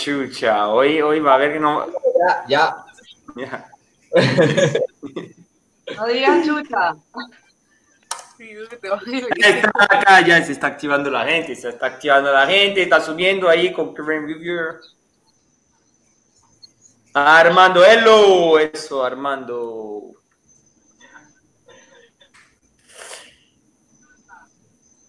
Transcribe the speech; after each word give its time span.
Chucha, 0.00 0.68
hoy, 0.68 1.02
hoy 1.02 1.20
va 1.20 1.32
a 1.32 1.34
haber 1.34 1.52
que 1.52 1.60
no. 1.60 1.86
Ya, 2.48 2.84
ya. 3.36 3.66
No 5.96 6.06
digas 6.06 6.46
chucha. 6.46 6.94
Está 8.38 9.70
acá, 9.90 10.20
ya 10.20 10.42
se 10.42 10.52
está 10.52 10.68
activando 10.68 11.10
la 11.10 11.24
gente, 11.24 11.54
se 11.56 11.68
está 11.68 11.86
activando 11.86 12.32
la 12.32 12.46
gente, 12.46 12.80
está 12.82 13.00
subiendo 13.00 13.48
ahí 13.48 13.72
con 13.72 13.92
Kevin 13.92 14.28
Reviewer. 14.28 14.76
Armando, 17.12 17.84
hello, 17.84 18.58
eso, 18.58 19.04
Armando. 19.04 20.12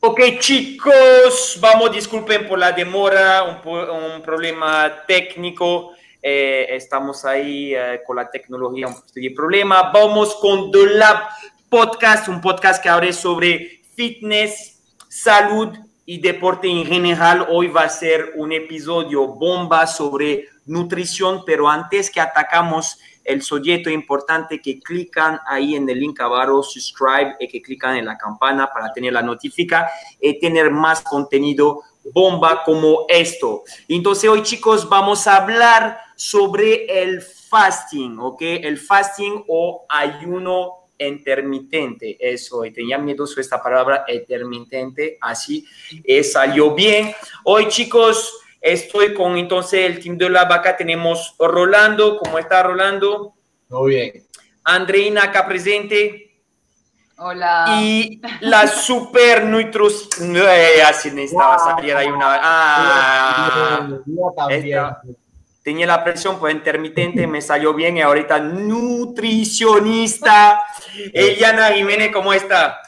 Ok, 0.03 0.19
chicos, 0.39 1.59
vamos, 1.61 1.91
disculpen 1.91 2.47
por 2.47 2.57
la 2.57 2.71
demora, 2.71 3.43
un, 3.43 4.23
problema 4.23 5.03
técnico. 5.05 5.91
eh, 6.23 6.65
estamos 6.71 7.23
ahí 7.23 7.75
eh, 7.75 8.01
con 8.03 8.15
la 8.15 8.27
tecnología, 8.27 8.87
un 8.87 9.35
problema. 9.35 9.91
Vamos 9.91 10.33
con 10.37 10.71
The 10.71 10.87
Lab 10.95 11.29
Podcast, 11.69 12.29
un 12.29 12.41
podcast 12.41 12.81
que 12.81 12.89
habla 12.89 13.13
sobre 13.13 13.83
fitness, 13.95 14.81
salud 15.07 15.69
y 16.03 16.19
deporte 16.19 16.67
en 16.67 16.83
general. 16.83 17.45
Hoy 17.51 17.67
va 17.67 17.83
a 17.83 17.89
ser 17.89 18.33
un 18.37 18.53
episodio 18.53 19.27
bomba 19.27 19.85
sobre 19.85 20.47
nutrición, 20.65 21.43
pero 21.45 21.69
antes 21.69 22.09
que 22.09 22.19
atacamos 22.19 22.97
el 23.23 23.41
sujeto 23.41 23.89
importante 23.89 24.61
que 24.61 24.79
clican 24.79 25.39
ahí 25.47 25.75
en 25.75 25.87
el 25.89 25.99
link 25.99 26.19
abajo, 26.19 26.63
subscribe 26.63 27.35
y 27.39 27.47
que 27.47 27.61
clican 27.61 27.97
en 27.97 28.05
la 28.05 28.17
campana 28.17 28.69
para 28.73 28.91
tener 28.91 29.13
la 29.13 29.21
notifica 29.21 29.89
y 30.19 30.39
tener 30.39 30.71
más 30.71 31.01
contenido 31.01 31.81
bomba 32.13 32.63
como 32.63 33.05
esto. 33.07 33.63
Entonces 33.87 34.29
hoy 34.29 34.43
chicos 34.43 34.87
vamos 34.89 35.27
a 35.27 35.37
hablar 35.37 35.99
sobre 36.15 37.03
el 37.03 37.21
fasting, 37.21 38.17
¿ok? 38.19 38.41
El 38.41 38.77
fasting 38.77 39.43
o 39.47 39.85
ayuno 39.89 40.81
intermitente, 40.97 42.17
eso, 42.19 42.63
y 42.63 42.71
tenía 42.71 42.97
miedo 42.97 43.25
sobre 43.25 43.41
esta 43.41 43.61
palabra 43.61 44.05
intermitente, 44.07 45.17
así 45.19 45.65
eh, 46.03 46.23
salió 46.23 46.75
bien. 46.75 47.11
Hoy 47.43 47.67
chicos, 47.67 48.39
estoy 48.61 49.13
con 49.13 49.35
entonces 49.37 49.85
el 49.89 49.99
team 49.99 50.17
de 50.17 50.29
la 50.29 50.45
vaca, 50.45 50.77
tenemos 50.77 51.35
Rolando, 51.39 52.17
¿cómo 52.19 52.37
está 52.39 52.61
Rolando? 52.63 53.33
Muy 53.69 53.95
bien. 53.95 54.23
Andreina 54.63 55.23
acá 55.23 55.47
presente 55.47 56.27
Hola. 57.17 57.65
y 57.81 58.21
la 58.41 58.67
super 58.67 59.43
nutros, 59.45 60.07
eh, 60.21 60.83
así 60.87 61.09
necesitaba 61.11 61.57
salir 61.57 61.95
ahí 61.95 62.07
una 62.07 62.39
ah, 62.41 63.87
Yo 64.05 64.33
también. 64.37 64.65
esta- 64.67 65.01
tenía 65.63 65.85
la 65.87 66.03
presión 66.03 66.37
pues 66.39 66.53
intermitente, 66.55 67.25
me 67.27 67.41
salió 67.41 67.73
bien 67.73 67.97
y 67.97 68.01
ahorita 68.01 68.39
nutricionista. 68.39 70.61
Eliana 71.13 71.69
Jiménez, 71.71 72.11
¿cómo 72.11 72.33
está? 72.33 72.81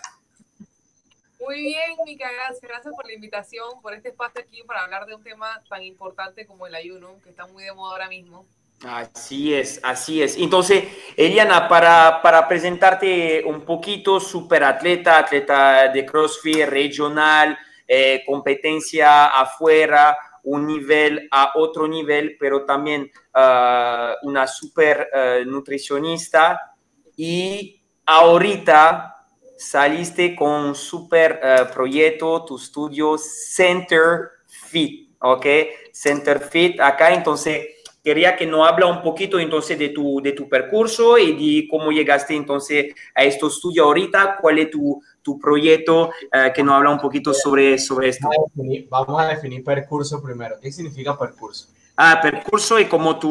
Muy 1.46 1.62
bien, 1.62 1.98
Mica, 2.06 2.30
gracias. 2.32 2.84
Por 2.96 3.06
la 3.06 3.14
invitación, 3.14 3.82
por 3.82 3.94
este 3.94 4.10
espacio 4.10 4.42
aquí 4.42 4.64
para 4.64 4.84
hablar 4.84 5.06
de 5.06 5.16
un 5.16 5.24
tema 5.24 5.62
tan 5.70 5.84
importante 5.84 6.46
como 6.46 6.68
el 6.68 6.76
ayuno, 6.76 7.16
que 7.24 7.32
está 7.32 7.46
muy 7.48 7.64
de 7.64 7.74
moda 7.74 7.92
ahora 7.92 8.08
mismo. 8.08 8.46
Así 8.86 9.54
es, 9.54 9.80
así 9.84 10.22
es. 10.22 10.38
Entonces, 10.38 10.86
Eliana, 11.16 11.68
para, 11.68 12.22
para 12.22 12.48
presentarte 12.48 13.44
un 13.46 13.62
poquito, 13.62 14.20
super 14.20 14.64
atleta, 14.64 15.20
atleta 15.20 15.90
de 15.90 16.06
CrossFit 16.06 16.66
regional, 16.66 17.58
eh, 17.88 18.24
competencia 18.26 19.28
afuera, 19.28 20.18
un 20.44 20.66
nivel 20.66 21.28
a 21.32 21.52
otro 21.56 21.88
nivel, 21.88 22.38
pero 22.40 22.66
también 22.66 23.10
ah, 23.34 24.16
una 24.24 24.48
super 24.48 25.10
eh, 25.14 25.44
nutricionista 25.46 26.76
y 27.16 27.82
ahorita 28.06 29.13
saliste 29.58 30.36
con 30.36 30.52
un 30.66 30.76
super 30.76 31.40
eh, 31.44 31.66
proyecto, 31.74 32.46
tu 32.46 32.58
estudio 32.58 33.18
Center 33.18 34.30
Fit, 34.46 35.10
¿ok? 35.20 35.46
Center 35.92 36.40
Fit 36.40 36.80
acá, 36.80 37.14
entonces 37.14 37.68
quería 38.04 38.36
que 38.36 38.46
nos 38.46 38.68
habla 38.68 38.88
un 38.88 39.02
poquito 39.02 39.40
entonces 39.40 39.80
de 39.80 39.90
tu, 39.90 40.20
de 40.22 40.34
tu 40.34 40.50
percurso 40.50 41.18
y 41.18 41.62
de 41.62 41.68
cómo 41.70 41.92
llegaste 41.92 42.36
entonces 42.36 42.94
a 43.16 43.24
este 43.24 43.48
estudio 43.48 43.86
ahorita, 43.86 44.38
cuál 44.42 44.60
es 44.60 44.70
tu, 44.70 45.02
tu 45.22 45.40
proyecto, 45.40 46.12
eh, 46.32 46.52
que 46.54 46.64
nos 46.64 46.76
habla 46.76 46.90
un 46.90 47.00
poquito 47.00 47.34
sobre, 47.34 47.80
sobre 47.80 48.10
esto. 48.10 48.28
Vamos 48.28 48.38
a, 48.38 48.56
definir, 48.56 48.88
vamos 48.90 49.22
a 49.22 49.28
definir 49.28 49.64
percurso 49.64 50.22
primero. 50.22 50.58
¿Qué 50.62 50.72
significa 50.72 51.18
percurso? 51.18 51.70
Ah, 51.96 52.20
percurso 52.22 52.80
y 52.80 52.86
como 52.86 53.18
tu, 53.20 53.30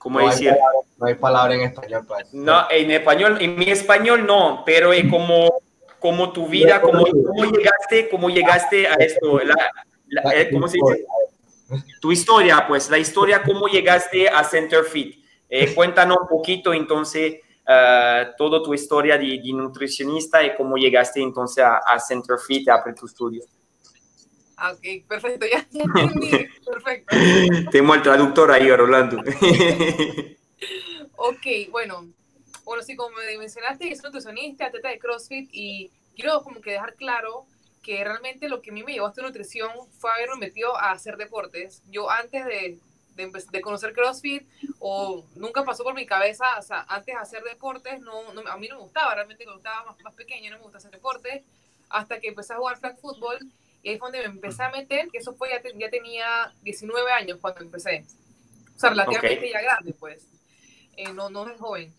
¿cómo 0.00 0.18
no, 0.18 0.24
hay 0.26 0.30
decir? 0.32 0.48
palabra, 0.50 0.78
no 0.98 1.06
hay 1.06 1.14
palabra 1.14 1.54
en 1.54 1.60
español 1.60 2.06
para 2.06 2.22
eso. 2.22 2.30
No, 2.32 2.66
en 2.70 2.90
español, 2.90 3.38
en 3.40 3.56
mi 3.56 3.70
español 3.70 4.26
no, 4.26 4.62
pero 4.66 4.92
es 4.92 5.08
como, 5.08 5.60
como 6.00 6.32
tu 6.32 6.48
vida, 6.48 6.80
como, 6.80 7.04
cómo 7.04 7.44
llegaste, 7.44 8.08
cómo 8.10 8.28
llegaste 8.30 8.88
a 8.88 8.94
esto, 8.94 9.38
la, 9.40 9.54
la- 10.08 10.34
eh, 10.34 10.50
¿cómo 10.50 10.66
se 10.66 10.78
dice? 10.78 11.04
Tu 12.00 12.10
historia, 12.10 12.64
pues, 12.66 12.90
la 12.90 12.98
historia, 12.98 13.42
cómo 13.44 13.68
llegaste 13.68 14.28
a 14.28 14.42
Center 14.42 14.82
Fit. 14.84 15.24
Eh, 15.48 15.72
cuéntanos 15.76 16.18
un 16.22 16.26
poquito, 16.26 16.72
entonces, 16.72 17.36
eh, 17.68 18.26
toda 18.36 18.60
tu 18.62 18.74
historia 18.74 19.16
de, 19.16 19.26
de 19.40 19.52
nutricionista 19.52 20.42
y 20.42 20.56
cómo 20.56 20.76
llegaste 20.76 21.20
entonces 21.22 21.62
a, 21.62 21.76
a 21.78 22.00
Center 22.00 22.38
Fit, 22.44 22.68
a 22.68 22.82
tu 22.98 23.06
estudio. 23.06 23.44
Ah, 24.62 24.72
Ok, 24.72 25.06
perfecto, 25.08 25.46
ya, 25.46 25.66
ya 25.70 25.82
entendí. 25.96 26.46
Perfecto. 26.64 27.16
Tengo 27.70 27.94
el 27.94 28.02
traductor 28.02 28.52
ahí, 28.52 28.70
Rolando. 28.70 29.22
Ok, 31.22 31.70
bueno. 31.70 32.08
Bueno, 32.64 32.82
sí, 32.82 32.94
como 32.96 33.10
me 33.16 33.36
mencionaste, 33.38 33.88
yo 33.88 33.96
soy 33.96 34.04
nutricionista, 34.06 34.66
atleta 34.66 34.88
de 34.90 34.98
CrossFit 34.98 35.48
y 35.52 35.90
quiero 36.14 36.42
como 36.42 36.60
que 36.60 36.70
dejar 36.72 36.94
claro 36.94 37.46
que 37.82 38.02
realmente 38.04 38.48
lo 38.48 38.62
que 38.62 38.70
a 38.70 38.72
mí 38.72 38.82
me 38.82 38.92
llevó 38.92 39.06
a 39.06 39.10
esta 39.10 39.22
nutrición 39.22 39.70
fue 39.98 40.10
haberme 40.12 40.36
metido 40.36 40.76
a 40.76 40.92
hacer 40.92 41.16
deportes. 41.16 41.82
Yo 41.90 42.10
antes 42.10 42.44
de, 42.44 42.78
de, 43.16 43.60
conocer 43.60 43.92
CrossFit 43.92 44.46
o 44.78 45.24
nunca 45.36 45.64
pasó 45.64 45.82
por 45.84 45.94
mi 45.94 46.06
cabeza, 46.06 46.58
o 46.58 46.62
sea, 46.62 46.84
antes 46.88 47.14
de 47.14 47.20
hacer 47.20 47.42
deportes, 47.42 48.00
no, 48.00 48.32
no- 48.32 48.48
a 48.48 48.56
mí 48.56 48.68
no 48.68 48.76
me 48.76 48.82
gustaba, 48.82 49.14
realmente 49.14 49.44
me 49.46 49.52
gustaba 49.52 49.84
más, 49.86 50.00
más 50.02 50.14
pequeña, 50.14 50.50
no 50.50 50.58
me 50.58 50.62
gusta 50.62 50.78
hacer 50.78 50.90
deportes, 50.90 51.42
hasta 51.88 52.20
que 52.20 52.28
empecé 52.28 52.52
a 52.52 52.56
jugar 52.58 52.78
flag 52.78 52.98
fútbol 53.00 53.38
y 53.82 53.90
ahí 53.90 53.98
fue 53.98 54.10
donde 54.10 54.28
me 54.28 54.34
empecé 54.34 54.62
a 54.62 54.70
meter, 54.70 55.08
que 55.10 55.18
eso 55.18 55.34
fue, 55.34 55.50
ya, 55.50 55.60
te- 55.62 55.74
ya 55.78 55.88
tenía 55.90 56.52
19 56.62 57.10
años 57.12 57.38
cuando 57.40 57.60
empecé. 57.62 58.04
O 58.76 58.78
sea, 58.78 58.90
relativamente 58.90 59.46
Ok. 59.46 59.52
ya 59.52 59.60
grande, 59.62 59.92
pues. 59.94 60.26
Eh, 60.96 61.12
no, 61.12 61.30
no 61.30 61.48
es 61.48 61.58
joven. 61.60 61.92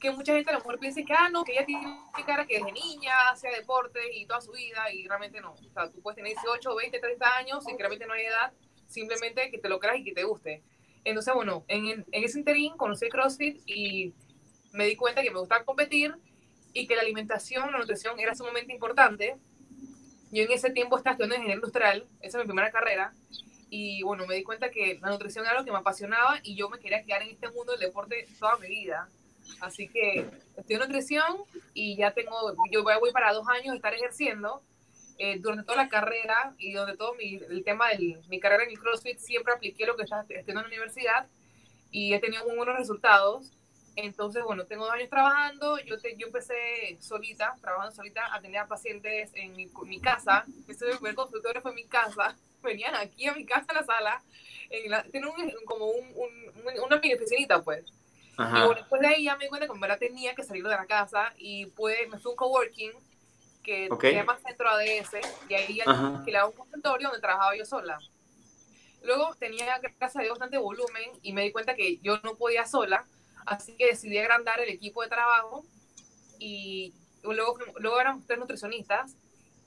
Que 0.00 0.10
mucha 0.10 0.34
gente 0.34 0.50
a 0.50 0.54
lo 0.54 0.58
mejor 0.60 0.78
piensa 0.78 1.02
que, 1.02 1.12
ah, 1.14 1.28
no, 1.30 1.42
que 1.44 1.52
ella 1.52 1.64
tiene 1.64 1.86
cara 2.26 2.46
que 2.46 2.58
desde 2.58 2.72
niña 2.72 3.30
hacía 3.30 3.50
deporte 3.50 4.00
y 4.14 4.26
toda 4.26 4.40
su 4.40 4.52
vida, 4.52 4.92
y 4.92 5.06
realmente 5.08 5.40
no. 5.40 5.52
O 5.52 5.72
sea, 5.72 5.90
tú 5.90 6.00
puedes 6.02 6.16
tener 6.16 6.32
18, 6.34 6.74
20, 6.74 6.98
30 6.98 7.36
años 7.36 7.64
y 7.66 7.72
que 7.72 7.78
realmente 7.78 8.06
no 8.06 8.12
hay 8.12 8.26
edad, 8.26 8.52
simplemente 8.86 9.50
que 9.50 9.58
te 9.58 9.68
lo 9.68 9.78
creas 9.78 9.98
y 9.98 10.04
que 10.04 10.12
te 10.12 10.24
guste. 10.24 10.62
Entonces, 11.04 11.32
bueno, 11.34 11.64
en, 11.68 12.04
en 12.10 12.24
ese 12.24 12.38
interín 12.38 12.76
conocí 12.76 13.06
el 13.06 13.10
CrossFit 13.10 13.62
y 13.66 14.12
me 14.72 14.86
di 14.86 14.96
cuenta 14.96 15.22
que 15.22 15.30
me 15.30 15.38
gustaba 15.38 15.64
competir 15.64 16.14
y 16.74 16.86
que 16.86 16.94
la 16.96 17.02
alimentación, 17.02 17.72
la 17.72 17.78
nutrición 17.78 18.18
era 18.20 18.34
sumamente 18.34 18.72
importante. 18.74 19.36
Yo 20.32 20.42
en 20.42 20.50
ese 20.50 20.70
tiempo 20.70 20.96
estaba 20.96 21.12
estudiando 21.12 21.36
ingeniería 21.36 21.56
industrial, 21.56 22.06
esa 22.20 22.38
es 22.38 22.44
mi 22.44 22.48
primera 22.48 22.70
carrera, 22.70 23.12
y 23.68 24.02
bueno, 24.02 24.26
me 24.26 24.36
di 24.36 24.42
cuenta 24.42 24.70
que 24.70 24.98
la 25.00 25.10
nutrición 25.10 25.44
era 25.44 25.58
lo 25.58 25.64
que 25.64 25.72
me 25.72 25.78
apasionaba 25.78 26.38
y 26.42 26.54
yo 26.54 26.68
me 26.68 26.78
quería 26.78 27.02
quedar 27.02 27.22
en 27.22 27.30
este 27.30 27.50
mundo 27.50 27.72
del 27.72 27.80
deporte 27.80 28.26
toda 28.38 28.56
mi 28.58 28.68
vida. 28.68 29.08
Así 29.60 29.88
que 29.88 30.26
estudio 30.56 30.80
nutrición 30.80 31.36
y 31.74 31.96
ya 31.96 32.12
tengo, 32.12 32.54
yo 32.70 32.82
voy, 32.82 33.12
para 33.12 33.32
dos 33.32 33.46
años 33.48 33.72
de 33.72 33.76
estar 33.76 33.94
ejerciendo. 33.94 34.62
Eh, 35.18 35.38
durante 35.38 35.64
toda 35.64 35.78
la 35.78 35.88
carrera 35.88 36.54
y 36.58 36.74
durante 36.74 36.98
todo 36.98 37.14
mi, 37.14 37.36
el 37.36 37.64
tema 37.64 37.88
de 37.88 38.18
mi 38.28 38.38
carrera 38.38 38.64
en 38.64 38.70
el 38.70 38.78
CrossFit, 38.78 39.18
siempre 39.18 39.54
apliqué 39.54 39.86
lo 39.86 39.96
que 39.96 40.02
estaba 40.02 40.22
estudiando 40.22 40.52
en 40.52 40.56
la 40.56 40.66
universidad 40.66 41.26
y 41.90 42.12
he 42.12 42.20
tenido 42.20 42.44
muy 42.44 42.54
buenos 42.54 42.76
resultados. 42.76 43.50
Entonces, 43.96 44.44
bueno, 44.44 44.66
tengo 44.66 44.84
dos 44.84 44.94
años 44.94 45.08
trabajando. 45.08 45.78
Yo, 45.78 45.98
te, 45.98 46.16
yo 46.16 46.26
empecé 46.26 46.98
solita, 47.00 47.56
trabajando 47.60 47.94
solita, 47.94 48.32
atendía 48.34 48.62
a 48.62 48.68
pacientes 48.68 49.30
en 49.34 49.56
mi, 49.56 49.70
mi 49.84 50.00
casa. 50.00 50.44
Ese 50.68 50.86
mi 50.86 50.92
primer 50.92 51.14
consultorio 51.14 51.62
fue 51.62 51.70
en 51.72 51.76
mi 51.76 51.84
casa. 51.86 52.36
Venían 52.62 52.94
aquí 52.94 53.26
a 53.26 53.34
mi 53.34 53.46
casa 53.46 53.66
a 53.68 53.74
la 53.74 53.84
sala. 53.84 54.22
En 54.70 54.90
la, 54.90 55.02
tiene 55.04 55.28
un, 55.28 55.50
como 55.64 55.86
un, 55.86 56.12
un, 56.14 56.80
una 56.84 56.98
mini 56.98 57.14
oficinita, 57.14 57.62
pues. 57.62 57.84
Y 57.86 58.42
Ajá. 58.42 58.66
bueno, 58.66 58.80
después 58.80 59.00
de 59.00 59.08
ahí 59.08 59.24
ya 59.24 59.36
me 59.36 59.44
di 59.44 59.48
cuenta 59.48 59.66
que 59.66 59.72
en 59.72 59.80
verdad 59.80 59.98
tenía 59.98 60.34
que 60.34 60.42
salir 60.44 60.62
de 60.62 60.68
la 60.70 60.84
casa 60.86 61.32
y 61.38 61.66
pues 61.66 61.96
me 62.10 62.18
fui 62.18 62.30
a 62.30 62.32
un 62.32 62.36
coworking 62.36 62.92
que 63.62 63.88
Ok. 63.90 64.02
se 64.02 64.12
llama 64.12 64.38
Centro 64.46 64.68
ADS 64.68 65.16
y 65.48 65.54
ahí 65.54 65.80
alquilaba 65.80 66.48
un 66.48 66.52
consultorio 66.52 67.08
donde 67.08 67.22
trabajaba 67.22 67.56
yo 67.56 67.64
sola. 67.64 67.98
Luego 69.02 69.34
tenía, 69.36 69.78
gracias 69.78 70.16
a 70.16 70.20
Dios, 70.20 70.32
bastante 70.32 70.58
volumen 70.58 71.10
y 71.22 71.32
me 71.32 71.42
di 71.42 71.52
cuenta 71.52 71.74
que 71.74 71.96
yo 71.98 72.18
no 72.22 72.34
podía 72.34 72.66
sola, 72.66 73.06
así 73.46 73.76
que 73.76 73.86
decidí 73.86 74.18
agrandar 74.18 74.60
el 74.60 74.68
equipo 74.68 75.02
de 75.02 75.08
trabajo 75.08 75.64
y 76.38 76.92
luego, 77.22 77.56
luego 77.78 78.00
eran 78.00 78.22
tres 78.26 78.38
nutricionistas 78.38 79.16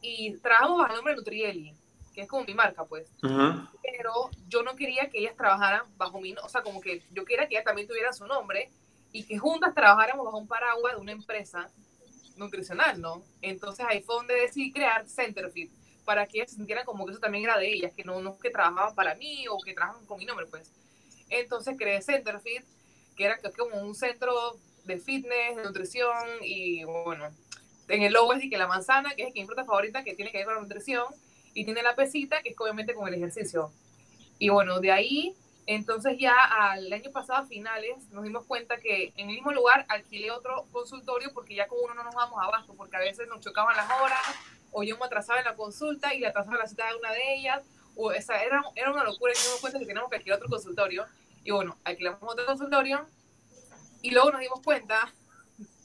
y 0.02 0.38
trabajamos 0.38 0.78
bajo 0.78 0.90
el 0.92 0.96
nombre 0.98 1.14
de 1.14 1.18
Nutrieli. 1.18 1.74
que 2.14 2.22
es 2.22 2.28
como 2.28 2.44
mi 2.44 2.54
marca, 2.54 2.86
pues. 2.86 3.08
Pero 3.22 4.30
yo 4.48 4.64
no 4.64 4.76
quería 4.76 5.10
que 5.10 5.20
ellas 5.20 5.36
trabajaran 5.36 5.84
bajo 5.98 6.20
mi, 6.20 6.34
o 6.44 6.50
sea, 6.50 6.62
como 6.62 6.81
que 6.81 7.02
yo 7.12 7.26
quería 7.26 7.48
que 7.48 7.56
ellas 7.56 7.66
también 7.66 7.88
tuvieran 7.88 8.14
su 8.14 8.26
nombre 8.28 8.70
y 9.12 9.24
que 9.24 9.38
juntas 9.38 9.74
trabajáramos 9.74 10.25
bajo 10.25 10.38
un 10.38 10.48
paraguas 10.48 10.96
de 10.96 11.02
una 11.02 11.12
empresa 11.12 11.70
nutricional, 12.38 13.00
¿no? 13.02 13.24
Entonces 13.42 13.86
ahí 13.88 14.02
fue 14.02 14.16
donde 14.16 14.36
decidí 14.36 14.72
crear 14.72 15.08
Centerfit 15.08 15.72
para 16.06 16.25
que 16.25 16.40
ellas 16.40 16.52
se 16.52 16.56
sintieran 16.58 16.86
como 16.86 17.06
que 17.06 17.12
eso 17.12 17.20
también 17.20 17.44
era 17.44 17.58
de 17.58 17.72
ellas, 17.72 17.94
que 17.94 18.04
no, 18.04 18.22
no 18.22 18.38
que 18.40 18.50
trabajaban 18.50 18.96
para 18.96 19.16
mí 19.16 19.48
o 19.50 19.58
que 19.60 19.74
trabajaban 19.74 20.06
con 20.06 20.18
mi 20.18 20.25
nombre, 20.25 20.46
pues. 20.48 20.72
Entonces 21.30 21.75
creé 21.78 22.02
Centerfit, 22.02 22.64
que 23.19 23.25
era 23.25 23.38
como 23.57 23.81
un 23.81 23.94
centro 23.95 24.57
de 24.86 24.98
fitness, 24.98 25.57
de 25.57 25.63
nutrición 25.63 26.16
y 26.42 26.86
bueno, 26.86 27.25
en 27.89 28.01
el 28.01 28.13
logo 28.13 28.31
es 28.33 28.39
de 28.39 28.50
que 28.50 28.57
la 28.57 28.66
manzana, 28.66 29.13
que 29.13 29.24
es 29.24 29.33
mi 29.33 29.45
fruta 29.45 29.66
favorita, 29.66 30.06
que 30.06 30.16
tiene 30.16 30.31
que 30.31 30.38
ver 30.38 30.45
con 30.45 30.56
la 30.56 30.62
nutrición, 30.62 31.06
y 31.54 31.66
tiene 31.66 31.83
la 31.83 31.95
pesita, 31.95 32.42
que 32.42 32.50
es 32.50 32.56
obviamente 32.57 32.94
con 32.94 33.10
el 33.10 33.16
ejercicio. 33.16 33.74
Y 34.38 34.48
bueno, 34.48 34.80
de 34.80 34.94
ahí, 34.94 35.36
entonces 35.66 36.18
ya 36.18 36.33
al 36.33 36.94
año 36.94 37.12
pasado, 37.12 37.44
a 37.44 37.45
finales, 37.45 37.98
nos 38.12 38.24
dimos 38.24 38.45
cuenta 38.45 38.80
que 38.80 39.12
en 39.18 39.30
el 39.30 39.36
mismo 39.36 39.51
lugar 39.51 39.86
alquilé 39.89 40.31
otro 40.31 40.65
consultorio 40.72 41.33
porque 41.33 41.56
ya 41.56 41.68
con 41.68 41.80
uno 41.83 41.94
no 41.94 42.04
nos 42.06 42.15
vamos 42.15 42.39
abasto, 42.42 42.74
porque 42.75 42.95
a 42.95 43.00
veces 43.00 43.27
nos 43.27 43.42
chocaban 43.42 43.75
las 43.75 43.92
horas, 44.01 44.19
o 44.72 44.83
yo 44.83 44.98
me 44.98 45.06
atrasaba 45.06 45.39
en 45.39 45.45
la 45.45 45.56
consulta 45.56 46.13
y 46.13 46.19
le 46.19 46.27
atrasaba 46.27 46.57
la 46.57 46.68
cita 46.68 46.88
de 46.88 46.95
una 46.95 47.12
de 47.12 47.36
ellas, 47.36 47.63
o 47.98 48.13
esa 48.13 48.42
era, 48.42 48.63
era 48.75 48.94
una 48.94 49.04
locura 49.04 49.33
y 49.33 49.36
nos 49.36 49.44
dimos 49.44 49.60
cuenta 49.60 49.80
que 49.80 49.86
teníamos 49.86 50.10
que 50.10 50.15
alquilar 50.15 50.38
otro 50.38 50.48
consultorio. 50.48 51.06
Y 51.50 51.51
bueno, 51.51 51.75
alquilamos 51.84 52.22
otro 52.22 52.46
consultorio 52.46 53.07
y 54.04 54.12
luego 54.12 54.30
nos 54.30 54.42
dimos 54.42 54.62
cuenta 54.62 55.12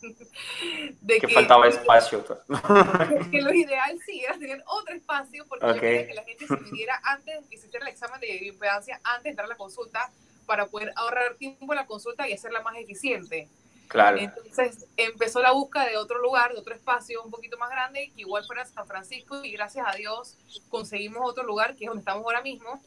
de 1.00 1.18
que, 1.18 1.28
faltaba 1.28 1.66
espacio. 1.68 2.22
Que, 3.30 3.40
lo 3.40 3.50
ideal 3.50 3.98
sí 4.04 4.20
era 4.20 4.36
tener 4.36 4.62
otro 4.66 4.94
espacio 4.94 5.46
porque 5.48 5.66
yo 5.66 5.80
quería 5.80 6.06
que 6.06 6.12
la 6.12 6.24
gente 6.24 6.46
se 6.46 6.56
midiera 6.58 7.00
antes 7.02 7.46
que 7.48 7.56
se 7.56 7.68
hiciera 7.68 7.86
el 7.86 7.92
examen 7.92 8.20
de 8.20 8.26
bioimpedancia, 8.40 9.00
antes 9.04 9.22
de 9.22 9.30
entrar 9.30 9.46
a 9.46 9.48
la 9.48 9.56
consulta, 9.56 10.10
para 10.44 10.66
poder 10.66 10.92
ahorrar 10.96 11.34
tiempo 11.36 11.72
en 11.72 11.76
la 11.76 11.86
consulta 11.86 12.28
y 12.28 12.34
hacerla 12.34 12.60
más 12.60 12.76
eficiente. 12.76 13.48
Claro. 13.88 14.18
Entonces 14.18 14.86
empezó 14.98 15.40
la 15.40 15.52
búsqueda 15.52 15.86
de 15.86 15.96
otro 15.96 16.18
lugar, 16.18 16.52
de 16.52 16.58
otro 16.58 16.74
espacio 16.74 17.22
un 17.22 17.30
poquito 17.30 17.56
más 17.56 17.70
grande, 17.70 18.12
que 18.14 18.20
igual 18.20 18.44
fuera 18.44 18.66
San 18.66 18.86
Francisco, 18.86 19.42
y 19.42 19.52
gracias 19.52 19.86
a 19.88 19.96
Dios 19.96 20.36
conseguimos 20.68 21.22
otro 21.24 21.42
lugar, 21.42 21.74
que 21.74 21.84
es 21.84 21.88
donde 21.88 22.00
estamos 22.00 22.22
ahora 22.26 22.42
mismo, 22.42 22.82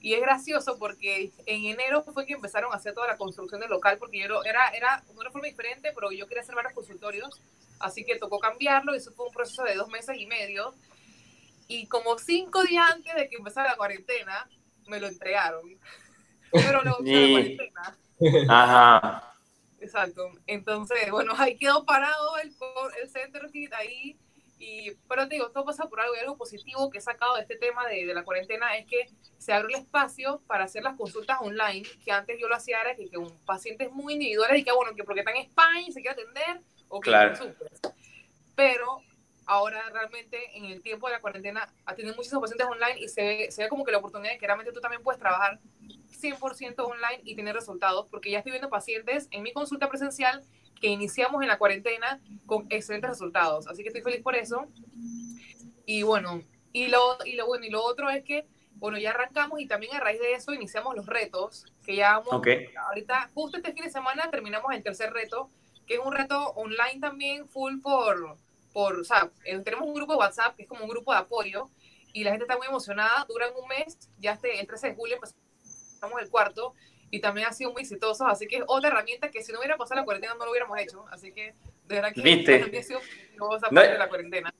y 0.00 0.14
es 0.14 0.20
gracioso 0.20 0.78
porque 0.78 1.30
en 1.44 1.64
enero 1.66 2.02
fue 2.02 2.24
que 2.24 2.32
empezaron 2.32 2.72
a 2.72 2.76
hacer 2.76 2.94
toda 2.94 3.06
la 3.06 3.18
construcción 3.18 3.60
del 3.60 3.70
local, 3.70 3.98
porque 3.98 4.18
yo 4.18 4.42
era, 4.44 4.70
era 4.70 5.02
una 5.14 5.30
forma 5.30 5.46
diferente, 5.46 5.92
pero 5.94 6.10
yo 6.10 6.26
quería 6.26 6.42
hacer 6.42 6.54
varios 6.54 6.72
consultorios, 6.72 7.40
así 7.78 8.04
que 8.04 8.16
tocó 8.16 8.38
cambiarlo, 8.38 8.94
y 8.94 8.98
eso 8.98 9.12
fue 9.12 9.26
un 9.26 9.32
proceso 9.32 9.62
de 9.64 9.74
dos 9.74 9.88
meses 9.88 10.16
y 10.18 10.26
medio. 10.26 10.74
Y 11.68 11.86
como 11.86 12.18
cinco 12.18 12.62
días 12.64 12.90
antes 12.90 13.14
de 13.14 13.28
que 13.28 13.36
empezara 13.36 13.70
la 13.70 13.76
cuarentena, 13.76 14.48
me 14.88 14.98
lo 14.98 15.06
entregaron. 15.06 15.62
Pero 16.52 16.82
luego 16.82 16.98
sí. 17.04 17.12
la 17.12 17.30
cuarentena. 17.30 17.98
Ajá. 18.48 19.34
Exacto. 19.80 20.32
Entonces, 20.46 21.10
bueno, 21.10 21.34
ahí 21.36 21.56
quedó 21.56 21.84
parado 21.84 22.38
el, 22.38 22.54
el 23.02 23.10
Center 23.10 23.48
ahí 23.72 24.18
y, 24.60 24.92
pero 25.08 25.26
te 25.26 25.36
digo, 25.36 25.50
todo 25.50 25.64
pasa 25.64 25.88
por 25.88 26.00
algo 26.00 26.14
y 26.14 26.18
algo 26.18 26.36
positivo 26.36 26.90
que 26.90 26.98
he 26.98 27.00
sacado 27.00 27.34
de 27.34 27.40
este 27.40 27.56
tema 27.56 27.88
de, 27.88 28.04
de, 28.04 28.12
la 28.12 28.24
cuarentena 28.24 28.76
es 28.76 28.86
que 28.86 29.08
se 29.38 29.54
abre 29.54 29.72
el 29.72 29.80
espacio 29.80 30.42
para 30.46 30.64
hacer 30.64 30.82
las 30.82 30.98
consultas 30.98 31.38
online, 31.40 31.88
que 32.04 32.12
antes 32.12 32.38
yo 32.38 32.46
lo 32.46 32.56
hacía 32.56 32.82
era 32.82 32.94
que, 32.94 33.08
que 33.08 33.16
un 33.16 33.34
paciente 33.46 33.84
es 33.84 33.90
muy 33.90 34.12
individual 34.12 34.54
y 34.54 34.62
que, 34.62 34.70
bueno, 34.72 34.94
que 34.94 35.02
porque 35.02 35.20
está 35.20 35.30
en 35.30 35.38
España 35.38 35.80
y 35.80 35.92
se 35.92 36.02
quiere 36.02 36.20
atender, 36.20 36.60
o 36.88 37.00
que 37.00 37.08
claro. 37.08 37.34
Pero 38.54 39.02
ahora 39.50 39.82
realmente 39.90 40.56
en 40.56 40.64
el 40.66 40.80
tiempo 40.80 41.08
de 41.08 41.14
la 41.14 41.20
cuarentena 41.20 41.68
atienden 41.84 42.14
muchísimos 42.14 42.42
pacientes 42.42 42.68
online 42.68 43.00
y 43.00 43.08
se 43.08 43.22
ve, 43.22 43.50
se 43.50 43.64
ve 43.64 43.68
como 43.68 43.84
que 43.84 43.90
la 43.90 43.98
oportunidad 43.98 44.32
de 44.32 44.38
que 44.38 44.46
realmente 44.46 44.72
tú 44.72 44.80
también 44.80 45.02
puedes 45.02 45.18
trabajar 45.18 45.58
100% 46.08 46.74
online 46.78 47.20
y 47.24 47.34
tener 47.34 47.56
resultados, 47.56 48.06
porque 48.08 48.30
ya 48.30 48.38
estoy 48.38 48.52
viendo 48.52 48.70
pacientes 48.70 49.26
en 49.32 49.42
mi 49.42 49.52
consulta 49.52 49.88
presencial 49.88 50.44
que 50.80 50.86
iniciamos 50.86 51.42
en 51.42 51.48
la 51.48 51.58
cuarentena 51.58 52.20
con 52.46 52.66
excelentes 52.70 53.10
resultados. 53.10 53.66
Así 53.66 53.82
que 53.82 53.88
estoy 53.88 54.02
feliz 54.02 54.22
por 54.22 54.36
eso. 54.36 54.68
Y 55.84 56.04
bueno, 56.04 56.42
y 56.72 56.86
lo, 56.86 57.18
y 57.24 57.34
lo 57.34 57.46
bueno, 57.46 57.66
y 57.66 57.70
lo 57.70 57.82
otro 57.82 58.08
es 58.08 58.22
que, 58.22 58.46
bueno, 58.74 58.98
ya 58.98 59.10
arrancamos 59.10 59.60
y 59.60 59.66
también 59.66 59.96
a 59.96 60.00
raíz 60.00 60.20
de 60.20 60.34
eso 60.34 60.54
iniciamos 60.54 60.94
los 60.94 61.06
retos, 61.06 61.66
que 61.84 61.96
ya 61.96 62.20
vamos, 62.20 62.46
ahorita, 62.86 63.30
justo 63.34 63.56
este 63.56 63.72
fin 63.72 63.82
de 63.82 63.90
semana 63.90 64.30
terminamos 64.30 64.72
el 64.72 64.84
tercer 64.84 65.12
reto, 65.12 65.50
que 65.88 65.94
es 65.94 66.00
un 66.00 66.12
reto 66.12 66.50
online 66.50 67.00
también, 67.00 67.48
full 67.48 67.80
por, 67.80 68.38
por, 68.72 69.00
o 69.00 69.04
sea, 69.04 69.30
tenemos 69.64 69.86
un 69.86 69.94
grupo 69.94 70.12
de 70.12 70.18
WhatsApp 70.18 70.56
que 70.56 70.62
es 70.62 70.68
como 70.68 70.84
un 70.84 70.90
grupo 70.90 71.12
de 71.12 71.18
apoyo 71.18 71.68
y 72.12 72.24
la 72.24 72.30
gente 72.30 72.44
está 72.44 72.56
muy 72.56 72.66
emocionada, 72.66 73.24
duran 73.28 73.50
un 73.60 73.68
mes, 73.68 73.98
ya 74.18 74.32
este, 74.32 74.60
el 74.60 74.66
13 74.66 74.88
de 74.88 74.94
julio 74.94 75.16
empezamos 75.16 76.22
el 76.22 76.30
cuarto 76.30 76.74
y 77.10 77.20
también 77.20 77.48
ha 77.48 77.52
sido 77.52 77.72
muy 77.72 77.82
exitoso, 77.82 78.26
así 78.26 78.46
que 78.46 78.58
es 78.58 78.64
otra 78.66 78.90
herramienta 78.90 79.30
que 79.30 79.42
si 79.42 79.52
no 79.52 79.58
hubiera 79.58 79.76
pasado 79.76 80.00
la 80.00 80.04
cuarentena 80.04 80.34
no 80.34 80.44
lo 80.44 80.50
hubiéramos 80.50 80.78
hecho, 80.78 81.04
así 81.10 81.32
que 81.32 81.54
de 81.86 81.94
verdad 81.96 82.12
que 82.14 82.22
¿Viste? 82.22 82.78
ha 82.78 82.82
sido 82.82 83.00
no, 83.36 83.58
la 83.58 84.08
cuarentena. 84.08 84.54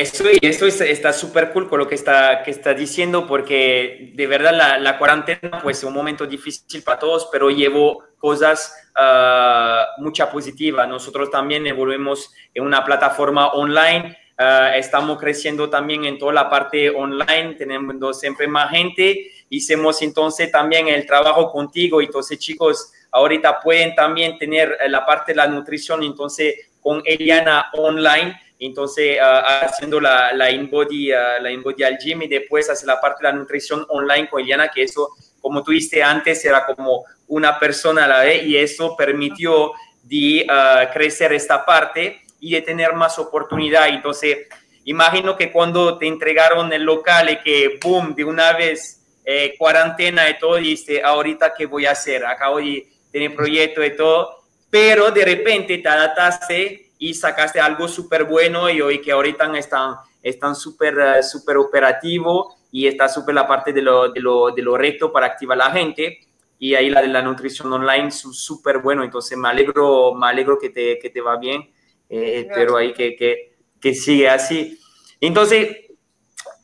Eso, 0.00 0.24
y 0.30 0.46
esto 0.46 0.66
está 0.66 1.12
súper 1.12 1.52
cool 1.52 1.68
con 1.68 1.78
lo 1.78 1.88
que 1.88 1.94
está, 1.94 2.42
que 2.42 2.50
está 2.50 2.74
diciendo, 2.74 3.26
porque 3.26 4.12
de 4.14 4.26
verdad 4.26 4.54
la, 4.54 4.78
la 4.78 4.98
cuarentena 4.98 5.60
pues 5.62 5.78
es 5.78 5.84
un 5.84 5.94
momento 5.94 6.26
difícil 6.26 6.82
para 6.82 6.98
todos, 6.98 7.28
pero 7.32 7.50
llevo 7.50 8.04
cosas 8.18 8.74
uh, 8.94 10.02
mucha 10.02 10.30
positiva. 10.30 10.86
Nosotros 10.86 11.30
también 11.30 11.66
evoluimos 11.66 12.32
en 12.52 12.64
una 12.64 12.84
plataforma 12.84 13.48
online, 13.48 14.16
uh, 14.38 14.74
estamos 14.76 15.18
creciendo 15.18 15.70
también 15.70 16.04
en 16.04 16.18
toda 16.18 16.32
la 16.32 16.50
parte 16.50 16.90
online, 16.90 17.54
tenemos 17.54 18.20
siempre 18.20 18.46
más 18.48 18.70
gente 18.70 19.32
hicimos 19.48 20.02
entonces 20.02 20.50
también 20.50 20.88
el 20.88 21.06
trabajo 21.06 21.50
contigo. 21.50 22.00
Entonces, 22.00 22.38
chicos, 22.38 22.92
ahorita 23.12 23.60
pueden 23.60 23.94
también 23.94 24.38
tener 24.38 24.76
eh, 24.80 24.88
la 24.88 25.04
parte 25.04 25.32
de 25.32 25.36
la 25.36 25.46
nutrición, 25.46 26.02
entonces, 26.02 26.54
con 26.80 27.02
Eliana 27.04 27.66
online. 27.74 28.38
Entonces, 28.58 29.18
uh, 29.20 29.64
haciendo 29.64 30.00
la, 30.00 30.32
la 30.32 30.50
InBody, 30.50 31.12
uh, 31.12 31.42
la 31.42 31.50
InBody 31.50 31.82
al 31.82 31.98
gym 31.98 32.22
y 32.22 32.28
después 32.28 32.70
hacer 32.70 32.86
la 32.86 33.00
parte 33.00 33.22
de 33.22 33.32
la 33.32 33.38
nutrición 33.38 33.84
online 33.88 34.28
con 34.28 34.40
Eliana, 34.40 34.68
que 34.68 34.82
eso, 34.82 35.10
como 35.40 35.62
tú 35.62 35.72
dijiste 35.72 36.02
antes, 36.02 36.44
era 36.44 36.64
como 36.64 37.04
una 37.28 37.58
persona 37.58 38.04
a 38.04 38.08
la 38.08 38.20
vez 38.20 38.44
y 38.44 38.56
eso 38.56 38.96
permitió 38.96 39.72
de 40.02 40.46
uh, 40.48 40.92
crecer 40.92 41.32
esta 41.32 41.64
parte 41.64 42.22
y 42.40 42.52
de 42.52 42.62
tener 42.62 42.94
más 42.94 43.18
oportunidad. 43.18 43.88
Entonces, 43.88 44.46
imagino 44.84 45.36
que 45.36 45.52
cuando 45.52 45.98
te 45.98 46.06
entregaron 46.06 46.72
el 46.72 46.82
local 46.82 47.30
y 47.30 47.38
que, 47.40 47.78
boom, 47.82 48.14
de 48.14 48.24
una 48.24 48.52
vez 48.52 49.02
eh, 49.24 49.54
cuarentena 49.58 50.30
y 50.30 50.38
todo, 50.38 50.56
dice, 50.56 51.02
ahorita 51.02 51.52
qué 51.56 51.66
voy 51.66 51.86
a 51.86 51.90
hacer, 51.90 52.24
acabo 52.24 52.58
de 52.58 52.88
tener 53.10 53.34
proyecto 53.34 53.84
y 53.84 53.96
todo, 53.96 54.44
pero 54.70 55.10
de 55.10 55.24
repente 55.24 55.78
te 55.78 55.88
adaptaste 55.88 56.85
y 56.98 57.14
sacaste 57.14 57.60
algo 57.60 57.88
súper 57.88 58.24
bueno 58.24 58.70
y 58.70 58.80
hoy 58.80 59.00
que 59.00 59.12
ahorita 59.12 59.56
están 59.58 59.96
están 60.22 60.56
súper 60.56 60.96
uh, 60.96 61.22
super 61.22 61.56
operativo 61.56 62.56
y 62.72 62.86
está 62.86 63.08
súper 63.08 63.34
la 63.34 63.46
parte 63.46 63.72
de 63.72 63.82
lo, 63.82 64.10
de, 64.10 64.20
lo, 64.20 64.50
de 64.50 64.62
lo 64.62 64.76
recto 64.76 65.12
para 65.12 65.26
activar 65.26 65.60
a 65.60 65.68
la 65.68 65.70
gente 65.70 66.20
y 66.58 66.74
ahí 66.74 66.90
la 66.90 67.02
de 67.02 67.08
la 67.08 67.22
nutrición 67.22 67.72
online 67.72 68.10
súper 68.10 68.78
bueno, 68.78 69.04
entonces 69.04 69.36
me 69.36 69.48
alegro, 69.48 70.14
me 70.14 70.26
alegro 70.26 70.58
que 70.58 70.70
te, 70.70 70.98
que 70.98 71.10
te 71.10 71.20
va 71.20 71.36
bien, 71.36 71.70
eh, 72.08 72.48
pero 72.52 72.76
ahí 72.76 72.92
que, 72.94 73.14
que, 73.14 73.56
que 73.78 73.94
sigue 73.94 74.28
así. 74.28 74.80
Entonces, 75.20 75.86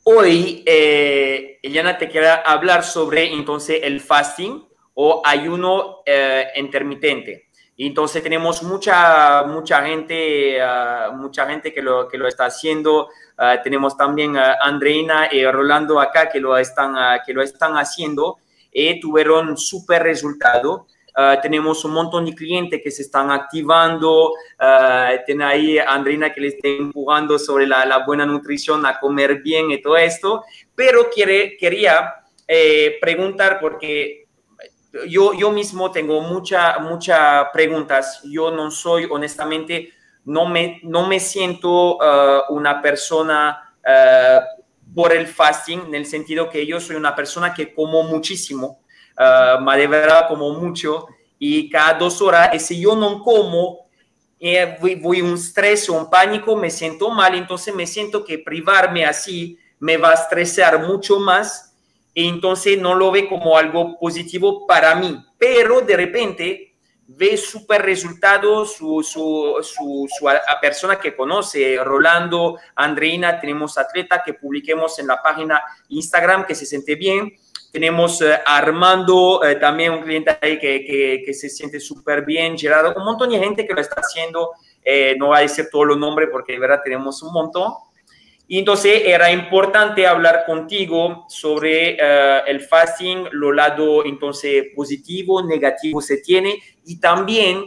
Hoy, 0.04 0.64
eh, 0.66 1.60
Eliana 1.62 1.96
te 1.96 2.08
quiere 2.08 2.26
hablar 2.44 2.82
sobre 2.82 3.32
entonces 3.32 3.80
el 3.84 4.00
fasting 4.00 4.66
o 4.94 5.22
ayuno 5.24 5.98
eh, 6.04 6.48
intermitente. 6.56 7.50
Entonces 7.86 8.22
tenemos 8.22 8.62
mucha, 8.62 9.42
mucha 9.44 9.82
gente, 9.82 10.58
uh, 10.62 11.12
mucha 11.14 11.46
gente 11.46 11.72
que 11.72 11.82
lo, 11.82 12.08
que 12.08 12.18
lo 12.18 12.28
está 12.28 12.46
haciendo. 12.46 13.08
Uh, 13.38 13.62
tenemos 13.62 13.96
también 13.96 14.36
a 14.36 14.54
Andreina 14.62 15.28
y 15.32 15.44
Rolando 15.44 16.00
acá 16.00 16.28
que 16.28 16.38
lo 16.38 16.56
están, 16.56 16.94
uh, 16.94 17.20
que 17.26 17.32
lo 17.32 17.42
están 17.42 17.74
haciendo 17.74 18.38
y 18.72 19.00
tuvieron 19.00 19.56
súper 19.56 20.02
resultado. 20.02 20.86
Tenemos 21.42 21.84
un 21.84 21.92
montón 21.92 22.24
de 22.24 22.34
clientes 22.34 22.80
que 22.82 22.90
se 22.90 23.02
están 23.02 23.30
activando, 23.30 24.32
tiene 25.26 25.44
ahí 25.44 25.78
a 25.78 25.92
Andrina 25.92 26.32
que 26.32 26.40
le 26.40 26.48
está 26.48 26.68
empujando 26.68 27.38
sobre 27.38 27.66
la, 27.66 27.84
la, 27.84 27.98
buena 27.98 28.24
nutrición, 28.24 28.86
a 28.86 28.98
comer 28.98 29.42
bien 29.42 29.70
y 29.70 29.82
todo 29.82 29.98
esto, 29.98 30.42
pero 30.74 31.10
quiere, 31.10 31.58
quería 31.58 32.14
eh, 32.48 32.98
preguntar 33.00 33.58
porque 33.60 34.21
yo, 35.08 35.32
yo 35.34 35.50
mismo 35.50 35.90
tengo 35.90 36.20
muchas 36.20 36.80
muchas 36.80 37.46
preguntas, 37.52 38.20
yo 38.24 38.50
no 38.50 38.70
soy 38.70 39.06
honestamente, 39.10 39.92
no 40.24 40.46
me, 40.46 40.80
no 40.84 41.06
me 41.06 41.18
siento 41.18 41.96
uh, 41.96 42.42
una 42.50 42.80
persona 42.80 43.74
por 44.94 45.12
el 45.12 45.26
fasting, 45.26 45.86
en 45.86 45.94
el 45.94 46.06
sentido 46.06 46.48
que 46.48 46.66
yo 46.66 46.78
soy 46.78 46.96
una 46.96 47.16
persona 47.16 47.52
que 47.52 47.74
como 47.74 48.02
muchísimo, 48.04 48.80
uh, 49.18 49.60
me 49.60 49.76
de 49.76 49.86
verdad 49.86 50.28
como 50.28 50.50
mucho 50.50 51.06
y 51.38 51.68
cada 51.68 51.94
dos 51.94 52.22
horas, 52.22 52.50
y 52.54 52.60
si 52.60 52.80
yo 52.80 52.94
no 52.94 53.22
como, 53.22 53.88
eh, 54.38 54.76
voy, 54.80 54.94
voy 54.96 55.22
un 55.22 55.34
estrés 55.34 55.88
o 55.88 55.94
un 55.94 56.08
pánico, 56.08 56.54
me 56.54 56.70
siento 56.70 57.10
mal, 57.10 57.34
entonces 57.34 57.74
me 57.74 57.86
siento 57.86 58.24
que 58.24 58.38
privarme 58.38 59.04
así 59.04 59.58
me 59.80 59.96
va 59.96 60.10
a 60.10 60.14
estresar 60.14 60.86
mucho 60.86 61.18
más 61.18 61.71
entonces 62.14 62.78
no 62.78 62.94
lo 62.94 63.10
ve 63.10 63.28
como 63.28 63.56
algo 63.56 63.98
positivo 63.98 64.66
para 64.66 64.94
mí. 64.94 65.24
Pero 65.38 65.80
de 65.80 65.96
repente 65.96 66.72
ve 67.06 67.36
super 67.36 67.82
resultados 67.82 68.74
su, 68.74 69.02
su, 69.02 69.58
su, 69.62 70.08
su 70.08 70.26
persona 70.60 70.98
que 70.98 71.14
conoce, 71.14 71.78
Rolando, 71.82 72.58
Andreina, 72.74 73.40
tenemos 73.40 73.76
atleta 73.76 74.22
que 74.24 74.34
publiquemos 74.34 74.98
en 74.98 75.06
la 75.08 75.22
página 75.22 75.62
Instagram 75.88 76.46
que 76.46 76.54
se 76.54 76.66
siente 76.66 76.94
bien. 76.94 77.32
Tenemos 77.70 78.20
eh, 78.20 78.38
Armando, 78.44 79.42
eh, 79.44 79.56
también 79.56 79.92
un 79.92 80.02
cliente 80.02 80.36
ahí 80.40 80.58
que, 80.58 80.84
que, 80.84 81.22
que 81.24 81.34
se 81.34 81.48
siente 81.48 81.80
súper 81.80 82.22
bien, 82.22 82.58
Gerardo, 82.58 82.94
un 82.94 83.04
montón 83.04 83.30
de 83.30 83.38
gente 83.38 83.66
que 83.66 83.72
lo 83.72 83.80
está 83.80 84.00
haciendo. 84.00 84.50
Eh, 84.84 85.14
no 85.18 85.28
va 85.28 85.38
a 85.38 85.40
decir 85.40 85.68
todos 85.70 85.86
los 85.86 85.96
nombres 85.96 86.28
porque 86.30 86.52
de 86.52 86.58
verdad 86.58 86.80
tenemos 86.84 87.22
un 87.22 87.32
montón. 87.32 87.72
Y 88.52 88.58
entonces 88.58 89.04
era 89.06 89.32
importante 89.32 90.06
hablar 90.06 90.44
contigo 90.44 91.24
sobre 91.26 91.96
el 92.46 92.60
fasting, 92.60 93.28
lo 93.30 93.50
lado 93.50 94.04
entonces 94.04 94.66
positivo, 94.76 95.42
negativo 95.42 96.02
se 96.02 96.18
tiene 96.18 96.62
y 96.84 97.00
también, 97.00 97.64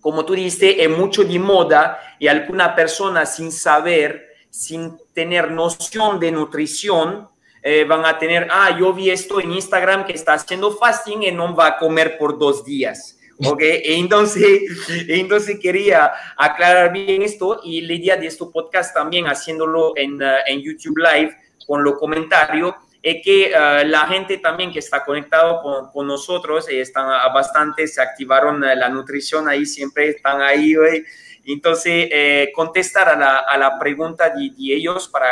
como 0.00 0.24
tú 0.24 0.32
dijiste, 0.32 0.82
es 0.82 0.88
mucho 0.88 1.22
de 1.22 1.38
moda 1.38 2.00
y 2.18 2.28
alguna 2.28 2.74
persona 2.74 3.26
sin 3.26 3.52
saber, 3.52 4.28
sin 4.48 4.96
tener 5.12 5.50
noción 5.50 6.18
de 6.18 6.32
nutrición, 6.32 7.28
eh, 7.62 7.84
van 7.84 8.06
a 8.06 8.18
tener, 8.18 8.48
ah, 8.50 8.74
yo 8.80 8.94
vi 8.94 9.10
esto 9.10 9.38
en 9.38 9.52
Instagram 9.52 10.06
que 10.06 10.14
está 10.14 10.32
haciendo 10.32 10.72
fasting 10.72 11.24
y 11.24 11.30
no 11.30 11.54
va 11.54 11.66
a 11.66 11.78
comer 11.78 12.16
por 12.16 12.38
dos 12.38 12.64
días. 12.64 13.19
¿Ok? 13.44 13.60
entonces, 13.62 14.62
entonces 15.08 15.58
quería 15.60 16.12
aclarar 16.36 16.92
bien 16.92 17.22
esto 17.22 17.60
y 17.64 17.80
la 17.80 17.94
idea 17.94 18.16
de 18.16 18.26
este 18.26 18.44
podcast 18.52 18.94
también 18.94 19.26
haciéndolo 19.26 19.92
en, 19.96 20.22
uh, 20.22 20.26
en 20.46 20.60
YouTube 20.60 20.98
Live 20.98 21.36
con 21.66 21.82
los 21.82 21.94
comentarios 21.98 22.74
es 23.02 23.22
que 23.24 23.52
uh, 23.54 23.86
la 23.86 24.06
gente 24.06 24.38
también 24.38 24.72
que 24.72 24.78
está 24.78 25.04
conectado 25.04 25.62
con, 25.62 25.90
con 25.90 26.06
nosotros, 26.06 26.68
eh, 26.68 26.80
están 26.80 27.06
bastante, 27.32 27.86
se 27.86 28.02
activaron 28.02 28.62
uh, 28.62 28.74
la 28.76 28.88
nutrición 28.88 29.48
ahí, 29.48 29.64
siempre 29.64 30.10
están 30.10 30.42
ahí, 30.42 30.74
güey. 30.74 31.04
Entonces, 31.46 32.08
eh, 32.12 32.52
contestar 32.54 33.08
a 33.08 33.16
la, 33.16 33.38
a 33.38 33.56
la 33.56 33.78
pregunta 33.78 34.28
de, 34.28 34.50
de 34.50 34.74
ellos 34.74 35.08
para 35.08 35.30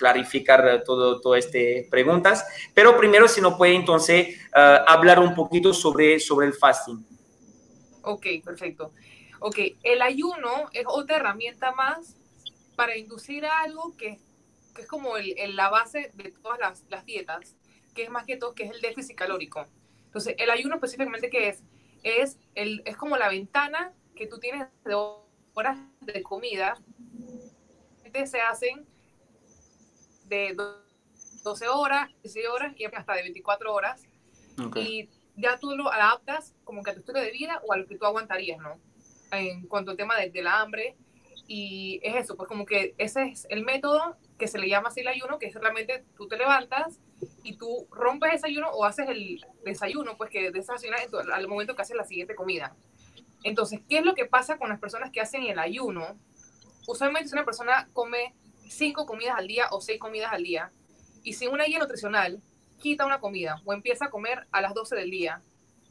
clarificar 0.00 0.82
todo, 0.82 1.20
todo 1.20 1.36
este 1.36 1.86
preguntas. 1.90 2.46
Pero 2.74 2.96
primero, 2.96 3.28
si 3.28 3.42
no 3.42 3.58
puede, 3.58 3.74
entonces, 3.74 4.38
uh, 4.56 4.82
hablar 4.86 5.20
un 5.20 5.34
poquito 5.34 5.74
sobre, 5.74 6.18
sobre 6.18 6.46
el 6.46 6.54
fasting. 6.54 7.04
Ok, 8.02 8.26
perfecto. 8.42 8.92
Ok, 9.40 9.58
el 9.82 10.00
ayuno 10.00 10.70
es 10.72 10.84
otra 10.86 11.16
herramienta 11.16 11.72
más 11.72 12.16
para 12.76 12.96
inducir 12.96 13.44
algo 13.44 13.94
que, 13.96 14.18
que 14.74 14.82
es 14.82 14.88
como 14.88 15.18
el, 15.18 15.38
el, 15.38 15.54
la 15.54 15.68
base 15.68 16.10
de 16.14 16.32
todas 16.32 16.58
las, 16.58 16.84
las, 16.88 17.04
dietas, 17.04 17.54
que 17.94 18.04
es 18.04 18.10
más 18.10 18.24
que 18.24 18.38
todo, 18.38 18.54
que 18.54 18.64
es 18.64 18.70
el 18.70 18.80
déficit 18.80 19.16
calórico. 19.16 19.66
Entonces, 20.06 20.34
el 20.38 20.48
ayuno 20.48 20.76
específicamente, 20.76 21.28
¿qué 21.28 21.48
es? 21.48 21.62
Es, 22.02 22.38
el, 22.54 22.82
es 22.86 22.96
como 22.96 23.18
la 23.18 23.28
ventana 23.28 23.92
que 24.16 24.26
tú 24.26 24.38
tienes 24.38 24.66
de 24.84 24.94
horas 25.52 25.78
de 26.00 26.22
comida, 26.22 26.78
se 28.26 28.40
hacen 28.40 28.86
de 30.30 30.56
12 31.42 31.68
horas, 31.68 32.08
16 32.22 32.48
horas 32.48 32.72
y 32.76 32.84
hasta 32.86 33.14
de 33.14 33.22
24 33.22 33.74
horas. 33.74 34.02
Okay. 34.66 34.86
Y 34.86 35.10
ya 35.36 35.58
tú 35.58 35.76
lo 35.76 35.92
adaptas 35.92 36.54
como 36.64 36.82
que 36.82 36.90
a 36.90 36.94
tu 36.94 37.00
estilo 37.00 37.20
de 37.20 37.30
vida 37.30 37.60
o 37.66 37.72
a 37.72 37.76
lo 37.76 37.86
que 37.86 37.98
tú 37.98 38.06
aguantarías, 38.06 38.58
¿no? 38.60 38.78
En 39.32 39.66
cuanto 39.66 39.90
al 39.90 39.96
tema 39.96 40.16
de, 40.16 40.30
del 40.30 40.46
hambre. 40.46 40.96
Y 41.46 42.00
es 42.04 42.14
eso, 42.14 42.36
pues 42.36 42.48
como 42.48 42.64
que 42.64 42.94
ese 42.96 43.24
es 43.24 43.46
el 43.50 43.64
método 43.64 44.16
que 44.38 44.46
se 44.46 44.58
le 44.58 44.68
llama 44.68 44.88
así 44.88 45.00
el 45.00 45.08
ayuno, 45.08 45.38
que 45.38 45.46
es 45.46 45.54
realmente 45.54 46.04
tú 46.16 46.28
te 46.28 46.36
levantas 46.36 47.00
y 47.42 47.56
tú 47.56 47.88
rompes 47.90 48.34
ese 48.34 48.46
ayuno 48.46 48.68
o 48.70 48.84
haces 48.84 49.08
el 49.08 49.44
desayuno, 49.64 50.16
pues 50.16 50.30
que 50.30 50.52
desayunas 50.52 51.08
al 51.32 51.48
momento 51.48 51.74
que 51.74 51.82
haces 51.82 51.96
la 51.96 52.04
siguiente 52.04 52.36
comida. 52.36 52.76
Entonces, 53.42 53.80
¿qué 53.88 53.98
es 53.98 54.04
lo 54.04 54.14
que 54.14 54.26
pasa 54.26 54.58
con 54.58 54.68
las 54.68 54.78
personas 54.78 55.10
que 55.10 55.20
hacen 55.20 55.42
el 55.42 55.58
ayuno? 55.58 56.16
Usualmente 56.86 57.28
si 57.28 57.34
una 57.34 57.44
persona 57.44 57.88
come 57.92 58.34
cinco 58.70 59.04
comidas 59.04 59.36
al 59.36 59.46
día 59.46 59.66
o 59.70 59.80
seis 59.80 59.98
comidas 59.98 60.32
al 60.32 60.42
día, 60.42 60.72
y 61.22 61.34
sin 61.34 61.50
una 61.50 61.64
guía 61.64 61.78
nutricional, 61.78 62.40
quita 62.78 63.04
una 63.04 63.20
comida 63.20 63.60
o 63.64 63.72
empieza 63.72 64.06
a 64.06 64.10
comer 64.10 64.46
a 64.52 64.60
las 64.60 64.74
12 64.74 64.96
del 64.96 65.10
día, 65.10 65.42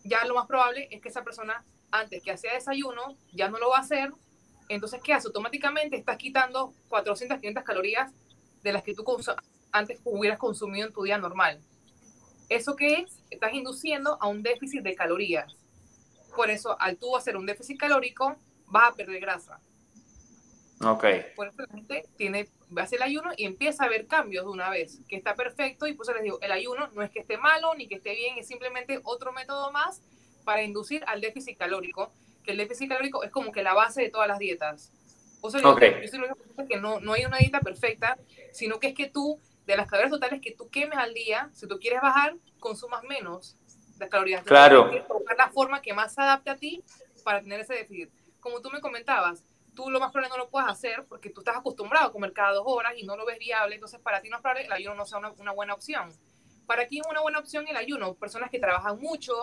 ya 0.04 0.26
lo 0.26 0.36
más 0.36 0.48
probable 0.48 0.88
es 0.92 1.02
que 1.02 1.10
esa 1.10 1.24
persona, 1.24 1.64
antes 1.92 2.24
que 2.24 2.32
hacía 2.32 2.54
desayuno, 2.54 3.16
ya 3.32 3.50
no 3.50 3.60
lo 3.60 3.70
va 3.70 3.78
a 3.78 3.82
hacer. 3.82 4.12
Entonces, 4.70 5.02
¿qué 5.04 5.14
hace? 5.14 5.28
Automáticamente 5.28 5.98
estás 5.98 6.18
quitando 6.18 6.74
400, 6.88 7.40
500 7.40 7.64
calorías 7.64 8.12
de 8.64 8.74
las 8.74 8.84
que 8.84 8.94
tú 8.94 9.06
antes 9.72 10.00
hubieras 10.04 10.40
consumido 10.40 10.88
en 10.88 10.94
tu 10.94 11.04
día 11.04 11.18
normal. 11.18 11.62
¿Eso 12.50 12.76
qué 12.76 13.02
es? 13.02 13.20
Estás 13.30 13.54
induciendo 13.54 14.18
a 14.20 14.28
un 14.28 14.42
déficit 14.42 14.82
de 14.82 14.96
calorías. 14.96 15.56
Por 16.36 16.50
eso, 16.50 16.80
al 16.80 16.98
tú 16.98 17.16
hacer 17.16 17.38
un 17.38 17.46
déficit 17.46 17.80
calórico, 17.80 18.36
vas 18.68 18.92
a 18.92 18.96
perder 18.96 19.20
grasa. 19.20 19.60
Ok. 20.82 21.06
Por 21.36 21.48
eso 21.48 21.62
la 21.62 21.76
gente 21.76 22.06
tiene, 22.16 22.48
hace 22.78 22.96
el 22.96 23.02
ayuno 23.02 23.32
y 23.36 23.46
empieza 23.46 23.84
a 23.84 23.90
ver 23.90 24.08
cambios 24.08 24.46
de 24.46 24.52
una 24.52 24.70
vez, 24.70 25.00
que 25.08 25.16
está 25.16 25.36
perfecto. 25.36 25.88
Y 25.88 25.94
por 25.94 26.06
eso 26.06 26.14
les 26.14 26.24
digo, 26.24 26.40
el 26.42 26.52
ayuno 26.52 26.90
no 26.94 27.02
es 27.02 27.10
que 27.12 27.20
esté 27.20 27.38
malo 27.38 27.74
ni 27.76 27.88
que 27.88 27.96
esté 27.96 28.16
bien, 28.16 28.38
es 28.38 28.48
simplemente 28.48 29.00
otro 29.04 29.34
método 29.34 29.72
más 29.72 30.02
para 30.46 30.64
inducir 30.64 31.04
al 31.08 31.22
déficit 31.22 31.58
calórico, 31.58 32.12
que 32.44 32.52
el 32.52 32.58
déficit 32.58 32.90
calórico 32.90 33.24
es 33.24 33.32
como 33.32 33.52
que 33.52 33.62
la 33.62 33.74
base 33.74 34.02
de 34.02 34.10
todas 34.10 34.28
las 34.28 34.40
dietas. 34.40 34.92
O 35.42 35.50
sea, 35.50 35.68
okay. 35.68 36.02
yo 36.02 36.08
soy 36.08 36.68
que 36.68 36.78
no, 36.78 37.00
no 37.00 37.14
hay 37.14 37.26
una 37.26 37.38
dieta 37.38 37.60
perfecta, 37.62 38.18
sino 38.52 38.80
que 38.80 38.88
es 38.88 38.94
que 38.94 39.08
tú, 39.08 39.40
de 39.66 39.78
las 39.78 39.90
calorías 39.90 40.12
totales 40.12 40.42
que 40.42 40.52
tú 40.52 40.70
quemes 40.70 40.98
al 40.98 41.14
día, 41.14 41.50
si 41.54 41.68
tú 41.68 41.80
quieres 41.80 42.02
bajar, 42.02 42.36
consumas 42.60 43.04
menos 43.04 43.56
las 44.00 44.10
calorías. 44.10 44.44
Claro. 44.44 44.92
Buscar 45.08 45.38
la 45.38 45.50
forma 45.50 45.82
que 45.82 45.94
más 45.94 46.14
se 46.14 46.22
adapte 46.22 46.50
a 46.50 46.58
ti 46.58 46.84
para 47.24 47.42
tener 47.42 47.60
ese 47.60 47.76
déficit. 47.76 48.10
Como 48.40 48.62
tú 48.62 48.70
me 48.70 48.82
comentabas, 48.82 49.44
tú 49.80 49.90
lo 49.90 50.02
más 50.02 50.12
probable 50.12 50.36
no 50.36 50.44
lo 50.44 50.50
puedes 50.50 50.68
hacer 50.68 51.06
porque 51.08 51.30
tú 51.30 51.40
estás 51.40 51.56
acostumbrado 51.56 52.10
a 52.10 52.12
comer 52.12 52.34
cada 52.34 52.52
dos 52.52 52.66
horas 52.68 52.94
y 52.98 53.06
no 53.06 53.16
lo 53.16 53.26
ves 53.26 53.40
viable, 53.40 53.76
entonces 53.76 53.98
para 54.02 54.22
ti 54.22 54.30
no 54.30 54.36
es 54.36 54.42
probable 54.42 54.66
el 54.66 54.72
ayuno 54.74 54.96
no 54.96 55.06
sea 55.06 55.20
una, 55.20 55.32
una 55.32 55.54
buena 55.54 55.74
opción. 55.74 56.12
Para 56.68 56.86
ti 56.86 57.00
es 57.00 57.08
una 57.10 57.22
buena 57.22 57.40
opción 57.40 57.66
el 57.66 57.78
ayuno, 57.78 58.14
personas 58.16 58.50
que 58.50 58.60
trabajan 58.60 59.00
mucho, 59.00 59.34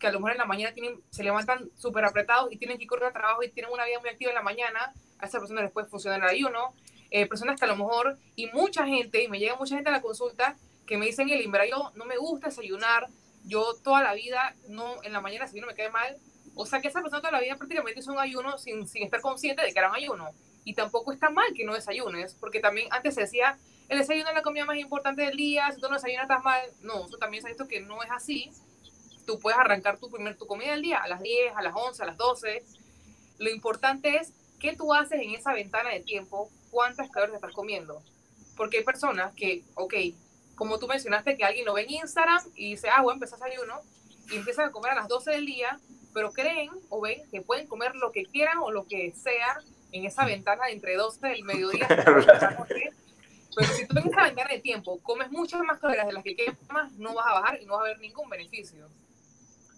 que 0.00 0.08
a 0.08 0.10
lo 0.10 0.18
mejor 0.18 0.32
en 0.32 0.38
la 0.38 0.44
mañana 0.44 0.74
tienen, 0.74 1.00
se 1.10 1.22
levantan 1.22 1.70
súper 1.76 2.04
apretados 2.04 2.52
y 2.52 2.56
tienen 2.56 2.78
que 2.78 2.86
correr 2.88 3.10
a 3.10 3.12
trabajo 3.12 3.44
y 3.44 3.48
tienen 3.48 3.72
una 3.72 3.84
vida 3.84 4.00
muy 4.00 4.10
activa 4.10 4.32
en 4.32 4.34
la 4.34 4.42
mañana, 4.42 4.92
a 5.20 5.26
esas 5.26 5.40
personas 5.40 5.62
les 5.62 5.72
puede 5.72 5.86
funcionar 5.86 6.20
el 6.20 6.28
ayuno. 6.28 6.74
Eh, 7.10 7.26
personas 7.28 7.56
que 7.56 7.64
a 7.64 7.68
lo 7.68 7.76
mejor, 7.76 8.18
y 8.34 8.48
mucha 8.48 8.84
gente, 8.84 9.22
y 9.22 9.28
me 9.28 9.38
llega 9.38 9.54
mucha 9.54 9.76
gente 9.76 9.90
a 9.90 9.92
la 9.92 10.02
consulta, 10.02 10.56
que 10.86 10.98
me 10.98 11.06
dicen, 11.06 11.30
el 11.30 11.44
yo 11.70 11.92
no 11.94 12.04
me 12.04 12.16
gusta 12.16 12.48
desayunar, 12.48 13.06
yo 13.44 13.74
toda 13.84 14.02
la 14.02 14.14
vida, 14.14 14.56
no 14.68 15.00
en 15.04 15.12
la 15.12 15.20
mañana 15.20 15.46
si 15.46 15.60
no 15.60 15.68
me 15.68 15.74
cae 15.74 15.90
mal, 15.90 16.18
o 16.56 16.64
sea 16.64 16.80
que 16.80 16.88
esa 16.88 17.02
persona 17.02 17.20
toda 17.20 17.32
la 17.32 17.40
vida 17.40 17.56
prácticamente 17.56 18.00
un 18.10 18.18
ayuno 18.18 18.56
sin, 18.56 18.88
sin 18.88 19.02
estar 19.02 19.20
consciente 19.20 19.62
de 19.62 19.72
que 19.72 19.78
era 19.78 19.90
un 19.90 19.94
ayuno. 19.94 20.30
Y 20.64 20.74
tampoco 20.74 21.12
está 21.12 21.28
mal 21.28 21.52
que 21.54 21.64
no 21.64 21.74
desayunes, 21.74 22.34
porque 22.34 22.60
también 22.60 22.88
antes 22.90 23.14
se 23.14 23.20
decía, 23.20 23.58
el 23.88 23.98
desayuno 23.98 24.30
es 24.30 24.34
la 24.34 24.42
comida 24.42 24.64
más 24.64 24.78
importante 24.78 25.22
del 25.22 25.36
día, 25.36 25.70
si 25.70 25.80
tú 25.80 25.88
no 25.88 25.94
desayunas 25.94 26.24
estás 26.24 26.42
mal. 26.42 26.60
No, 26.80 27.06
eso 27.06 27.18
también 27.18 27.44
ha 27.44 27.48
visto 27.48 27.68
que 27.68 27.80
no 27.80 28.02
es 28.02 28.10
así. 28.10 28.50
Tú 29.26 29.38
puedes 29.38 29.58
arrancar 29.58 29.98
tu, 29.98 30.10
primer, 30.10 30.36
tu 30.36 30.46
comida 30.46 30.72
del 30.72 30.82
día 30.82 30.98
a 30.98 31.08
las 31.08 31.20
10, 31.20 31.54
a 31.54 31.62
las 31.62 31.74
11, 31.76 32.02
a 32.02 32.06
las 32.06 32.16
12. 32.16 32.64
Lo 33.38 33.50
importante 33.50 34.16
es 34.16 34.32
qué 34.58 34.74
tú 34.74 34.94
haces 34.94 35.20
en 35.20 35.34
esa 35.34 35.52
ventana 35.52 35.90
de 35.90 36.00
tiempo, 36.00 36.50
cuántas 36.70 37.10
calorías 37.10 37.36
estás 37.36 37.52
comiendo. 37.52 38.02
Porque 38.56 38.78
hay 38.78 38.84
personas 38.84 39.34
que, 39.34 39.62
ok, 39.74 39.94
como 40.54 40.78
tú 40.78 40.88
mencionaste 40.88 41.36
que 41.36 41.44
alguien 41.44 41.66
lo 41.66 41.74
ve 41.74 41.82
en 41.82 41.90
Instagram 41.90 42.42
y 42.54 42.70
dice, 42.70 42.88
ah, 42.88 43.04
empezar 43.12 43.38
a 43.42 43.46
desayuno 43.46 43.80
y 44.30 44.36
empiezan 44.36 44.70
a 44.70 44.72
comer 44.72 44.92
a 44.92 44.94
las 44.96 45.08
12 45.08 45.30
del 45.32 45.44
día 45.44 45.78
pero 46.16 46.32
creen 46.32 46.70
o 46.88 47.02
ven 47.02 47.20
que 47.30 47.42
pueden 47.42 47.66
comer 47.66 47.94
lo 47.94 48.10
que 48.10 48.24
quieran 48.24 48.56
o 48.62 48.70
lo 48.70 48.86
que 48.86 49.12
sea 49.12 49.60
en 49.92 50.06
esa 50.06 50.24
ventana 50.24 50.64
de 50.64 50.72
entre 50.72 50.96
12 50.96 51.26
del 51.26 51.44
mediodía. 51.44 51.86
pero 53.54 53.72
si 53.74 53.86
tú 53.86 53.98
en 53.98 54.08
esa 54.08 54.22
ventana 54.22 54.48
de 54.50 54.60
tiempo 54.60 54.98
comes 55.02 55.30
muchas 55.30 55.60
más 55.60 55.78
calorías 55.78 56.06
de 56.06 56.14
las 56.14 56.24
que 56.24 56.34
quemas, 56.34 56.90
no 56.92 57.12
vas 57.12 57.26
a 57.26 57.34
bajar 57.34 57.60
y 57.60 57.66
no 57.66 57.74
vas 57.74 57.82
a 57.82 57.88
ver 57.88 57.98
ningún 57.98 58.30
beneficio. 58.30 58.88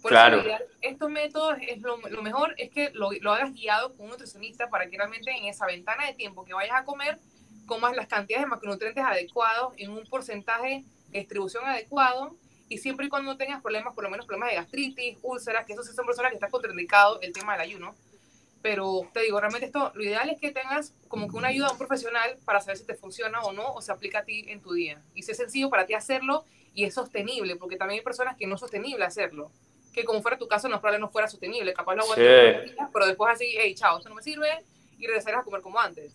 Por 0.01 0.13
claro. 0.13 0.39
eso, 0.39 0.63
estos 0.81 1.11
métodos, 1.11 1.59
es 1.61 1.81
lo, 1.81 1.97
lo 1.97 2.23
mejor 2.23 2.55
es 2.57 2.71
que 2.71 2.91
lo, 2.91 3.11
lo, 3.21 3.33
hagas 3.33 3.53
guiado 3.53 3.97
con 3.97 4.05
un 4.05 4.13
nutricionista 4.13 4.69
para 4.69 4.89
que 4.89 4.97
realmente 4.97 5.33
en 5.33 5.47
esa 5.47 5.67
ventana 5.67 6.07
de 6.07 6.15
tiempo 6.15 6.45
que 6.45 6.55
vayas 6.55 6.77
a 6.77 6.85
comer, 6.85 7.19
comas 7.67 7.97
las 7.97 8.07
cantidades 8.07 8.45
de 8.45 8.51
macronutrientes 8.51 9.03
adecuados 9.03 9.75
en 9.77 9.91
un 9.91 10.07
porcentaje 10.07 10.85
de 11.09 11.19
distribución 11.19 11.65
adecuado 11.67 12.37
y 12.69 12.79
siempre 12.79 13.07
y 13.07 13.09
cuando 13.09 13.33
no 13.33 13.39
tengas 13.39 13.63
problemas, 13.63 13.95
por 13.95 14.05
lo 14.05 14.11
menos 14.11 14.27
problemas 14.27 14.51
de 14.51 14.57
gastritis, 14.57 15.19
úlceras, 15.23 15.65
que 15.65 15.73
eso 15.73 15.83
sí 15.83 15.95
son 15.95 16.07
personas 16.07 16.31
que 16.31 16.37
están 16.37 16.51
contraindicados 16.51 17.19
el 17.23 17.33
tema 17.33 17.53
del 17.53 17.63
ayuno. 17.63 17.95
Pero 18.61 19.09
te 19.15 19.21
digo, 19.21 19.41
realmente 19.41 19.67
esto, 19.67 19.93
lo 19.95 20.03
ideal 20.03 20.29
es 20.31 20.41
que 20.41 20.51
tengas 20.51 20.93
como 21.07 21.29
que 21.29 21.37
una 21.37 21.49
ayuda 21.49 21.69
a 21.69 21.73
un 21.73 21.79
profesional 21.79 22.37
para 22.45 22.61
saber 22.61 22.77
si 22.77 22.85
te 22.85 22.95
funciona 22.95 23.41
o 23.43 23.53
no, 23.53 23.73
o 23.73 23.81
se 23.81 23.93
aplica 23.93 24.21
a 24.21 24.25
ti 24.25 24.45
en 24.49 24.61
tu 24.61 24.73
día. 24.73 25.01
Y 25.15 25.23
si 25.23 25.31
es 25.31 25.37
sencillo 25.37 25.71
para 25.71 25.87
ti 25.87 25.95
hacerlo 25.95 26.45
y 26.75 26.85
es 26.85 26.95
sostenible, 26.95 27.57
porque 27.57 27.77
también 27.77 28.01
hay 28.01 28.05
personas 28.05 28.37
que 28.37 28.47
no 28.47 28.57
es 28.57 28.61
sostenible 28.61 29.05
hacerlo. 29.05 29.51
Que 29.95 30.05
como 30.05 30.23
fuera 30.23 30.37
tu 30.37 30.49
caso, 30.49 30.69
no 30.69 30.81
probablemente 30.81 31.07
no 31.07 31.13
fuera 31.13 31.29
sostenible. 31.29 31.73
Capaz 31.73 31.95
lo 31.95 32.03
aguantas, 32.03 32.65
sí. 32.67 32.75
pero 32.93 33.07
después 33.07 33.33
así, 33.33 33.47
hey, 33.59 33.75
chao, 33.75 33.99
esto 33.99 34.09
no 34.09 34.17
me 34.17 34.23
sirve, 34.23 34.49
y 34.99 35.07
regresarás 35.07 35.41
a 35.41 35.45
comer 35.45 35.63
como 35.63 35.79
antes. 35.79 36.13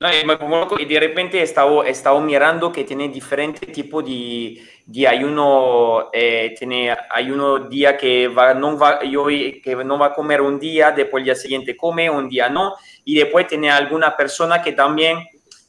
No, 0.00 0.08
y 0.14 0.24
me 0.24 0.36
pongo 0.36 0.60
loco 0.60 0.76
y 0.78 0.84
de 0.84 1.00
repente 1.00 1.40
he 1.40 1.42
estado, 1.42 2.20
mirando 2.20 2.70
que 2.70 2.84
tiene 2.84 3.08
diferente 3.08 3.66
tipo 3.66 4.00
de, 4.00 4.62
de 4.86 5.08
ayuno. 5.08 6.08
Eh, 6.12 6.54
tiene 6.56 6.96
ayuno 7.10 7.58
día 7.68 7.96
que 7.96 8.28
va, 8.28 8.54
no 8.54 8.78
va, 8.78 9.02
yo, 9.02 9.26
que 9.26 9.82
no 9.84 9.98
va 9.98 10.06
a 10.06 10.14
comer 10.14 10.40
un 10.40 10.60
día, 10.60 10.92
después 10.92 11.22
el 11.22 11.24
día 11.24 11.34
siguiente 11.34 11.76
come, 11.76 12.08
un 12.08 12.28
día 12.28 12.48
no. 12.48 12.76
Y 13.04 13.16
después 13.16 13.48
tiene 13.48 13.72
alguna 13.72 14.16
persona 14.16 14.62
que 14.62 14.72
también 14.72 15.18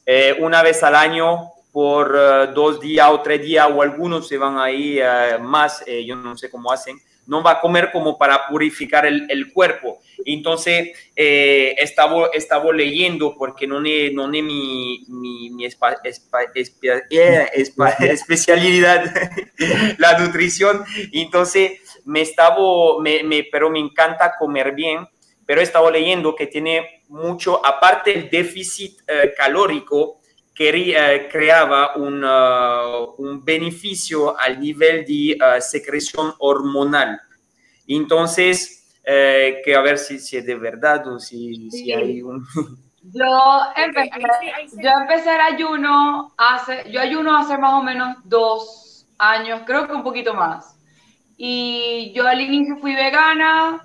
eh, 0.06 0.36
una 0.38 0.62
vez 0.62 0.80
al 0.84 0.94
año 0.94 1.50
por 1.72 2.16
eh, 2.16 2.52
dos 2.54 2.80
días 2.80 3.08
o 3.10 3.20
tres 3.20 3.42
días 3.42 3.68
o 3.72 3.82
algunos 3.82 4.28
se 4.28 4.38
van 4.38 4.58
ahí 4.58 4.98
eh, 5.00 5.38
más, 5.40 5.82
eh, 5.86 6.04
yo 6.04 6.16
no 6.16 6.36
sé 6.36 6.50
cómo 6.50 6.72
hacen, 6.72 6.98
no 7.26 7.42
va 7.42 7.52
a 7.52 7.60
comer 7.60 7.90
como 7.92 8.18
para 8.18 8.46
purificar 8.48 9.06
el, 9.06 9.30
el 9.30 9.52
cuerpo. 9.52 10.00
Entonces, 10.24 10.90
eh, 11.16 11.74
estaba, 11.78 12.28
estaba 12.32 12.72
leyendo, 12.72 13.34
porque 13.36 13.66
no 13.66 13.82
es 13.84 14.12
no 14.12 14.28
mi, 14.28 15.04
mi, 15.08 15.50
mi 15.50 15.64
espa- 15.66 15.98
espa- 16.04 16.52
espa- 16.54 17.02
eh, 17.10 17.48
especialidad, 18.00 19.12
la 19.98 20.18
nutrición. 20.18 20.84
Entonces, 21.12 21.80
me 22.04 22.20
estaba, 22.22 22.56
me, 23.00 23.22
me- 23.22 23.44
pero 23.50 23.70
me 23.70 23.78
encanta 23.78 24.34
comer 24.38 24.72
bien, 24.74 25.06
pero 25.46 25.60
estaba 25.60 25.90
leyendo 25.90 26.34
que 26.34 26.46
tiene 26.46 27.02
mucho, 27.08 27.64
aparte 27.64 28.14
el 28.14 28.30
déficit 28.30 29.00
eh, 29.06 29.32
calórico, 29.36 30.20
eh, 30.94 31.28
creaba 31.30 31.96
un, 31.96 32.22
uh, 32.22 33.14
un 33.18 33.42
beneficio 33.44 34.38
al 34.38 34.60
nivel 34.60 35.04
de 35.06 35.36
uh, 35.40 35.60
secreción 35.60 36.34
hormonal. 36.38 37.18
Entonces, 37.86 38.79
eh, 39.12 39.60
que 39.64 39.74
a 39.74 39.80
ver 39.80 39.98
si, 39.98 40.20
si 40.20 40.36
es 40.36 40.46
de 40.46 40.54
verdad 40.54 41.04
o 41.08 41.18
si, 41.18 41.68
si 41.70 41.92
hay 41.92 42.22
un... 42.22 42.46
Yo 43.02 43.60
empecé, 43.74 44.10
ahí 44.12 44.22
sí, 44.40 44.50
ahí 44.50 44.68
sí. 44.68 44.76
yo 44.82 44.90
empecé 44.90 45.34
el 45.34 45.40
ayuno 45.40 46.34
hace, 46.36 46.84
yo 46.90 47.00
ayuno 47.00 47.34
hace 47.34 47.56
más 47.56 47.72
o 47.72 47.82
menos 47.82 48.18
dos 48.24 49.06
años, 49.16 49.62
creo 49.64 49.86
que 49.86 49.94
un 49.94 50.02
poquito 50.02 50.34
más. 50.34 50.78
Y 51.38 52.12
yo 52.14 52.28
al 52.28 52.42
inicio 52.42 52.76
fui 52.76 52.94
vegana, 52.94 53.82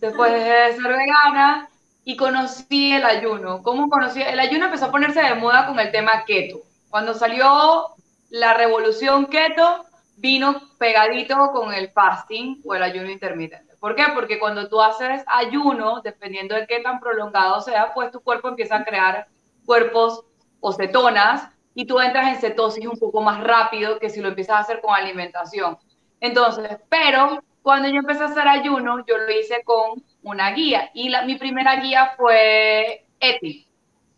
después 0.00 0.32
dejé 0.32 0.48
de 0.48 0.72
ser 0.74 0.96
vegana 0.96 1.68
y 2.04 2.16
conocí 2.16 2.92
el 2.92 3.04
ayuno. 3.04 3.64
¿Cómo 3.64 3.88
conocí? 3.88 4.22
El 4.22 4.38
ayuno 4.38 4.66
empezó 4.66 4.86
a 4.86 4.92
ponerse 4.92 5.20
de 5.20 5.34
moda 5.34 5.66
con 5.66 5.80
el 5.80 5.90
tema 5.90 6.24
keto. 6.24 6.60
Cuando 6.88 7.14
salió 7.14 7.88
la 8.30 8.54
revolución 8.54 9.26
keto, 9.26 9.84
vino 10.18 10.62
pegadito 10.78 11.50
con 11.52 11.74
el 11.74 11.90
fasting 11.90 12.62
o 12.64 12.76
el 12.76 12.84
ayuno 12.84 13.10
intermitente. 13.10 13.71
¿Por 13.82 13.96
qué? 13.96 14.04
Porque 14.14 14.40
cuando 14.40 14.70
tú 14.70 14.80
haces 14.82 15.24
ayuno, 15.28 16.02
dependiendo 16.02 16.54
de 16.56 16.66
qué 16.68 16.80
tan 16.80 17.00
prolongado 17.00 17.60
sea, 17.62 17.92
pues 17.94 18.12
tu 18.12 18.22
cuerpo 18.22 18.48
empieza 18.48 18.76
a 18.78 18.84
crear 18.84 19.28
cuerpos 19.66 20.24
o 20.60 20.72
cetonas 20.72 21.48
y 21.74 21.86
tú 21.86 22.00
entras 22.00 22.28
en 22.28 22.40
cetosis 22.40 22.86
un 22.86 22.98
poco 22.98 23.22
más 23.22 23.42
rápido 23.42 23.98
que 23.98 24.10
si 24.10 24.20
lo 24.22 24.28
empiezas 24.30 24.56
a 24.56 24.60
hacer 24.60 24.80
con 24.80 24.94
alimentación. 24.94 25.78
Entonces, 26.20 26.78
pero 26.88 27.42
cuando 27.62 27.88
yo 27.88 27.96
empecé 27.96 28.22
a 28.22 28.26
hacer 28.26 28.48
ayuno, 28.48 29.04
yo 29.06 29.18
lo 29.18 29.30
hice 29.32 29.62
con 29.64 30.02
una 30.22 30.52
guía 30.52 30.90
y 30.94 31.10
la, 31.10 31.22
mi 31.24 31.36
primera 31.36 31.76
guía 31.80 32.14
fue 32.16 33.06
Eti. 33.20 33.66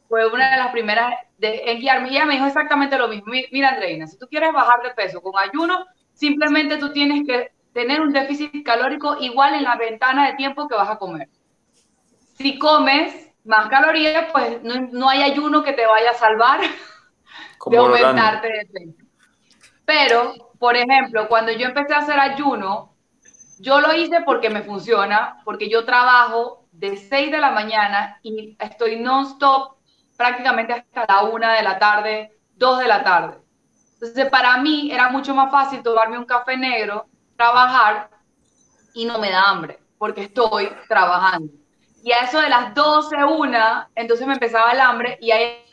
Fue 0.08 0.26
una 0.30 0.50
de 0.52 0.56
las 0.58 0.72
primeras 0.72 1.14
de, 1.38 1.62
en 1.70 1.80
guiarme. 1.80 2.10
Y 2.10 2.16
ella 2.16 2.26
me 2.26 2.34
dijo 2.34 2.46
exactamente 2.46 2.98
lo 2.98 3.08
mismo. 3.08 3.26
Mi- 3.32 3.46
Mira, 3.52 3.70
Andreina, 3.70 4.06
si 4.06 4.18
tú 4.18 4.28
quieres 4.28 4.52
bajar 4.52 4.82
de 4.82 4.90
peso 4.94 5.22
con 5.22 5.34
ayuno, 5.38 5.86
simplemente 6.12 6.78
tú 6.78 6.92
tienes 6.92 7.26
que 7.26 7.50
tener 7.74 8.00
un 8.00 8.12
déficit 8.12 8.64
calórico 8.64 9.16
igual 9.20 9.54
en 9.54 9.64
la 9.64 9.76
ventana 9.76 10.28
de 10.28 10.34
tiempo 10.34 10.68
que 10.68 10.76
vas 10.76 10.88
a 10.88 10.96
comer. 10.96 11.28
Si 12.38 12.58
comes 12.58 13.32
más 13.44 13.68
calorías, 13.68 14.30
pues 14.32 14.62
no, 14.62 14.88
no 14.92 15.10
hay 15.10 15.22
ayuno 15.22 15.62
que 15.62 15.72
te 15.72 15.84
vaya 15.84 16.12
a 16.12 16.14
salvar 16.14 16.60
de 17.66 17.76
aumentarte 17.76 18.48
de 18.48 18.66
peso. 18.66 19.04
Pero, 19.84 20.34
por 20.58 20.76
ejemplo, 20.76 21.28
cuando 21.28 21.52
yo 21.52 21.66
empecé 21.66 21.94
a 21.94 21.98
hacer 21.98 22.18
ayuno, 22.18 22.94
yo 23.58 23.80
lo 23.80 23.92
hice 23.92 24.22
porque 24.22 24.48
me 24.48 24.62
funciona, 24.62 25.42
porque 25.44 25.68
yo 25.68 25.84
trabajo 25.84 26.66
de 26.72 26.96
6 26.96 27.30
de 27.30 27.38
la 27.38 27.50
mañana 27.50 28.18
y 28.22 28.56
estoy 28.60 29.00
non-stop 29.00 29.76
prácticamente 30.16 30.72
hasta 30.72 31.04
la 31.12 31.24
1 31.24 31.48
de 31.52 31.62
la 31.62 31.78
tarde, 31.78 32.38
2 32.54 32.78
de 32.78 32.88
la 32.88 33.02
tarde. 33.02 33.38
Entonces, 33.94 34.30
para 34.30 34.56
mí 34.58 34.90
era 34.92 35.10
mucho 35.10 35.34
más 35.34 35.50
fácil 35.50 35.82
tomarme 35.82 36.18
un 36.18 36.24
café 36.24 36.56
negro, 36.56 37.08
trabajar 37.36 38.10
y 38.94 39.04
no 39.04 39.18
me 39.18 39.30
da 39.30 39.50
hambre, 39.50 39.78
porque 39.98 40.22
estoy 40.22 40.68
trabajando. 40.88 41.52
Y 42.02 42.12
a 42.12 42.20
eso 42.20 42.40
de 42.40 42.48
las 42.48 42.74
12, 42.74 43.16
1, 43.24 43.58
entonces 43.94 44.26
me 44.26 44.34
empezaba 44.34 44.72
el 44.72 44.80
hambre 44.80 45.18
y 45.20 45.30
ahí 45.30 45.64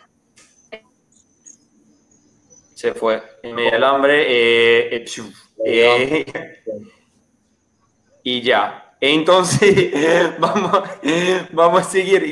Se 2.82 2.96
fue. 2.96 3.22
En 3.44 3.54
medio 3.54 3.74
del 3.74 3.84
hambre. 3.84 4.26
eh, 4.28 4.96
eh, 4.96 5.06
eh, 5.64 6.64
y 8.24 8.42
ya. 8.42 8.96
Entonces, 9.00 9.94
vamos, 10.40 10.82
vamos 11.52 11.82
a 11.82 11.84
seguir. 11.84 12.26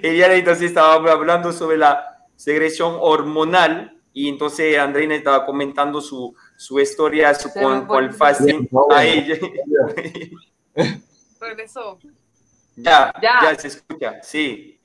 Ya 0.00 0.32
entonces 0.32 0.68
estaba 0.68 1.10
hablando 1.10 1.52
sobre 1.52 1.78
la 1.78 2.26
secreción 2.36 2.96
hormonal. 3.00 3.98
Y 4.12 4.28
entonces 4.28 4.78
Andreina 4.78 5.16
estaba 5.16 5.44
comentando 5.44 6.00
su, 6.00 6.32
su 6.62 6.78
historia 6.80 7.34
su, 7.34 7.52
con, 7.52 7.86
con 7.86 8.04
el 8.04 8.12
fasting. 8.12 8.68
Ahí, 8.90 9.38
Regresó. 11.40 11.98
ya, 12.76 13.12
Ya. 13.20 13.40
ya 13.42 13.54
se 13.58 13.68
escucha, 13.68 14.22
sí. 14.22 14.80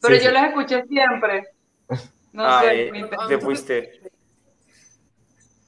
Pero 0.00 0.16
Sí, 0.16 0.22
yo 0.24 0.30
sí. 0.30 0.34
los 0.34 0.42
escuché 0.44 0.86
siempre. 0.86 1.44
No 2.32 2.44
Ah, 2.46 2.60
sé. 2.62 2.88
eh, 2.88 3.10
te 3.28 3.38
fuiste. 3.38 4.00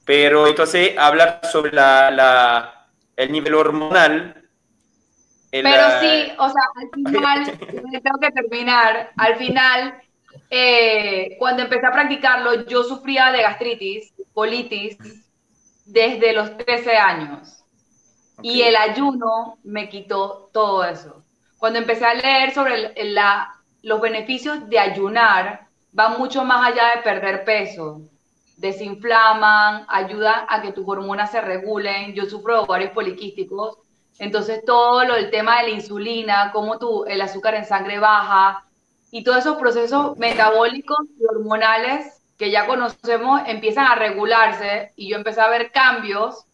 Pero 0.03 0.47
entonces 0.47 0.97
hablar 0.97 1.41
sobre 1.51 1.71
la, 1.71 2.11
la- 2.11 2.87
el 3.15 3.31
nivel 3.31 3.53
hormonal. 3.55 4.49
el, 5.51 5.63
Pero 5.63 5.83
sí, 6.01 6.31
o 6.37 6.49
sea, 6.49 6.61
al 6.75 6.89
final, 6.93 7.57
tengo 8.03 8.19
que 8.19 8.31
terminar, 8.31 9.11
al 9.17 9.35
final, 9.37 10.01
eh, 10.49 11.35
cuando 11.39 11.63
empecé 11.63 11.85
a 11.87 11.91
practicarlo, 11.91 12.65
yo 12.65 12.83
sufría 12.83 13.31
de 13.31 13.41
gastritis, 13.41 14.13
colitis, 14.33 14.97
desde 15.85 16.33
los 16.33 16.57
13 16.57 16.97
años. 16.97 17.63
Y 18.41 18.61
el 18.63 18.75
ayuno 18.75 19.59
me 19.63 19.89
quitó 19.89 20.49
todo 20.53 20.83
eso. 20.85 21.23
Cuando 21.57 21.79
empecé 21.79 22.05
a 22.05 22.13
leer 22.13 22.53
sobre 22.53 22.93
la- 23.13 23.53
los 23.81 24.01
beneficios 24.01 24.69
de 24.69 24.79
ayunar, 24.79 25.67
van 25.91 26.17
mucho 26.19 26.43
más 26.45 26.67
allá 26.71 26.95
de 26.95 27.01
perder 27.03 27.45
peso. 27.45 28.01
Desinflaman, 28.57 29.85
ayudan 29.89 30.45
a 30.49 30.61
que 30.61 30.71
tus 30.73 30.87
hormonas 30.87 31.31
se 31.31 31.41
regulen. 31.41 32.13
Yo 32.13 32.25
sufro 32.25 32.55
de 32.55 32.59
ovarios 32.61 32.91
poliquísticos, 32.91 33.77
entonces 34.17 34.63
todo 34.65 35.03
lo, 35.05 35.15
el 35.15 35.29
tema 35.29 35.57
de 35.61 35.63
la 35.69 35.75
insulina, 35.75 36.51
cómo 36.53 36.79
tu, 36.79 37.05
el 37.05 37.21
azúcar 37.21 37.55
en 37.55 37.65
sangre 37.65 37.99
baja 37.99 38.65
y 39.11 39.23
todos 39.23 39.39
esos 39.39 39.57
procesos 39.57 40.17
metabólicos 40.17 40.97
y 41.19 41.25
hormonales 41.25 42.14
que 42.37 42.51
ya 42.51 42.67
conocemos 42.67 43.41
empiezan 43.47 43.85
a 43.85 43.95
regularse 43.95 44.91
y 44.95 45.09
yo 45.09 45.17
empecé 45.17 45.41
a 45.41 45.49
ver 45.49 45.71
cambios 45.71 46.45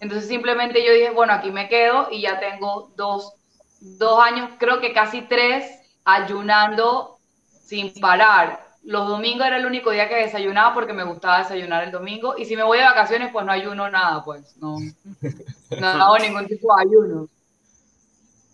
entonces 0.00 0.28
simplemente 0.28 0.84
yo 0.84 0.92
dije, 0.92 1.10
bueno, 1.10 1.32
aquí 1.32 1.50
me 1.50 1.68
quedo 1.68 2.08
y 2.10 2.22
ya 2.22 2.38
tengo 2.38 2.92
dos, 2.96 3.32
dos 3.80 4.20
años, 4.22 4.50
creo 4.58 4.80
que 4.80 4.92
casi 4.92 5.22
tres, 5.22 5.66
ayunando 6.04 7.18
sin 7.64 7.92
parar. 8.00 8.66
Los 8.84 9.08
domingos 9.08 9.46
era 9.46 9.56
el 9.58 9.66
único 9.66 9.90
día 9.90 10.08
que 10.08 10.14
desayunaba 10.14 10.72
porque 10.72 10.92
me 10.92 11.04
gustaba 11.04 11.38
desayunar 11.38 11.84
el 11.84 11.90
domingo. 11.90 12.36
Y 12.38 12.44
si 12.44 12.56
me 12.56 12.62
voy 12.62 12.78
de 12.78 12.84
vacaciones, 12.84 13.30
pues 13.32 13.44
no 13.44 13.52
ayuno 13.52 13.90
nada, 13.90 14.24
pues 14.24 14.56
no, 14.58 14.76
no 15.80 15.86
hago 15.86 16.18
ningún 16.18 16.46
tipo 16.46 16.74
de 16.74 16.82
ayuno. 16.82 17.28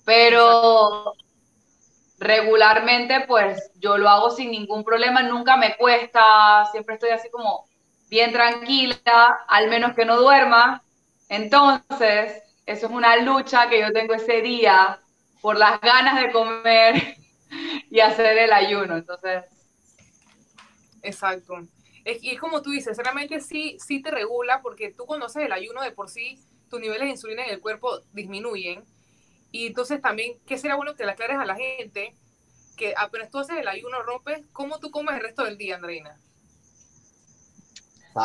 Pero 0.05 1.15
regularmente, 2.25 3.23
pues 3.29 3.71
yo 3.77 3.99
lo 3.99 4.09
hago 4.09 4.31
sin 4.31 4.51
ningún 4.51 4.85
problema, 4.85 5.23
nunca 5.23 5.57
me 5.57 5.77
cuesta, 5.77 6.67
siempre 6.73 6.95
estoy 6.95 7.11
así 7.11 7.31
como 7.31 7.67
bien 8.09 8.33
tranquila, 8.33 8.99
al 9.49 9.69
menos 9.69 9.95
que 9.95 10.05
no 10.05 10.17
duerma. 10.21 10.83
Entonces, 11.29 12.43
eso 12.67 12.87
es 12.87 12.93
una 12.93 13.17
lucha 13.19 13.69
que 13.69 13.81
yo 13.81 13.93
tengo 13.93 14.15
ese 14.15 14.43
día 14.43 15.01
por 15.41 15.59
las 15.59 15.81
ganas 15.81 16.21
de 16.21 16.33
comer 16.33 17.17
y 17.91 18.01
hacer 18.01 18.39
el 18.39 18.53
ayuno. 18.53 18.97
Entonces, 18.97 19.45
Exacto. 21.03 21.55
Es, 22.05 22.19
y 22.23 22.37
como 22.37 22.63
tú 22.63 22.71
dices, 22.71 22.97
realmente 22.99 23.41
sí, 23.41 23.77
sí 23.79 24.03
te 24.03 24.11
regula 24.11 24.61
porque 24.63 24.93
tú 24.93 25.07
conoces 25.07 25.45
el 25.45 25.53
ayuno 25.53 25.83
de 25.83 25.93
por 25.93 26.09
sí, 26.11 26.41
tus 26.69 26.81
niveles 26.81 27.03
de 27.05 27.11
insulina 27.11 27.45
en 27.45 27.55
el 27.55 27.61
cuerpo 27.61 28.01
disminuyen. 28.13 28.85
Y 29.55 29.69
entonces 29.69 30.03
también, 30.03 30.37
¿qué 30.49 30.59
sería 30.59 30.75
bueno 30.75 30.97
que 30.97 31.05
le 31.05 31.13
aclares 31.13 31.37
a 31.39 31.45
la 31.45 31.55
gente? 31.55 32.13
Que 32.77 32.93
apenas 32.97 33.31
tú 33.31 33.39
haces 33.39 33.57
el 33.57 33.69
ayuno, 33.69 34.03
rompes, 34.03 34.45
¿cómo 34.53 34.81
tú 34.81 34.91
comes 34.91 35.15
el 35.15 35.21
resto 35.21 35.45
del 35.45 35.57
día, 35.57 35.77
Andreina? 35.77 36.17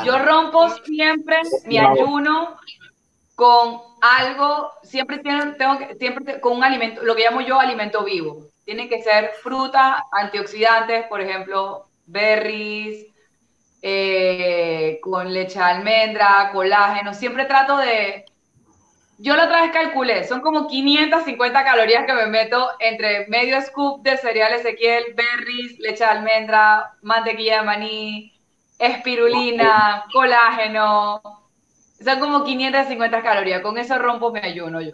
yo 0.03 0.17
rompo 0.17 0.69
siempre 0.85 1.37
mi 1.65 1.77
ayuno 1.77 2.57
con 3.35 3.79
algo, 4.01 4.71
siempre 4.81 5.19
tengo, 5.19 5.53
tengo 5.53 5.77
que, 5.77 5.93
siempre 5.99 6.41
con 6.41 6.57
un 6.57 6.63
alimento, 6.63 7.03
lo 7.03 7.15
que 7.15 7.25
llamo 7.25 7.41
yo 7.41 7.59
alimento 7.59 8.03
vivo. 8.03 8.47
Tiene 8.65 8.89
que 8.89 9.03
ser 9.03 9.29
fruta, 9.43 10.05
antioxidantes, 10.11 11.05
por 11.05 11.21
ejemplo, 11.21 11.85
berries, 12.07 13.05
eh, 13.83 14.97
con 15.03 15.31
leche 15.31 15.59
de 15.59 15.65
almendra, 15.65 16.49
colágeno. 16.51 17.13
Siempre 17.13 17.45
trato 17.45 17.77
de... 17.77 18.25
Yo 19.21 19.35
la 19.35 19.45
otra 19.45 19.63
vez 19.63 19.71
calculé, 19.71 20.23
son 20.23 20.39
como 20.39 20.65
550 20.67 21.63
calorías 21.65 22.05
que 22.05 22.13
me 22.13 22.27
meto 22.27 22.69
entre 22.79 23.27
medio 23.27 23.61
scoop 23.61 24.01
de 24.01 24.15
cereal 24.15 24.53
Ezequiel, 24.53 25.13
berries, 25.13 25.77
leche 25.77 26.05
de 26.05 26.09
almendra, 26.09 26.93
mantequilla 27.01 27.57
de 27.59 27.65
maní, 27.65 28.33
espirulina, 28.77 30.05
colágeno. 30.13 31.21
Son 32.01 32.19
como 32.21 32.45
550 32.45 33.21
calorías. 33.21 33.61
Con 33.61 33.77
eso 33.77 33.97
rompo 33.97 34.31
mi 34.31 34.39
ayuno 34.39 34.79
yo. 34.79 34.93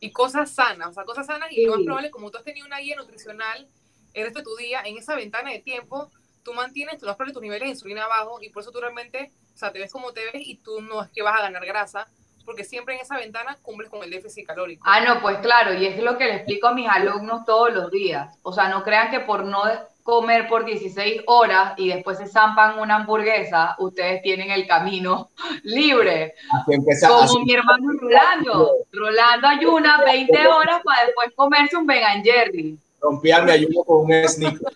Y 0.00 0.10
cosas 0.10 0.50
sanas, 0.50 0.88
o 0.88 0.92
sea, 0.94 1.04
cosas 1.04 1.26
sanas 1.26 1.52
y 1.52 1.66
lo 1.66 1.76
más 1.76 1.84
probable, 1.84 2.10
como 2.10 2.30
tú 2.30 2.38
has 2.38 2.44
tenido 2.44 2.66
una 2.66 2.78
guía 2.78 2.96
nutricional 2.96 3.68
el 4.14 4.24
resto 4.24 4.38
de 4.38 4.44
tu 4.44 4.56
día, 4.56 4.80
en 4.86 4.96
esa 4.96 5.14
ventana 5.16 5.50
de 5.50 5.58
tiempo, 5.58 6.10
tú 6.42 6.54
mantienes, 6.54 6.94
tú 6.94 7.04
probable 7.04 7.34
tus 7.34 7.42
niveles 7.42 7.66
de 7.66 7.70
insulina 7.72 8.04
abajo 8.04 8.38
y 8.40 8.48
por 8.48 8.62
eso 8.62 8.72
tú 8.72 8.80
realmente, 8.80 9.32
o 9.54 9.58
sea, 9.58 9.70
te 9.70 9.80
ves 9.80 9.92
como 9.92 10.12
te 10.12 10.24
ves 10.32 10.46
y 10.46 10.56
tú 10.56 10.80
no 10.80 11.02
es 11.02 11.10
que 11.10 11.20
vas 11.20 11.38
a 11.38 11.42
ganar 11.42 11.66
grasa, 11.66 12.08
porque 12.48 12.64
siempre 12.64 12.94
en 12.94 13.02
esa 13.02 13.14
ventana 13.18 13.58
cumples 13.60 13.90
con 13.90 14.02
el 14.02 14.08
déficit 14.10 14.46
calórico. 14.46 14.82
Ah, 14.88 15.00
no, 15.02 15.20
pues 15.20 15.36
claro, 15.40 15.74
y 15.74 15.84
es 15.84 16.02
lo 16.02 16.16
que 16.16 16.24
le 16.24 16.36
explico 16.36 16.68
a 16.68 16.72
mis 16.72 16.88
alumnos 16.88 17.44
todos 17.44 17.74
los 17.74 17.90
días. 17.90 18.38
O 18.42 18.54
sea, 18.54 18.70
no 18.70 18.82
crean 18.82 19.10
que 19.10 19.20
por 19.20 19.44
no 19.44 19.64
comer 20.02 20.48
por 20.48 20.64
16 20.64 21.24
horas 21.26 21.74
y 21.76 21.90
después 21.90 22.16
se 22.16 22.26
zampan 22.26 22.78
una 22.78 22.96
hamburguesa, 22.96 23.76
ustedes 23.80 24.22
tienen 24.22 24.50
el 24.50 24.66
camino 24.66 25.28
libre. 25.62 26.36
Como 26.64 27.20
así- 27.20 27.38
mi 27.44 27.52
hermano 27.52 27.92
Rolando. 28.00 28.72
Rolando 28.92 29.46
ayuna 29.46 30.02
20 30.06 30.46
horas 30.46 30.80
para 30.82 31.04
después 31.04 31.30
comerse 31.36 31.76
un 31.76 31.86
vegan 31.86 32.24
jerry. 32.24 32.78
rompía 32.98 33.42
mi 33.42 33.50
ayuno 33.50 33.84
con 33.84 34.06
un 34.06 34.26
sneaker. 34.26 34.72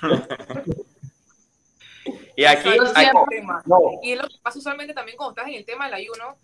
Y 2.36 2.44
aquí, 2.44 2.68
tema. 3.30 3.60
No, 3.66 3.78
Y 4.00 4.12
es 4.12 4.22
lo 4.22 4.28
que 4.28 4.36
pasa 4.40 4.60
usualmente 4.60 4.94
también 4.94 5.16
cuando 5.16 5.32
estás 5.32 5.48
en 5.48 5.54
el 5.58 5.64
tema 5.66 5.86
del 5.86 5.94
ayuno, 5.94 6.36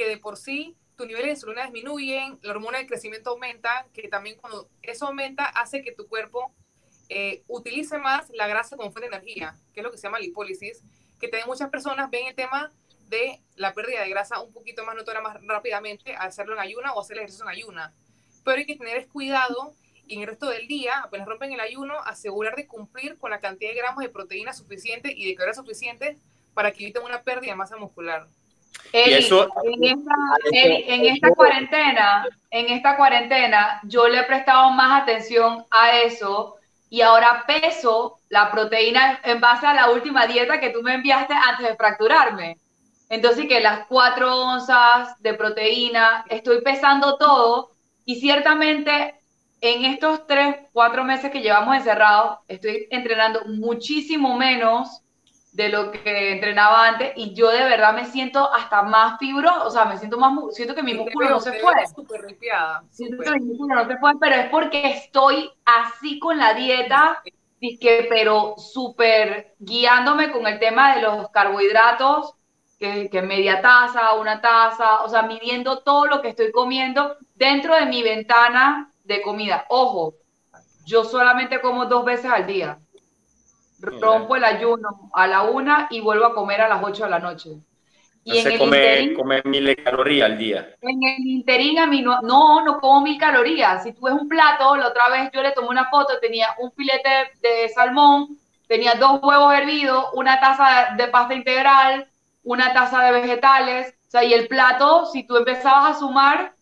que 0.00 0.08
de 0.08 0.16
por 0.16 0.38
sí 0.38 0.78
tu 0.96 1.04
nivel 1.04 1.24
de 1.24 1.30
insulina 1.32 1.64
disminuyen, 1.64 2.38
la 2.40 2.52
hormona 2.52 2.78
del 2.78 2.86
crecimiento 2.86 3.30
aumenta, 3.30 3.86
que 3.92 4.08
también 4.08 4.38
cuando 4.38 4.70
eso 4.80 5.06
aumenta 5.06 5.44
hace 5.44 5.82
que 5.82 5.92
tu 5.92 6.08
cuerpo 6.08 6.54
eh, 7.10 7.42
utilice 7.48 7.98
más 7.98 8.30
la 8.30 8.46
grasa 8.46 8.78
como 8.78 8.90
fuente 8.92 9.10
de 9.10 9.16
energía, 9.16 9.54
que 9.74 9.80
es 9.80 9.84
lo 9.84 9.90
que 9.90 9.98
se 9.98 10.04
llama 10.04 10.18
lipólisis, 10.18 10.82
que 11.18 11.28
también 11.28 11.48
muchas 11.48 11.68
personas 11.68 12.08
ven 12.08 12.28
el 12.28 12.34
tema 12.34 12.72
de 13.10 13.42
la 13.56 13.74
pérdida 13.74 14.00
de 14.00 14.08
grasa 14.08 14.40
un 14.40 14.54
poquito 14.54 14.86
más 14.86 14.94
notoria 14.96 15.20
más 15.20 15.36
rápidamente 15.42 16.16
al 16.16 16.28
hacerlo 16.28 16.54
en 16.54 16.60
ayuna 16.60 16.94
o 16.94 17.00
hacer 17.02 17.18
el 17.18 17.24
ejercicio 17.24 17.44
en 17.44 17.50
ayuna. 17.50 17.94
Pero 18.42 18.56
hay 18.56 18.64
que 18.64 18.76
tener 18.76 19.06
cuidado 19.08 19.74
y 20.06 20.14
en 20.14 20.22
el 20.22 20.28
resto 20.28 20.48
del 20.48 20.66
día, 20.66 21.00
apenas 21.00 21.28
rompen 21.28 21.52
el 21.52 21.60
ayuno, 21.60 22.00
asegurar 22.06 22.56
de 22.56 22.66
cumplir 22.66 23.18
con 23.18 23.30
la 23.30 23.40
cantidad 23.40 23.70
de 23.70 23.76
gramos 23.76 24.02
de 24.02 24.08
proteína 24.08 24.54
suficiente 24.54 25.12
y 25.14 25.28
de 25.28 25.34
calorías 25.34 25.58
suficientes 25.58 26.16
para 26.54 26.72
que 26.72 26.84
eviten 26.84 27.02
una 27.02 27.22
pérdida 27.22 27.50
de 27.50 27.56
masa 27.56 27.76
muscular. 27.76 28.26
Eli, 28.92 29.14
eso- 29.14 29.48
en, 29.62 29.84
esta, 29.84 30.14
Eli, 30.52 30.84
en 30.88 31.06
esta 31.06 31.30
cuarentena, 31.30 32.26
en 32.50 32.66
esta 32.70 32.96
cuarentena, 32.96 33.80
yo 33.84 34.08
le 34.08 34.20
he 34.20 34.24
prestado 34.24 34.70
más 34.70 35.02
atención 35.02 35.64
a 35.70 35.96
eso 35.98 36.56
y 36.88 37.00
ahora 37.02 37.44
peso 37.46 38.18
la 38.28 38.50
proteína 38.50 39.20
en 39.22 39.40
base 39.40 39.66
a 39.66 39.74
la 39.74 39.90
última 39.90 40.26
dieta 40.26 40.58
que 40.58 40.70
tú 40.70 40.82
me 40.82 40.94
enviaste 40.94 41.34
antes 41.34 41.68
de 41.68 41.76
fracturarme. 41.76 42.56
Entonces, 43.08 43.46
que 43.46 43.60
las 43.60 43.86
cuatro 43.86 44.36
onzas 44.40 45.20
de 45.20 45.34
proteína, 45.34 46.24
estoy 46.28 46.60
pesando 46.62 47.16
todo 47.16 47.70
y 48.04 48.20
ciertamente 48.20 49.14
en 49.60 49.84
estos 49.84 50.26
tres, 50.26 50.56
cuatro 50.72 51.04
meses 51.04 51.30
que 51.30 51.42
llevamos 51.42 51.76
encerrados, 51.76 52.38
estoy 52.48 52.86
entrenando 52.90 53.42
muchísimo 53.46 54.36
menos 54.36 55.02
de 55.52 55.68
lo 55.68 55.90
que 55.90 56.32
entrenaba 56.32 56.86
antes 56.86 57.12
y 57.16 57.34
yo 57.34 57.48
de 57.50 57.64
verdad 57.64 57.92
me 57.94 58.04
siento 58.06 58.52
hasta 58.52 58.82
más 58.82 59.18
fibro, 59.18 59.50
o 59.64 59.70
sea, 59.70 59.84
me 59.84 59.98
siento 59.98 60.18
más, 60.18 60.32
siento 60.54 60.74
que 60.74 60.82
mi 60.82 60.94
músculo 60.94 61.26
veo- 61.26 61.34
no 61.34 61.40
se 61.40 61.52
fue. 61.54 61.72
súper 61.94 62.22
ripiada, 62.22 62.82
Siento 62.90 63.16
súper. 63.16 63.34
que 63.34 63.40
mi 63.40 63.46
músculo 63.46 63.74
no 63.74 63.86
se 63.86 63.96
fue, 63.98 64.12
pero 64.20 64.36
es 64.36 64.48
porque 64.50 64.90
estoy 64.90 65.50
así 65.64 66.18
con 66.18 66.38
la 66.38 66.54
dieta, 66.54 67.22
que, 67.80 68.06
pero 68.08 68.54
súper 68.58 69.54
guiándome 69.58 70.30
con 70.32 70.46
el 70.46 70.58
tema 70.58 70.94
de 70.94 71.02
los 71.02 71.28
carbohidratos, 71.30 72.34
que, 72.78 73.10
que 73.10 73.22
media 73.22 73.60
taza, 73.60 74.14
una 74.14 74.40
taza, 74.40 75.02
o 75.02 75.08
sea, 75.08 75.22
midiendo 75.22 75.82
todo 75.82 76.06
lo 76.06 76.22
que 76.22 76.28
estoy 76.30 76.50
comiendo 76.50 77.16
dentro 77.34 77.74
de 77.74 77.86
mi 77.86 78.02
ventana 78.02 78.92
de 79.04 79.20
comida. 79.22 79.66
Ojo, 79.68 80.14
yo 80.84 81.04
solamente 81.04 81.60
como 81.60 81.86
dos 81.86 82.04
veces 82.04 82.30
al 82.30 82.46
día. 82.46 82.80
Rompo 83.80 84.36
el 84.36 84.44
ayuno 84.44 85.10
a 85.14 85.26
la 85.26 85.42
una 85.42 85.86
y 85.90 86.00
vuelvo 86.00 86.26
a 86.26 86.34
comer 86.34 86.60
a 86.60 86.68
las 86.68 86.82
ocho 86.82 87.04
de 87.04 87.10
la 87.10 87.18
noche. 87.18 87.50
Y 88.24 88.38
en 88.38 88.42
se 88.44 88.52
el 88.52 88.58
come, 88.58 88.76
interín- 88.78 89.16
come 89.16 89.42
mil 89.44 89.76
calorías 89.76 90.30
al 90.30 90.38
día. 90.38 90.74
en 90.82 91.02
el 91.02 91.26
interín 91.26 91.78
a 91.78 91.86
mí 91.86 92.02
no, 92.02 92.20
no, 92.22 92.64
no 92.64 92.80
como 92.80 93.00
mil 93.02 93.18
calorías. 93.18 93.82
Si 93.82 93.92
tú 93.92 94.02
ves 94.02 94.14
un 94.14 94.28
plato, 94.28 94.76
la 94.76 94.88
otra 94.88 95.08
vez 95.08 95.30
yo 95.32 95.42
le 95.42 95.52
tomé 95.52 95.68
una 95.68 95.88
foto, 95.90 96.18
tenía 96.20 96.48
un 96.58 96.72
filete 96.72 97.08
de 97.42 97.68
salmón, 97.70 98.38
tenía 98.66 98.94
dos 98.94 99.20
huevos 99.22 99.54
hervidos, 99.54 100.06
una 100.14 100.40
taza 100.40 100.94
de 100.96 101.08
pasta 101.08 101.34
integral, 101.34 102.08
una 102.42 102.72
taza 102.72 103.02
de 103.04 103.12
vegetales, 103.12 103.94
o 104.08 104.10
sea, 104.10 104.24
y 104.24 104.32
el 104.34 104.48
plato, 104.48 105.06
si 105.06 105.24
tú 105.24 105.36
empezabas 105.36 105.96
a 105.96 105.98
sumar, 105.98 106.54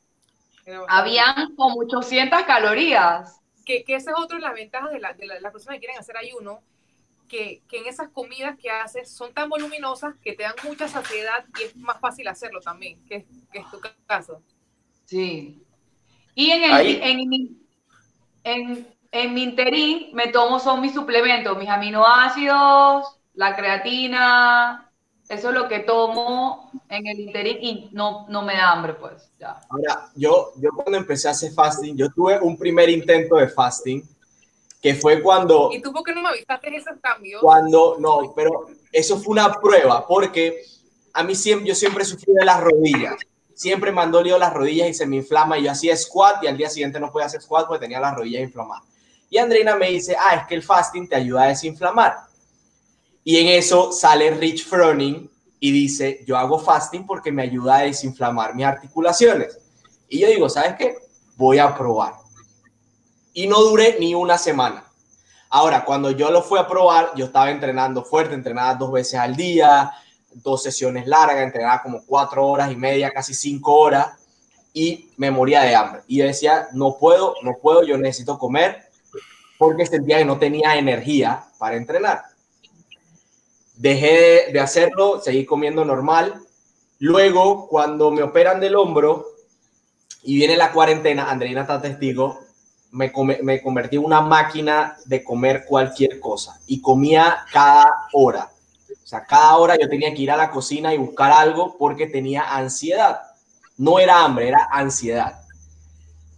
habían 0.89 1.55
como 1.57 1.81
800 1.81 2.43
calorías. 2.45 3.41
que, 3.65 3.85
que 3.85 3.97
esa 3.97 4.13
es 4.13 4.17
otra 4.19 4.37
de 4.39 4.43
las 4.45 4.55
ventajas 4.55 4.91
de, 4.93 4.99
la- 4.99 5.13
de 5.13 5.27
la- 5.27 5.41
las 5.41 5.53
personas 5.53 5.75
que 5.77 5.81
quieren 5.81 5.99
hacer 5.99 6.17
ayuno, 6.17 6.63
que, 7.29 7.63
que 7.69 7.79
en 7.79 7.87
esas 7.87 8.09
comidas 8.11 8.57
que 8.59 8.71
haces 8.71 9.11
son 9.11 9.33
tan 9.35 9.49
voluminosas 9.49 10.17
que 10.23 10.33
te 10.35 10.43
dan 10.45 10.55
mucha 10.65 10.89
saciedad 10.89 11.45
y 11.61 11.65
es 11.65 11.77
más 11.77 12.01
fácil 12.01 12.29
hacerlo 12.29 12.61
también, 12.61 13.05
que, 13.07 13.17
es- 13.17 13.27
que 13.53 13.61
es 13.61 13.71
tu 13.71 13.81
caso. 14.07 14.43
Sí. 15.05 15.63
Y 16.35 16.51
en, 16.51 16.65
el, 16.65 17.03
en, 17.03 17.29
mi, 17.29 17.59
en, 18.45 18.89
en 19.13 19.35
mi 19.35 19.43
interín 19.45 20.15
me 20.15 20.29
tomo 20.29 20.61
son 20.61 20.81
mis 20.81 20.95
suplementos, 20.95 21.59
mis 21.59 21.69
aminoácidos, 21.69 23.19
la 23.35 23.57
creatina, 23.57 24.91
eso 25.29 25.49
es 25.51 25.55
lo 25.55 25.69
que 25.69 25.81
tomo 25.81 26.71
en 26.89 27.07
el 27.07 27.21
interín 27.21 27.59
y 27.61 27.91
no, 27.93 28.27
no 28.29 28.43
me 28.43 28.55
da 28.55 28.73
hambre, 28.73 28.95
pues, 28.95 29.31
ya. 29.39 29.61
Ahora, 29.69 30.11
yo, 30.15 30.53
yo 30.57 30.71
cuando 30.75 30.97
empecé 30.99 31.29
a 31.29 31.33
hacer 31.33 31.53
fasting, 31.53 31.97
yo 31.97 32.09
tuve 32.11 32.41
un 32.41 32.57
primer 32.57 32.89
intento 32.89 33.37
de 33.37 33.49
fasting, 33.49 34.03
que 34.81 34.95
fue 34.95 35.23
cuando, 35.23 35.71
¿Y 35.73 35.81
tú 35.81 35.93
por 35.93 36.05
qué 36.05 36.15
no 36.15 36.23
me 36.23 36.29
avisaste 36.29 36.75
esos 36.77 36.95
cambios? 37.01 37.41
cuando, 37.41 37.97
no, 37.99 38.33
pero 38.35 38.69
eso 38.93 39.19
fue 39.19 39.33
una 39.33 39.53
prueba, 39.55 40.07
porque 40.07 40.63
a 41.13 41.23
mí 41.25 41.35
siempre, 41.35 41.69
yo 41.69 41.75
siempre 41.75 42.05
sufrí 42.05 42.33
de 42.33 42.45
las 42.45 42.61
rodillas, 42.61 43.17
siempre 43.55 43.91
me 43.91 44.01
han 44.03 44.13
dolido 44.13 44.39
las 44.39 44.55
rodillas 44.55 44.89
y 44.89 44.95
se 44.95 45.07
me 45.07 45.17
inflama, 45.17 45.59
y 45.59 45.65
yo 45.65 45.73
hacía 45.73 45.97
squat 45.97 46.45
y 46.45 46.47
al 46.47 46.57
día 46.57 46.71
siguiente 46.71 47.01
no 47.01 47.11
podía 47.11 47.27
hacer 47.27 47.43
squat 47.43 47.67
porque 47.67 47.85
tenía 47.85 48.01
las 48.01 48.15
rodillas 48.15 48.43
inflamadas. 48.43 48.85
Y 49.31 49.39
Andreina 49.39 49.77
me 49.77 49.91
dice, 49.91 50.17
ah, 50.19 50.37
es 50.37 50.47
que 50.47 50.55
el 50.55 50.63
fasting 50.63 51.09
te 51.09 51.17
ayuda 51.17 51.43
a 51.43 51.49
desinflamar. 51.49 52.17
Y 53.25 53.37
en 53.37 53.49
eso 53.49 53.93
sale 53.93 54.31
Rich 54.31 54.67
Froning 54.67 55.31
y 55.61 55.73
dice, 55.73 56.25
yo 56.27 56.39
hago 56.39 56.59
fasting 56.59 57.05
porque 57.05 57.31
me 57.31 57.43
ayuda 57.43 57.79
a 57.79 57.83
desinflamar 57.83 58.55
mis 58.55 58.65
articulaciones. 58.65 59.59
Y 60.09 60.21
yo 60.21 60.29
digo, 60.29 60.49
¿sabes 60.49 60.77
qué? 60.79 60.97
Voy 61.37 61.59
a 61.59 61.77
probar. 61.77 62.15
Y 63.33 63.47
no 63.47 63.61
duré 63.61 63.97
ni 63.99 64.15
una 64.15 64.39
semana. 64.39 64.85
Ahora, 65.51 65.85
cuando 65.85 66.11
yo 66.11 66.31
lo 66.31 66.43
fui 66.43 66.59
a 66.59 66.67
probar, 66.67 67.13
yo 67.17 67.27
estaba 67.27 67.51
entrenando 67.51 68.05
fuerte, 68.05 68.35
entrenaba 68.35 68.75
dos 68.75 68.93
veces 68.93 69.19
al 69.19 69.35
día, 69.35 69.93
dos 70.31 70.63
sesiones 70.63 71.07
largas, 71.07 71.39
entrenaba 71.39 71.83
como 71.83 72.05
cuatro 72.05 72.47
horas 72.47 72.71
y 72.71 72.77
media, 72.77 73.11
casi 73.11 73.33
cinco 73.33 73.75
horas, 73.75 74.09
y 74.75 75.11
me 75.17 75.31
moría 75.31 75.63
de 75.63 75.75
hambre. 75.75 76.03
Y 76.07 76.19
decía, 76.19 76.69
no 76.73 76.99
puedo, 76.99 77.35
no 77.43 77.57
puedo, 77.61 77.83
yo 77.83 77.97
necesito 77.97 78.39
comer, 78.39 78.83
porque 79.57 79.87
sentía 79.87 80.19
que 80.19 80.25
no 80.25 80.39
tenía 80.39 80.77
energía 80.77 81.45
para 81.59 81.77
entrenar. 81.77 82.23
Dejé 83.75 84.47
de, 84.47 84.53
de 84.53 84.61
hacerlo, 84.61 85.21
seguí 85.21 85.47
comiendo 85.47 85.85
normal. 85.85 86.43
Luego, 86.99 87.69
cuando 87.69 88.11
me 88.11 88.23
operan 88.23 88.61
del 88.61 88.77
hombro 88.77 89.27
y 90.23 90.37
viene 90.37 90.57
la 90.57 90.73
cuarentena, 90.73 91.31
Andreina 91.31 91.63
está 91.63 91.81
testigo, 91.81 92.41
me, 92.93 93.13
come- 93.13 93.41
me 93.43 93.63
convertí 93.63 93.97
en 93.97 94.05
una 94.05 94.21
máquina 94.21 94.97
de 95.05 95.23
comer 95.23 95.65
cualquier 95.67 96.19
cosa 96.21 96.59
y 96.67 96.81
comía 96.81 97.45
cada 97.53 97.87
hora. 98.13 98.51
O 98.91 99.07
sea, 99.07 99.25
cada 99.25 99.57
hora 99.57 99.77
yo 99.81 99.89
tenía 99.89 100.13
que 100.15 100.23
ir 100.23 100.31
a 100.31 100.37
la 100.37 100.51
cocina 100.51 100.93
y 100.93 100.99
buscar 100.99 101.33
algo 101.33 101.77
porque 101.79 102.07
tenía 102.07 102.55
ansiedad. 102.57 103.21
No 103.77 103.99
era 103.99 104.23
hambre, 104.25 104.49
era 104.49 104.69
ansiedad. 104.71 105.41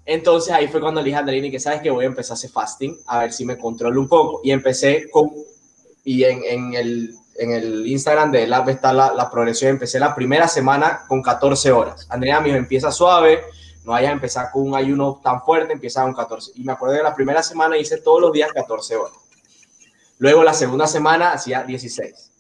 Entonces 0.07 0.53
ahí 0.53 0.67
fue 0.69 0.81
cuando 0.81 1.01
le 1.01 1.07
dije 1.07 1.19
a 1.19 1.51
que 1.51 1.61
sabes 1.61 1.81
que 1.83 1.91
voy 1.91 2.05
a 2.05 2.09
empezar 2.09 2.33
a 2.33 2.35
hacer 2.35 2.51
fasting, 2.51 2.99
a 3.07 3.21
ver 3.21 3.33
si 3.33 3.45
me 3.45 3.59
controlo 3.59 4.01
un 4.01 4.09
poco. 4.09 4.41
Y 4.43 4.51
empecé 4.51 5.09
con, 5.11 5.31
y 6.05 6.25
en, 6.25 6.43
en 6.45 6.75
el, 6.75 7.15
en 7.39 7.53
el 7.53 7.87
Instagram 7.87 8.33
de 8.33 8.47
Lab 8.47 8.69
está 8.71 8.93
la, 8.93 9.13
la 9.15 9.31
progresión, 9.31 9.71
empecé 9.71 10.01
la 10.01 10.15
primera 10.15 10.49
semana 10.49 11.03
con 11.07 11.23
14 11.23 11.71
horas. 11.73 12.07
Andrea 12.09 12.41
me 12.41 12.47
dijo, 12.47 12.59
empieza 12.59 12.91
suave, 12.91 13.41
no 13.85 13.93
vayas 13.93 14.11
a 14.11 14.13
empezar 14.13 14.51
con 14.51 14.63
un 14.69 14.75
ayuno 14.75 15.21
tan 15.23 15.43
fuerte, 15.43 15.73
empieza 15.73 16.03
con 16.03 16.15
14. 16.15 16.53
Y 16.57 16.65
me 16.65 16.73
acuerdo 16.73 16.97
que 16.97 17.03
la 17.03 17.15
primera 17.15 17.43
semana 17.43 17.79
hice 17.79 17.99
todos 17.99 18.21
los 18.21 18.33
días 18.33 18.53
14 18.53 18.97
horas. 18.97 19.17
Luego 20.19 20.45
la 20.45 20.53
segunda 20.53 20.87
semana 20.87 21.33
hacía 21.33 21.63
16. 21.63 22.31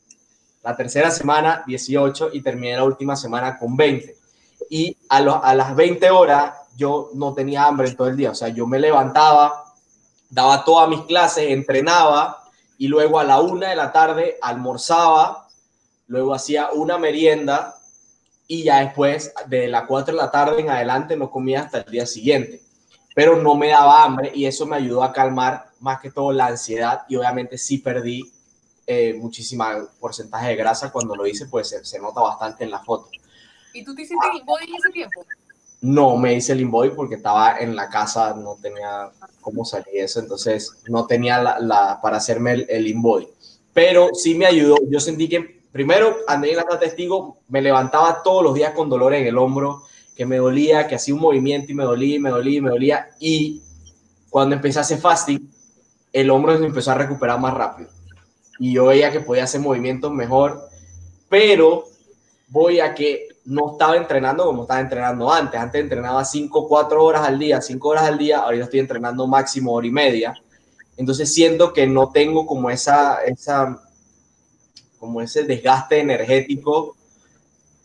La 0.63 0.77
tercera 0.77 1.11
semana 1.11 1.65
18 1.67 2.31
y 2.35 2.43
terminé 2.43 2.77
la 2.77 2.85
última 2.85 3.17
semana 3.17 3.59
con 3.59 3.75
20. 3.77 4.17
Y 4.69 4.97
a, 5.09 5.17
a 5.17 5.55
las 5.55 5.75
20 5.75 6.11
horas 6.11 6.55
yo 6.77 7.11
no 7.15 7.33
tenía 7.33 7.65
hambre 7.65 7.89
en 7.89 7.97
todo 7.97 8.09
el 8.09 8.17
día. 8.17 8.33
O 8.33 8.35
sea, 8.35 8.49
yo 8.49 8.67
me 8.67 8.79
levantaba, 8.79 9.73
daba 10.29 10.65
todas 10.65 10.89
mis 10.91 11.01
clases, 11.03 11.51
entrenaba 11.51 12.45
y 12.77 12.89
luego 12.89 13.19
a 13.19 13.25
la 13.25 13.41
una 13.41 13.71
de 13.71 13.77
la 13.77 13.93
tarde 13.93 14.37
almorzaba, 14.43 15.49
luego 16.07 16.35
hacía 16.35 16.71
una 16.73 16.99
merienda 16.99 17.80
y 18.51 18.65
ya 18.65 18.81
después 18.81 19.33
de 19.47 19.69
las 19.69 19.87
4 19.87 20.13
de 20.13 20.21
la 20.21 20.29
tarde 20.29 20.61
en 20.61 20.71
adelante 20.71 21.17
no 21.17 21.31
comía 21.31 21.61
hasta 21.61 21.79
el 21.83 21.93
día 21.93 22.05
siguiente. 22.05 22.61
Pero 23.15 23.41
no 23.41 23.55
me 23.55 23.69
daba 23.69 24.03
hambre 24.03 24.33
y 24.35 24.45
eso 24.45 24.67
me 24.67 24.75
ayudó 24.75 25.05
a 25.05 25.13
calmar 25.13 25.67
más 25.79 26.01
que 26.01 26.11
todo 26.11 26.33
la 26.33 26.47
ansiedad 26.47 27.03
y 27.09 27.15
obviamente 27.15 27.57
sí 27.57 27.79
perdí 27.79 28.29
eh, 28.89 29.15
muchísima 29.15 29.89
porcentaje 30.01 30.49
de 30.49 30.57
grasa 30.57 30.91
cuando 30.91 31.15
lo 31.15 31.29
hice, 31.29 31.47
pues 31.47 31.69
se, 31.69 31.85
se 31.85 32.01
nota 32.01 32.23
bastante 32.23 32.65
en 32.65 32.73
la 32.73 32.81
foto. 32.81 33.09
¿Y 33.73 33.85
tú 33.85 33.95
te 33.95 34.03
hiciste 34.03 34.27
body 34.45 34.65
en 34.65 34.75
ese 34.75 34.91
tiempo? 34.91 35.25
No 35.81 36.17
me 36.17 36.35
hice 36.35 36.53
el 36.53 36.61
invoice 36.61 36.97
porque 36.97 37.15
estaba 37.15 37.57
en 37.61 37.77
la 37.77 37.89
casa, 37.89 38.35
no 38.35 38.59
tenía 38.61 39.13
cómo 39.41 39.65
salir 39.65 39.95
eso, 39.95 40.19
entonces 40.19 40.73
no 40.89 41.07
tenía 41.07 41.41
la, 41.41 41.61
la 41.61 42.01
para 42.03 42.17
hacerme 42.17 42.55
el, 42.55 42.67
el. 42.69 43.01
Pero 43.73 44.09
sí 44.13 44.35
me 44.35 44.47
ayudó. 44.47 44.75
Yo 44.89 44.99
sentí 44.99 45.29
que 45.29 45.60
primero, 45.73 46.19
andé 46.27 46.51
en 46.51 46.57
la 46.57 46.79
testigo, 46.79 47.39
me 47.49 47.63
levantaba 47.63 48.23
todos 48.23 48.43
los 48.43 48.55
días 48.55 48.73
con 48.73 48.89
dolor 48.89 49.15
en 49.15 49.27
el 49.27 49.39
hombro, 49.39 49.83
que 50.17 50.27
me 50.27 50.37
dolía, 50.37 50.87
que 50.87 50.95
hacía 50.95 51.15
un 51.15 51.21
movimiento 51.21 51.73
y 51.73 51.75
me 51.75 51.85
dolía, 51.85 52.21
me 52.21 52.31
dolía, 52.31 52.63
me 52.63 52.71
dolía. 52.71 53.09
Y 53.19 53.63
cuando 54.29 54.55
empecé 54.55 54.79
a 54.79 54.83
hacer 54.83 54.99
fasting, 54.99 55.51
el 56.13 56.31
hombro 56.31 56.59
se 56.59 56.65
empezó 56.65 56.91
a 56.91 56.95
recuperar 56.95 57.41
más 57.41 57.55
rápido. 57.55 57.91
Y 58.59 58.75
yo 58.75 58.87
veía 58.87 59.11
que 59.11 59.21
podía 59.21 59.45
hacer 59.45 59.61
movimientos 59.61 60.13
mejor, 60.13 60.69
pero 61.29 61.85
voy 62.49 62.81
a 62.81 62.95
que 62.95 63.29
no 63.45 63.73
estaba 63.73 63.97
entrenando 63.97 64.45
como 64.45 64.63
estaba 64.63 64.81
entrenando 64.81 65.33
antes. 65.33 65.59
Antes 65.59 65.81
entrenaba 65.81 66.25
5, 66.25 66.69
4 66.69 67.05
horas 67.05 67.23
al 67.23 67.39
día, 67.39 67.61
5 67.61 67.89
horas 67.89 68.05
al 68.05 68.19
día, 68.19 68.41
ahorita 68.41 68.65
estoy 68.65 68.81
entrenando 68.81 69.27
máximo 69.27 69.73
hora 69.73 69.87
y 69.87 69.91
media. 69.91 70.35
Entonces 70.97 71.33
siento 71.33 71.73
que 71.73 71.87
no 71.87 72.11
tengo 72.11 72.47
como 72.47 72.69
esa, 72.69 73.23
esa, 73.25 73.81
como 75.01 75.21
ese 75.23 75.45
desgaste 75.45 75.99
energético 75.99 76.95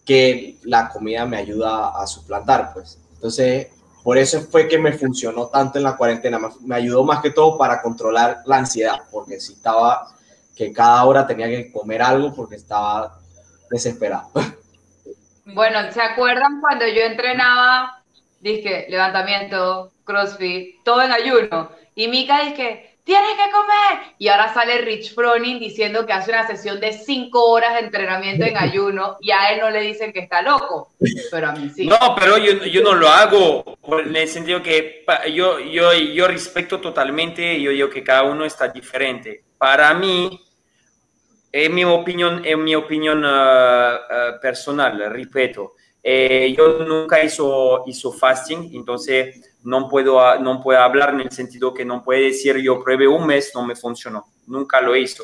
que 0.05 0.57
la 0.63 0.89
comida 0.89 1.25
me 1.25 1.37
ayuda 1.37 1.99
a 1.99 2.05
suplantar, 2.05 2.73
pues. 2.73 2.99
Entonces, 3.13 3.69
por 4.03 4.19
eso 4.19 4.41
fue 4.41 4.67
que 4.67 4.77
me 4.77 4.93
funcionó 4.93 5.47
tanto 5.47 5.79
en 5.79 5.83
la 5.83 5.97
cuarentena. 5.97 6.39
Me 6.61 6.75
ayudó 6.75 7.03
más 7.03 7.21
que 7.21 7.31
todo 7.31 7.57
para 7.57 7.81
controlar 7.81 8.41
la 8.45 8.57
ansiedad, 8.57 8.99
porque 9.11 9.39
si 9.39 9.53
estaba 9.53 10.07
que 10.55 10.71
cada 10.71 11.03
hora 11.05 11.25
tenía 11.25 11.47
que 11.47 11.71
comer 11.71 12.01
algo 12.01 12.33
porque 12.33 12.55
estaba 12.55 13.17
desesperado. 13.69 14.29
Bueno, 15.45 15.91
¿se 15.91 16.01
acuerdan 16.01 16.59
cuando 16.59 16.87
yo 16.87 17.01
entrenaba, 17.01 18.03
dije, 18.39 18.85
levantamiento, 18.89 19.91
crossfit, 20.03 20.83
todo 20.83 21.01
en 21.01 21.11
ayuno? 21.11 21.69
Y 21.93 22.07
Mika 22.07 22.43
dije, 22.43 22.94
tienes 23.05 23.35
que 23.35 23.51
comer. 23.51 24.13
Y 24.17 24.27
ahora 24.27 24.53
sale 24.53 24.79
Rich 24.79 25.13
Froning 25.13 25.59
diciendo 25.59 26.05
que 26.05 26.11
hace 26.11 26.31
una 26.31 26.45
sesión 26.45 26.81
de 26.81 26.91
cinco 26.91 27.45
horas 27.51 27.75
de 27.75 27.81
entrenamiento 27.81 28.43
en 28.43 28.57
ayuno 28.57 29.17
y 29.21 29.31
a 29.31 29.51
él 29.51 29.61
no 29.61 29.69
le 29.69 29.81
dicen 29.81 30.11
que 30.11 30.19
está 30.19 30.41
loco, 30.41 30.91
pero 31.31 31.49
a 31.49 31.51
mí 31.53 31.69
sí. 31.69 31.85
No, 31.85 31.97
pero 32.19 32.37
yo, 32.37 32.65
yo 32.65 32.81
no 32.81 32.93
lo 32.93 33.07
hago 33.07 33.77
en 34.03 34.15
el 34.15 34.27
sentido 34.27 34.61
que 34.61 35.05
yo, 35.33 35.59
yo, 35.59 35.93
yo 35.93 36.27
respeto 36.27 36.81
totalmente, 36.81 37.61
yo 37.61 37.71
digo 37.71 37.89
que 37.89 38.03
cada 38.03 38.23
uno 38.23 38.43
está 38.43 38.67
diferente. 38.67 39.43
Para 39.57 39.93
mí, 39.93 40.41
en 41.51 41.73
mi 41.73 41.85
opinión, 41.85 42.41
en 42.43 42.63
mi 42.63 42.75
opinión 42.75 43.23
uh, 43.23 43.27
uh, 43.27 44.39
personal, 44.41 44.97
repito, 45.11 45.73
eh, 46.07 46.53
yo 46.55 46.85
nunca 46.85 47.23
hizo, 47.23 47.83
hizo 47.87 48.11
fasting, 48.11 48.69
entonces 48.75 49.41
no 49.63 49.89
puedo, 49.89 50.37
no 50.37 50.61
puedo 50.61 50.79
hablar 50.79 51.15
en 51.15 51.21
el 51.21 51.31
sentido 51.31 51.73
que 51.73 51.83
no 51.83 52.03
puede 52.03 52.25
decir 52.25 52.57
yo 52.57 52.79
pruebe 52.83 53.07
un 53.07 53.25
mes, 53.25 53.51
no 53.55 53.65
me 53.65 53.75
funcionó, 53.75 54.27
nunca 54.45 54.79
lo 54.81 54.95
hizo. 54.95 55.23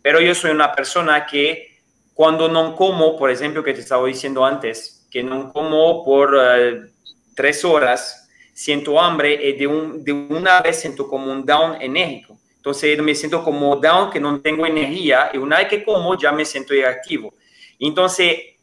Pero 0.00 0.22
yo 0.22 0.34
soy 0.34 0.52
una 0.52 0.72
persona 0.72 1.26
que 1.26 1.78
cuando 2.14 2.48
no 2.48 2.74
como, 2.74 3.18
por 3.18 3.30
ejemplo, 3.30 3.62
que 3.62 3.74
te 3.74 3.80
estaba 3.80 4.06
diciendo 4.06 4.46
antes, 4.46 5.06
que 5.10 5.22
no 5.22 5.52
como 5.52 6.02
por 6.02 6.34
uh, 6.34 6.88
tres 7.34 7.62
horas, 7.62 8.26
siento 8.54 8.98
hambre 8.98 9.34
y 9.34 9.52
de, 9.58 9.66
un, 9.66 10.02
de 10.02 10.12
una 10.12 10.62
vez 10.62 10.80
siento 10.80 11.06
como 11.06 11.30
un 11.30 11.44
down 11.44 11.82
enérgico. 11.82 12.38
Entonces 12.56 12.98
me 13.02 13.14
siento 13.14 13.44
como 13.44 13.76
down, 13.76 14.10
que 14.10 14.20
no 14.20 14.40
tengo 14.40 14.64
energía, 14.64 15.28
y 15.34 15.36
una 15.36 15.58
vez 15.58 15.68
que 15.68 15.84
como 15.84 16.16
ya 16.16 16.32
me 16.32 16.46
siento 16.46 16.72
activo. 16.88 17.34
Entonces, 17.78 18.53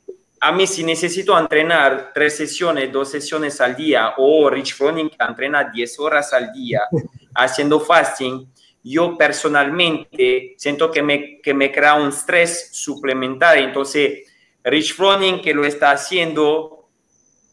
a 0.44 0.52
mí 0.52 0.66
si 0.66 0.84
necesito 0.84 1.38
entrenar 1.38 2.12
tres 2.16 2.36
sesiones, 2.36 2.92
dos 2.92 3.12
sesiones 3.12 3.62
al 3.62 3.76
día, 3.76 4.16
o 4.18 4.50
Rich 4.50 4.76
Froning 4.76 5.12
entrena 5.20 5.70
10 5.72 6.00
horas 6.00 6.34
al 6.34 6.52
día 6.52 6.82
haciendo 7.36 7.80
fasting, 7.80 8.52
yo 8.84 9.16
personalmente 9.16 10.56
siento 10.58 10.90
que 10.90 11.04
me, 11.04 11.40
que 11.42 11.54
me 11.54 11.72
crea 11.72 11.94
un 11.94 12.10
estrés 12.10 12.70
suplementario. 12.74 13.64
Entonces, 13.64 14.28
Rich 14.64 14.96
Froning 14.96 15.42
que 15.42 15.54
lo 15.54 15.64
está 15.64 15.92
haciendo, 15.92 16.90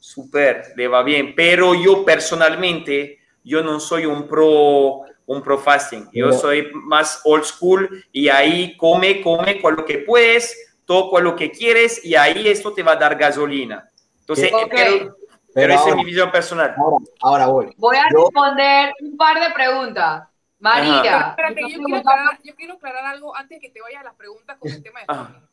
súper, 0.01 0.73
le 0.75 0.89
va 0.89 1.03
bien, 1.03 1.35
pero 1.37 1.75
yo 1.75 2.07
personalmente, 2.07 3.19
yo 3.45 3.63
no 3.63 3.81
soy 3.81 4.07
un 4.07 4.27
pro 4.27 5.03
un 5.27 5.43
pro 5.43 5.59
fasting. 5.59 6.09
Yo 6.11 6.33
soy 6.33 6.71
más 6.73 7.21
old 7.25 7.45
school 7.45 8.03
y 8.11 8.29
ahí 8.29 8.75
come, 8.79 9.21
come 9.21 9.61
con 9.61 9.77
lo 9.77 9.85
que 9.85 9.99
puedes, 9.99 10.68
todo 10.89 11.11
con 11.11 11.23
lo 11.23 11.37
que 11.37 11.51
quieres 11.51 12.03
y 12.03 12.15
ahí 12.15 12.49
esto 12.49 12.73
te 12.73 12.83
va 12.83 12.93
a 12.93 12.97
dar 12.97 13.15
gasolina. 13.17 13.87
Entonces, 14.21 14.51
pero, 14.71 15.17
pero 15.53 15.75
esa 15.75 15.91
es 15.91 15.97
mi 15.97 16.05
visión 16.07 16.33
personal. 16.33 16.75
Ahora, 16.79 17.05
ahora 17.21 17.47
voy. 17.47 17.75
Voy 17.77 17.95
a 17.99 18.05
Yo- 18.11 18.25
responder 18.25 18.95
un 19.03 19.15
par 19.19 19.39
de 19.39 19.53
preguntas. 19.55 20.27
María, 20.59 21.29
Espérate, 21.29 21.61
yo 21.61 21.67
¿estás 21.69 21.85
quiero, 21.85 21.97
aclarar, 21.99 22.39
yo 22.43 22.55
quiero 22.57 22.75
aclarar 22.75 23.05
algo 23.05 23.37
antes 23.37 23.61
que 23.61 23.69
te 23.69 23.83
vayas 23.83 24.01
a 24.01 24.05
las 24.05 24.15
preguntas 24.15 24.57
con 24.59 24.71
el 24.73 24.83
tema 24.83 25.01
de 25.01 25.05
Ah, 25.09 25.15
Froning. 25.27 25.43
No 25.43 25.49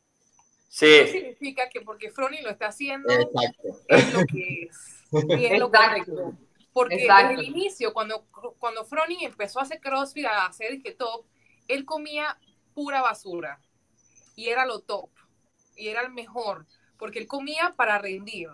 Sí, 0.69 1.08
significa 1.08 1.69
que 1.69 1.82
porque 1.82 2.10
Froning 2.12 2.43
lo 2.43 2.50
está 2.50 2.67
haciendo 2.67 3.10
Exacto. 3.13 3.67
es 3.89 4.13
lo 4.13 4.26
que 4.26 4.69
es. 4.69 5.06
Y 5.38 5.45
es 5.45 5.60
lo 5.60 5.69
correcto. 5.69 6.34
Porque 6.71 6.95
Exacto. 6.95 7.28
desde 7.30 7.41
el 7.41 7.48
inicio, 7.50 7.93
cuando, 7.93 8.24
cuando 8.58 8.86
Froning 8.86 9.19
empezó 9.24 9.60
a 9.60 9.63
hacer 9.63 9.82
CrossFit, 9.82 10.26
a 10.28 10.45
hacer 10.48 10.82
que 10.82 10.91
top, 10.93 11.26
él 11.67 11.84
comía 11.86 12.38
pura 12.74 13.02
basura. 13.02 13.60
Y 14.38 14.48
era 14.48 14.65
lo 14.65 14.80
top. 14.80 15.10
Y 15.75 15.89
era 15.89 16.01
el 16.01 16.11
mejor. 16.11 16.65
Porque 16.97 17.19
él 17.19 17.27
comía 17.27 17.73
para 17.75 17.97
rendir. 17.97 18.49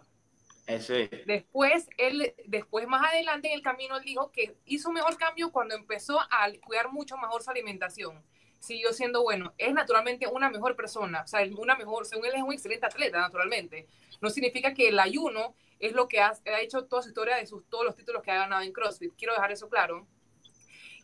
eso 0.67 0.95
es. 0.95 1.10
Después, 1.25 1.88
él, 1.97 2.34
después 2.45 2.88
más 2.88 3.12
adelante 3.12 3.49
en 3.49 3.53
el 3.53 3.62
camino, 3.62 3.97
él 3.97 4.03
dijo 4.03 4.31
que 4.31 4.57
hizo 4.65 4.91
mejor 4.91 5.17
cambio 5.17 5.51
cuando 5.51 5.75
empezó 5.75 6.19
a 6.19 6.47
cuidar 6.65 6.91
mucho 6.91 7.17
mejor 7.17 7.43
su 7.43 7.51
alimentación. 7.51 8.23
Siguió 8.60 8.93
siendo 8.93 9.23
bueno. 9.23 9.53
Es 9.57 9.73
naturalmente 9.73 10.27
una 10.27 10.49
mejor 10.49 10.75
persona. 10.75 11.21
O 11.23 11.27
sea, 11.27 11.41
una 11.57 11.75
mejor, 11.75 12.05
según 12.05 12.25
él 12.25 12.34
es 12.36 12.43
un 12.43 12.53
excelente 12.53 12.86
atleta, 12.86 13.19
naturalmente. 13.19 13.88
No 14.21 14.29
significa 14.29 14.73
que 14.73 14.89
el 14.89 14.99
ayuno 14.99 15.55
es 15.79 15.93
lo 15.93 16.07
que 16.07 16.19
ha, 16.19 16.34
ha 16.45 16.62
hecho 16.62 16.86
toda 16.86 17.01
su 17.01 17.10
historia 17.10 17.38
de 17.38 17.47
sus, 17.47 17.65
todos 17.67 17.84
los 17.84 17.95
títulos 17.95 18.21
que 18.21 18.31
ha 18.31 18.36
ganado 18.36 18.62
en 18.62 18.71
CrossFit. 18.71 19.13
Quiero 19.17 19.34
dejar 19.34 19.51
eso 19.51 19.67
claro. 19.67 20.07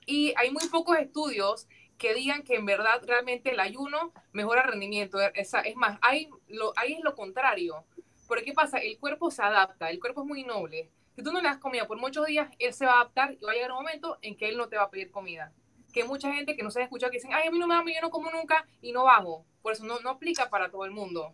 Y 0.05 0.33
hay 0.37 0.51
muy 0.51 0.65
pocos 0.69 0.97
estudios 0.97 1.67
que 1.97 2.13
digan 2.13 2.43
que 2.43 2.55
en 2.55 2.65
verdad 2.65 3.01
realmente 3.05 3.51
el 3.51 3.59
ayuno 3.59 4.13
mejora 4.31 4.63
rendimiento. 4.63 5.19
Es, 5.19 5.53
es 5.53 5.75
más, 5.75 5.97
hay 6.01 6.29
lo, 6.47 6.73
ahí 6.75 6.93
es 6.93 7.03
lo 7.03 7.15
contrario. 7.15 7.85
Porque 8.27 8.43
¿qué 8.43 8.53
pasa? 8.53 8.77
El 8.77 8.99
cuerpo 8.99 9.31
se 9.31 9.41
adapta, 9.41 9.89
el 9.89 9.99
cuerpo 9.99 10.21
es 10.21 10.27
muy 10.27 10.43
noble. 10.43 10.89
Si 11.15 11.23
tú 11.23 11.31
no 11.31 11.41
le 11.41 11.47
das 11.47 11.57
comida 11.57 11.87
por 11.87 11.97
muchos 11.97 12.25
días, 12.27 12.49
él 12.59 12.73
se 12.73 12.85
va 12.85 12.93
a 12.93 12.95
adaptar 13.01 13.33
y 13.39 13.43
va 13.43 13.51
a 13.51 13.55
llegar 13.55 13.71
un 13.71 13.77
momento 13.77 14.19
en 14.21 14.35
que 14.37 14.49
él 14.49 14.57
no 14.57 14.67
te 14.67 14.75
va 14.75 14.83
a 14.83 14.89
pedir 14.89 15.09
comida. 15.09 15.51
Que 15.93 16.03
mucha 16.03 16.31
gente 16.31 16.55
que 16.55 16.61
no 16.61 16.69
se 16.69 16.81
ha 16.81 16.83
escuchado 16.83 17.11
que 17.11 17.17
dicen, 17.17 17.33
ay, 17.33 17.47
a 17.47 17.51
mí 17.51 17.57
no 17.57 17.65
me 17.65 17.73
da, 17.73 17.83
yo 17.83 18.01
no 18.01 18.11
como 18.11 18.29
nunca 18.29 18.67
y 18.81 18.91
no 18.91 19.05
bajo. 19.05 19.45
Por 19.61 19.73
eso 19.73 19.85
no, 19.85 19.99
no 20.01 20.11
aplica 20.11 20.49
para 20.49 20.69
todo 20.69 20.85
el 20.85 20.91
mundo. 20.91 21.33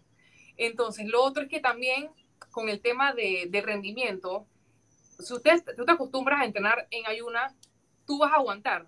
Entonces, 0.56 1.06
lo 1.08 1.21
otro 1.23 1.43
es 1.43 1.49
que 1.49 1.60
también 1.60 2.12
con 2.52 2.69
el 2.69 2.80
tema 2.80 3.13
de, 3.13 3.47
de 3.49 3.62
rendimiento, 3.62 4.45
si 5.19 5.34
usted, 5.34 5.63
tú 5.76 5.84
te 5.84 5.91
acostumbras 5.91 6.41
a 6.41 6.45
entrenar 6.45 6.88
en 6.91 7.06
ayuna, 7.08 7.54
tú 8.06 8.19
vas 8.19 8.32
a 8.32 8.36
aguantar. 8.36 8.88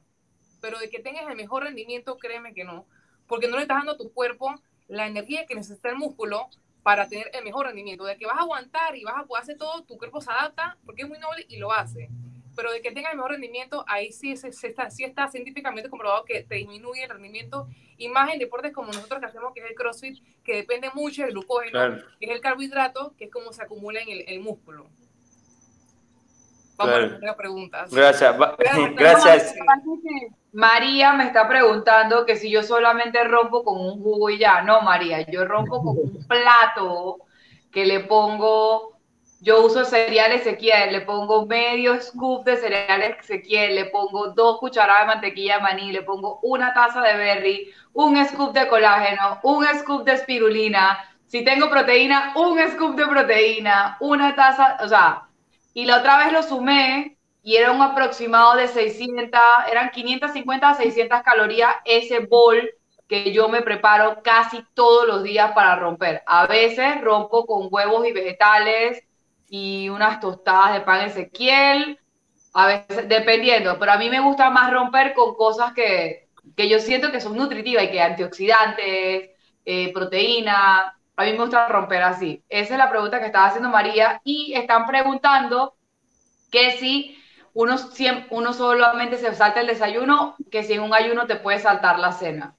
Pero 0.65 0.79
de 0.79 0.89
que 0.89 0.99
tengas 0.99 1.27
el 1.29 1.35
mejor 1.35 1.61
rendimiento, 1.61 2.17
créeme 2.17 2.55
que 2.55 2.63
no. 2.63 2.87
Porque 3.27 3.47
no 3.47 3.55
le 3.57 3.61
estás 3.61 3.77
dando 3.77 3.91
a 3.91 3.97
tu 3.97 4.11
cuerpo 4.11 4.51
la 4.87 5.05
energía 5.05 5.45
que 5.45 5.53
necesita 5.53 5.89
el 5.89 5.95
músculo 5.95 6.47
para 6.81 7.07
tener 7.07 7.29
el 7.35 7.43
mejor 7.43 7.67
rendimiento. 7.67 8.03
De 8.03 8.17
que 8.17 8.25
vas 8.25 8.37
a 8.39 8.41
aguantar 8.41 8.95
y 8.95 9.03
vas 9.03 9.13
a 9.15 9.25
poder 9.25 9.43
hacer 9.43 9.57
todo, 9.59 9.83
tu 9.83 9.95
cuerpo 9.99 10.21
se 10.21 10.31
adapta 10.31 10.75
porque 10.83 11.03
es 11.03 11.07
muy 11.07 11.19
noble 11.19 11.45
y 11.49 11.57
lo 11.57 11.71
hace. 11.71 12.09
Pero 12.55 12.71
de 12.71 12.81
que 12.81 12.91
tenga 12.91 13.11
el 13.11 13.17
mejor 13.17 13.33
rendimiento, 13.33 13.85
ahí 13.87 14.11
sí, 14.11 14.35
se, 14.37 14.51
se 14.51 14.69
está, 14.69 14.89
sí 14.89 15.03
está 15.03 15.27
científicamente 15.27 15.87
comprobado 15.87 16.25
que 16.25 16.41
te 16.41 16.55
disminuye 16.55 17.03
el 17.03 17.09
rendimiento. 17.11 17.67
Y 17.97 18.07
más 18.07 18.33
en 18.33 18.39
deportes 18.39 18.73
como 18.73 18.87
nosotros 18.87 19.19
que 19.19 19.25
hacemos, 19.27 19.53
que 19.53 19.59
es 19.59 19.69
el 19.69 19.75
CrossFit, 19.75 20.17
que 20.43 20.55
depende 20.55 20.89
mucho 20.95 21.21
del 21.21 21.31
glucógeno, 21.33 21.73
Claro. 21.73 22.03
que 22.19 22.25
es 22.25 22.31
el 22.31 22.41
carbohidrato, 22.41 23.13
que 23.19 23.25
es 23.25 23.31
como 23.31 23.53
se 23.53 23.61
acumula 23.61 24.01
en 24.01 24.09
el, 24.09 24.23
el 24.27 24.39
músculo. 24.39 24.87
Vamos 26.77 26.91
Claro. 26.93 26.95
a 26.95 26.99
responder 27.07 27.29
a 27.29 27.37
preguntas. 27.37 27.91
Gracias. 27.93 28.41
Va- 28.41 28.55
Gracias. 28.95 28.95
Gracias. 28.95 29.55
María 30.51 31.13
me 31.13 31.25
está 31.25 31.47
preguntando 31.47 32.25
que 32.25 32.35
si 32.37 32.49
yo 32.49 32.63
solamente 32.63 33.23
rompo 33.25 33.63
con 33.63 33.79
un 33.79 34.01
jugo 34.01 34.29
y 34.29 34.37
ya. 34.37 34.61
No, 34.61 34.81
María, 34.81 35.21
yo 35.29 35.45
rompo 35.45 35.79
con 35.83 35.97
un 35.97 36.25
plato 36.27 37.17
que 37.71 37.85
le 37.85 38.01
pongo, 38.01 38.93
yo 39.41 39.61
uso 39.65 39.83
cereal 39.83 40.31
Ezequiel, 40.31 40.93
le 40.93 41.01
pongo 41.01 41.45
medio 41.45 41.99
scoop 42.01 42.45
de 42.45 42.55
cereal 42.55 43.01
Ezequiel, 43.01 43.75
le 43.75 43.85
pongo 43.87 44.29
dos 44.29 44.59
cucharadas 44.59 45.01
de 45.01 45.07
mantequilla 45.07 45.57
de 45.57 45.61
maní, 45.63 45.91
le 45.91 46.03
pongo 46.03 46.39
una 46.43 46.73
taza 46.73 47.01
de 47.01 47.17
berry, 47.17 47.69
un 47.93 48.25
scoop 48.25 48.53
de 48.53 48.67
colágeno, 48.69 49.39
un 49.43 49.65
scoop 49.77 50.05
de 50.05 50.13
espirulina. 50.13 50.99
Si 51.27 51.43
tengo 51.43 51.69
proteína, 51.69 52.31
un 52.37 52.57
scoop 52.71 52.95
de 52.95 53.07
proteína, 53.07 53.97
una 53.99 54.33
taza, 54.35 54.77
o 54.81 54.87
sea, 54.87 55.23
y 55.75 55.85
la 55.85 55.97
otra 55.97 56.17
vez 56.17 56.31
lo 56.31 56.41
sumé 56.41 57.17
y 57.43 57.57
era 57.57 57.71
un 57.71 57.81
aproximado 57.81 58.55
de 58.55 58.69
600, 58.69 59.39
eran 59.69 59.91
550 59.91 60.69
a 60.69 60.73
600 60.73 61.21
calorías 61.21 61.75
ese 61.83 62.19
bol 62.19 62.67
que 63.09 63.33
yo 63.33 63.49
me 63.49 63.61
preparo 63.61 64.23
casi 64.23 64.63
todos 64.73 65.05
los 65.05 65.21
días 65.21 65.51
para 65.51 65.75
romper. 65.75 66.23
A 66.25 66.47
veces 66.47 67.01
rompo 67.01 67.45
con 67.45 67.67
huevos 67.69 68.07
y 68.07 68.13
vegetales 68.13 69.03
y 69.49 69.89
unas 69.89 70.21
tostadas 70.21 70.73
de 70.73 70.81
pan 70.81 71.01
Ezequiel, 71.01 71.99
a 72.53 72.67
veces 72.67 73.09
dependiendo, 73.09 73.77
pero 73.77 73.91
a 73.91 73.97
mí 73.97 74.09
me 74.09 74.21
gusta 74.21 74.49
más 74.49 74.71
romper 74.71 75.13
con 75.13 75.35
cosas 75.35 75.73
que, 75.73 76.29
que 76.55 76.69
yo 76.69 76.79
siento 76.79 77.11
que 77.11 77.19
son 77.19 77.35
nutritivas 77.35 77.83
y 77.83 77.91
que 77.91 78.01
antioxidantes, 78.01 79.29
eh, 79.65 79.91
proteína, 79.93 80.97
a 81.17 81.23
mí 81.23 81.31
me 81.31 81.37
gusta 81.39 81.67
romper 81.67 82.03
así. 82.03 82.43
Esa 82.49 82.73
es 82.73 82.77
la 82.77 82.89
pregunta 82.89 83.19
que 83.19 83.27
estaba 83.27 83.47
haciendo 83.47 83.69
María 83.69 84.21
y 84.23 84.53
están 84.53 84.85
preguntando 84.85 85.75
que 86.51 86.77
si 86.77 87.17
uno, 87.53 87.75
uno 88.31 88.53
solamente 88.53 89.17
se 89.17 89.33
salta 89.33 89.61
el 89.61 89.67
desayuno, 89.67 90.35
que 90.51 90.63
si 90.63 90.73
en 90.73 90.81
un 90.81 90.93
ayuno 90.93 91.25
te 91.25 91.37
puede 91.37 91.59
saltar 91.59 91.99
la 91.99 92.11
cena. 92.11 92.55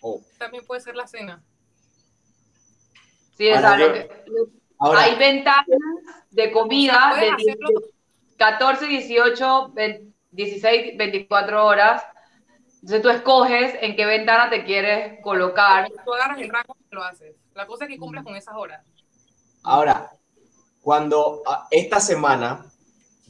Oh. 0.00 0.20
También 0.38 0.64
puede 0.66 0.80
ser 0.80 0.94
la 0.94 1.06
cena. 1.06 1.42
Sí, 3.36 3.50
Ahora 3.50 3.78
yo- 3.78 3.92
que- 3.92 4.10
Ahora, 4.80 5.02
hay 5.02 5.16
ventanas 5.16 5.66
de 6.30 6.52
comida 6.52 7.14
de 7.18 7.30
hacerlo. 7.30 7.68
10 7.68 7.92
14, 8.36 8.86
18, 8.86 9.72
20, 9.74 10.12
16, 10.30 10.96
24 10.96 11.66
horas. 11.66 12.04
Entonces 12.74 13.02
tú 13.02 13.10
escoges 13.10 13.74
en 13.80 13.96
qué 13.96 14.06
ventana 14.06 14.48
te 14.50 14.64
quieres 14.64 15.20
colocar. 15.22 15.88
Tú 16.04 16.14
agarras 16.14 16.38
el 16.38 16.48
rango 16.48 16.76
y 16.78 16.94
lo 16.94 17.02
haces. 17.02 17.34
La 17.58 17.66
cosa 17.66 17.86
es 17.86 17.90
que 17.90 17.98
cumplas 17.98 18.22
con 18.22 18.36
esas 18.36 18.54
horas. 18.54 18.84
ahora, 19.64 20.12
cuando 20.80 21.42
ah, 21.44 21.66
esta 21.72 21.98
semana 21.98 22.64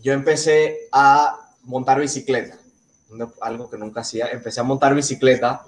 yo 0.03 0.13
empecé 0.13 0.81
a 0.93 1.35
montar 1.63 1.99
bicicleta, 1.99 2.59
algo 3.41 3.71
que 3.71 3.79
nunca 3.79 4.03
hacía, 4.03 4.27
empecé 4.27 4.61
a 4.61 4.65
montar 4.65 4.95
bicicleta 4.95 5.65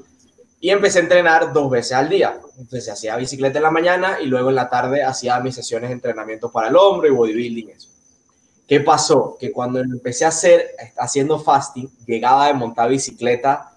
y 0.61 0.69
empecé 0.69 0.99
a 0.99 1.03
entrenar 1.03 1.55
dos 1.55 1.71
veces 1.71 1.93
al 1.93 2.11
día. 2.11 2.39
Entonces 2.59 2.91
hacía 2.91 3.17
bicicleta 3.17 3.61
en 3.61 3.63
la 3.63 3.71
mañana 3.71 4.21
y 4.21 4.27
luego 4.27 4.51
en 4.51 4.57
la 4.57 4.69
tarde 4.69 5.03
hacía 5.03 5.41
mis 5.41 5.55
sesiones 5.55 5.89
de 5.89 5.95
entrenamiento 5.95 6.53
para 6.53 6.69
el 6.69 6.77
hombro 6.77 7.09
y 7.09 7.13
bodybuilding, 7.13 7.71
eso. 7.71 7.89
¿Qué 8.69 8.81
pasó? 8.81 9.39
Que 9.41 9.53
cuando 9.53 9.81
empecé 9.81 10.27
a 10.27 10.29
hacer, 10.29 10.73
haciendo 10.99 11.41
fasting, 11.41 11.89
llegaba 12.05 12.49
de 12.49 12.53
montar 12.53 12.91
bicicleta 12.91 13.73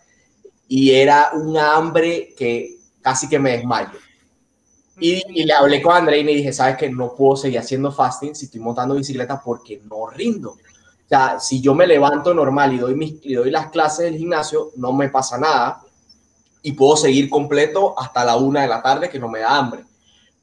y 0.68 0.92
era 0.92 1.32
un 1.36 1.58
hambre 1.58 2.34
que 2.38 2.80
casi 3.02 3.30
que 3.30 3.40
me 3.40 3.52
desmayo. 3.52 3.98
Y, 5.04 5.22
y 5.42 5.44
le 5.44 5.52
hablé 5.52 5.82
con 5.82 5.94
Andreina 5.94 6.32
y 6.32 6.36
dije, 6.36 6.54
sabes 6.54 6.78
que 6.78 6.90
no 6.90 7.14
puedo 7.14 7.36
seguir 7.36 7.60
haciendo 7.60 7.92
fasting 7.92 8.34
si 8.34 8.46
estoy 8.46 8.62
montando 8.62 8.96
bicicleta 8.96 9.42
porque 9.44 9.82
no 9.84 10.08
rindo. 10.08 10.52
O 10.52 11.10
sea, 11.10 11.42
si 11.42 11.60
yo 11.60 11.76
me 11.76 11.86
levanto 11.86 12.34
normal 12.34 12.72
y 12.72 12.78
doy, 12.78 12.96
mis, 12.96 13.16
y 13.22 13.34
doy 13.34 13.52
las 13.52 13.70
clases 13.70 14.06
del 14.06 14.18
gimnasio, 14.18 14.72
no 14.78 14.94
me 14.94 15.10
pasa 15.10 15.38
nada 15.38 15.82
y 16.62 16.72
puedo 16.72 16.96
seguir 16.96 17.30
completo 17.30 17.94
hasta 18.00 18.24
la 18.24 18.38
una 18.38 18.62
de 18.62 18.70
la 18.70 18.82
tarde 18.82 19.10
que 19.10 19.20
no 19.20 19.28
me 19.28 19.40
da 19.40 19.58
hambre. 19.58 19.84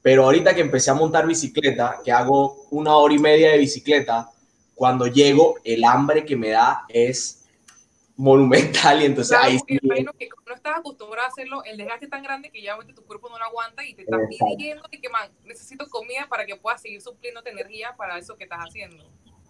Pero 0.03 0.25
ahorita 0.25 0.53
que 0.53 0.61
empecé 0.61 0.91
a 0.91 0.93
montar 0.93 1.25
bicicleta, 1.25 1.97
que 2.05 2.11
hago 2.11 2.67
una 2.69 2.95
hora 2.97 3.15
y 3.15 3.19
media 3.19 3.49
de 3.49 3.57
bicicleta, 3.57 4.29
cuando 4.75 5.07
llego, 5.07 5.55
el 5.63 5.83
hambre 5.83 6.23
que 6.23 6.35
me 6.35 6.49
da 6.49 6.85
es 6.87 7.40
monumental 8.21 9.01
y 9.01 9.05
entonces 9.05 9.35
Claro, 9.35 9.51
ahí 9.51 9.57
sí, 9.67 9.79
imagino 9.81 10.13
que 10.13 10.29
no 10.47 10.53
estás 10.53 10.77
acostumbrado 10.77 11.25
a 11.25 11.29
hacerlo, 11.29 11.63
el 11.63 11.75
desgaste 11.75 12.05
es 12.05 12.11
tan 12.11 12.21
grande 12.21 12.51
que 12.51 12.61
ya 12.61 12.77
tu 12.95 13.03
cuerpo 13.03 13.29
no 13.29 13.39
lo 13.39 13.45
aguanta 13.45 13.83
y 13.83 13.95
te 13.95 14.03
está 14.03 14.17
Exacto. 14.17 14.45
pidiendo 14.57 14.83
que, 14.89 15.09
man, 15.09 15.31
necesito 15.43 15.89
comida 15.89 16.27
para 16.29 16.45
que 16.45 16.55
puedas 16.55 16.81
seguir 16.81 17.01
supliéndote 17.01 17.49
energía 17.49 17.95
para 17.97 18.19
eso 18.19 18.37
que 18.37 18.43
estás 18.43 18.59
haciendo. 18.59 19.03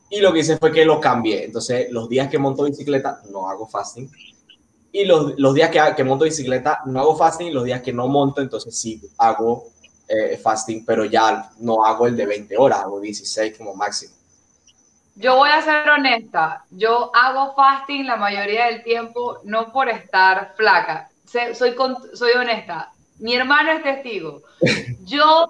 Y 0.10 0.22
lo 0.22 0.32
que 0.32 0.40
hice 0.40 0.58
fue 0.58 0.72
que 0.72 0.86
lo 0.86 1.02
cambié. 1.02 1.46
Entonces, 1.46 1.92
los 1.92 2.08
días 2.08 2.30
que 2.30 2.38
monto 2.38 2.64
bicicleta 2.64 3.22
no 3.30 3.50
hago 3.50 3.68
fasting. 3.68 4.10
Y 4.94 5.06
los, 5.06 5.38
los 5.38 5.54
días 5.54 5.70
que, 5.70 5.82
que 5.96 6.04
monto 6.04 6.24
bicicleta 6.24 6.80
no 6.86 7.02
hago 7.02 7.18
fasting. 7.18 7.48
Y 7.48 7.52
los 7.52 7.66
días 7.66 7.82
que 7.82 7.92
no 7.92 8.08
monto, 8.08 8.42
entonces 8.42 8.78
sí 8.78 9.02
hago 9.18 9.68
eh, 10.08 10.38
fasting, 10.38 10.86
pero 10.86 11.04
ya 11.06 11.52
no 11.60 11.86
hago 11.86 12.08
el 12.08 12.16
de 12.16 12.26
20 12.26 12.58
horas, 12.58 12.80
hago 12.80 13.02
16 13.02 13.58
como 13.58 13.74
máximo. 13.74 14.14
Yo 15.16 15.36
voy 15.36 15.50
a 15.50 15.62
ser 15.62 15.90
honesta, 15.90 16.64
yo 16.72 17.12
hago 17.14 17.54
fasting 17.56 18.06
la 18.06 18.16
mayoría 18.16 18.68
del 18.68 18.84
tiempo 18.84 19.40
no 19.44 19.72
por 19.72 19.90
estar 19.90 20.54
flaca, 20.56 21.10
soy, 21.26 21.76
soy 22.14 22.32
honesta, 22.32 22.92
mi 23.20 23.36
hermano 23.36 23.72
es 23.72 23.84
testigo, 23.84 24.42
yo 25.06 25.46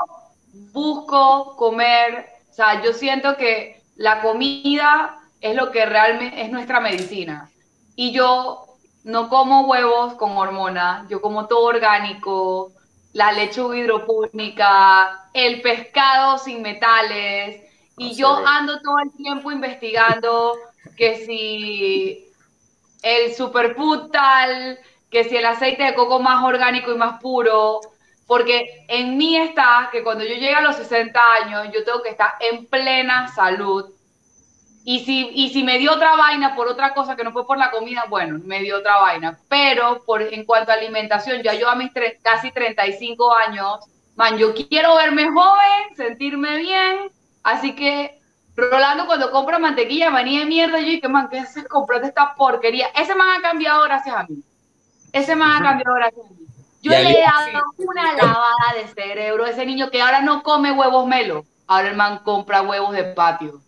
busco 0.74 1.56
comer, 1.56 2.26
o 2.50 2.54
sea, 2.54 2.82
yo 2.82 2.94
siento 2.94 3.38
que 3.38 3.82
la 3.96 4.22
comida 4.22 5.18
es 5.40 5.56
lo 5.56 5.72
que 5.72 5.86
realmente 5.86 6.42
es 6.42 6.52
nuestra 6.52 6.80
medicina. 6.80 7.50
Y 7.96 8.12
yo 8.12 8.66
no 9.04 9.30
como 9.30 9.62
huevos 9.62 10.14
con 10.14 10.38
hormonas, 10.38 11.08
yo 11.10 11.22
como 11.22 11.48
todo 11.48 11.66
orgánico, 11.66 12.72
la 13.14 13.32
lechuga 13.32 13.78
hidropónica, 13.78 15.30
el 15.34 15.62
pescado 15.62 16.38
sin 16.38 16.62
metales, 16.62 17.62
y 18.08 18.16
yo 18.16 18.42
ando 18.46 18.80
todo 18.82 18.96
el 19.04 19.12
tiempo 19.16 19.52
investigando 19.52 20.58
que 20.96 21.16
si 21.26 22.28
el 23.02 23.34
superfood 23.36 24.12
tal, 24.12 24.80
que 25.10 25.24
si 25.26 25.38
el 25.38 25.46
aceite 25.46 25.84
de 25.84 25.96
coco 25.96 26.20
más 26.20 26.44
orgánico 26.44 26.92
y 26.92 26.98
más 26.98 27.22
puro, 27.22 27.82
porque 28.28 28.86
en 28.88 29.18
mí 29.18 29.38
está 29.38 29.90
que 29.92 30.04
cuando 30.04 30.24
yo 30.26 30.36
llegue 30.36 30.56
a 30.56 30.62
los 30.62 30.78
60 30.78 31.22
años, 31.44 31.68
yo 31.74 31.84
tengo 31.86 32.02
que 32.04 32.10
estar 32.12 32.34
en 32.40 32.68
plena 32.68 33.28
salud. 33.30 33.86
Y 34.84 35.06
si, 35.06 35.30
y 35.36 35.50
si 35.54 35.64
me 35.64 35.78
dio 35.78 35.94
otra 35.94 36.16
vaina 36.16 36.56
por 36.56 36.68
otra 36.68 36.94
cosa 36.94 37.16
que 37.16 37.24
no 37.24 37.32
fue 37.32 37.46
por 37.46 37.58
la 37.58 37.70
comida, 37.72 38.06
bueno, 38.10 38.40
me 38.44 38.62
dio 38.62 38.80
otra 38.80 39.00
vaina. 39.00 39.40
Pero 39.48 40.04
por, 40.06 40.22
en 40.24 40.46
cuanto 40.46 40.72
a 40.72 40.76
alimentación, 40.76 41.44
ya 41.44 41.54
yo 41.54 41.70
a 41.70 41.76
mis 41.76 41.92
tre- 41.94 42.20
casi 42.24 42.52
35 42.52 43.34
años, 43.36 43.80
man, 44.16 44.38
yo 44.38 44.54
quiero 44.56 44.96
verme 44.96 45.30
joven, 45.32 45.96
sentirme 45.96 46.58
bien. 46.58 47.12
Así 47.44 47.76
que 47.76 48.22
Rolando 48.56 49.06
cuando 49.06 49.32
compra 49.32 49.60
mantequilla, 49.60 50.10
maní 50.10 50.38
de 50.38 50.46
mierda, 50.46 50.80
yo 50.80 50.86
dije, 50.86 51.08
man, 51.08 51.30
¿qué 51.30 51.40
haces 51.40 51.68
comprando 51.68 52.08
esta 52.08 52.36
porquería? 52.36 52.88
Ese 52.96 53.16
man 53.16 53.30
ha 53.30 53.42
cambiado 53.42 53.84
gracias 53.84 54.16
a 54.16 54.24
mí. 54.24 54.44
Ese 55.14 55.36
man 55.36 55.52
ha 55.52 55.70
cambiado 55.70 55.96
gracias 55.96 56.26
a 56.26 56.30
mí. 56.30 56.46
Yo 56.82 56.92
le 56.92 57.12
he 57.12 57.22
dado 57.22 57.64
una 57.78 58.14
lavada 58.14 58.74
de 58.76 58.88
cerebro 58.88 59.46
a 59.46 59.52
ese 59.52 59.66
niño 59.66 59.90
que 59.90 60.02
ahora 60.02 60.22
no 60.22 60.44
come 60.44 60.72
huevos 60.72 61.08
melo. 61.08 61.46
Ahora 61.68 61.90
el 61.90 61.96
man 61.96 62.20
compra 62.20 62.62
huevos 62.62 62.92
de 62.94 63.06
patio. 63.06 63.62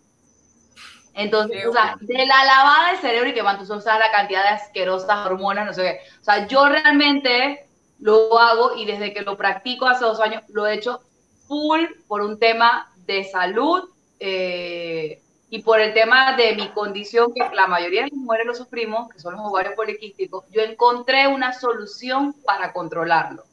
Entonces, 1.14 1.64
o 1.66 1.72
sea, 1.72 1.96
de 2.00 2.26
la 2.26 2.44
lavada 2.44 2.92
de 2.92 2.98
cerebro 2.98 3.30
y 3.30 3.34
que 3.34 3.42
man, 3.42 3.56
tú 3.56 3.64
sabes 3.66 3.84
la 3.84 4.10
cantidad 4.10 4.42
de 4.42 4.48
asquerosas 4.48 5.24
hormonas, 5.24 5.64
no 5.64 5.72
sé 5.72 5.82
qué. 5.82 6.20
O 6.20 6.24
sea, 6.24 6.46
yo 6.46 6.68
realmente 6.68 7.66
lo 8.00 8.38
hago 8.38 8.76
y 8.76 8.84
desde 8.84 9.14
que 9.14 9.22
lo 9.22 9.36
practico 9.36 9.86
hace 9.86 10.04
dos 10.04 10.20
años, 10.20 10.42
lo 10.48 10.66
he 10.66 10.74
hecho 10.74 11.00
full 11.46 11.84
por 12.08 12.20
un 12.20 12.38
tema 12.38 12.90
de 13.06 13.24
salud 13.24 13.88
eh, 14.20 15.20
y 15.50 15.62
por 15.62 15.80
el 15.80 15.94
tema 15.94 16.36
de 16.36 16.54
mi 16.56 16.68
condición, 16.70 17.32
que 17.32 17.54
la 17.54 17.66
mayoría 17.66 18.02
de 18.02 18.08
las 18.08 18.18
mujeres 18.18 18.46
lo 18.46 18.54
sufrimos, 18.54 19.08
que 19.08 19.20
son 19.20 19.34
los 19.34 19.42
ovarios 19.44 19.74
poliquísticos, 19.74 20.44
yo 20.50 20.62
encontré 20.62 21.28
una 21.28 21.52
solución 21.52 22.34
para 22.44 22.72
controlarlo. 22.72 23.44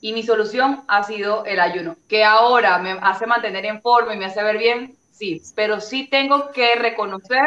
Y 0.00 0.12
mi 0.12 0.24
solución 0.24 0.82
ha 0.88 1.04
sido 1.04 1.44
el 1.44 1.60
ayuno, 1.60 1.96
que 2.08 2.24
ahora 2.24 2.78
me 2.78 2.98
hace 3.00 3.26
mantener 3.26 3.64
en 3.64 3.80
forma 3.80 4.14
y 4.14 4.18
me 4.18 4.26
hace 4.26 4.42
ver 4.42 4.58
bien, 4.58 4.96
sí, 5.12 5.40
pero 5.54 5.80
sí 5.80 6.08
tengo 6.08 6.50
que 6.50 6.74
reconocer 6.74 7.46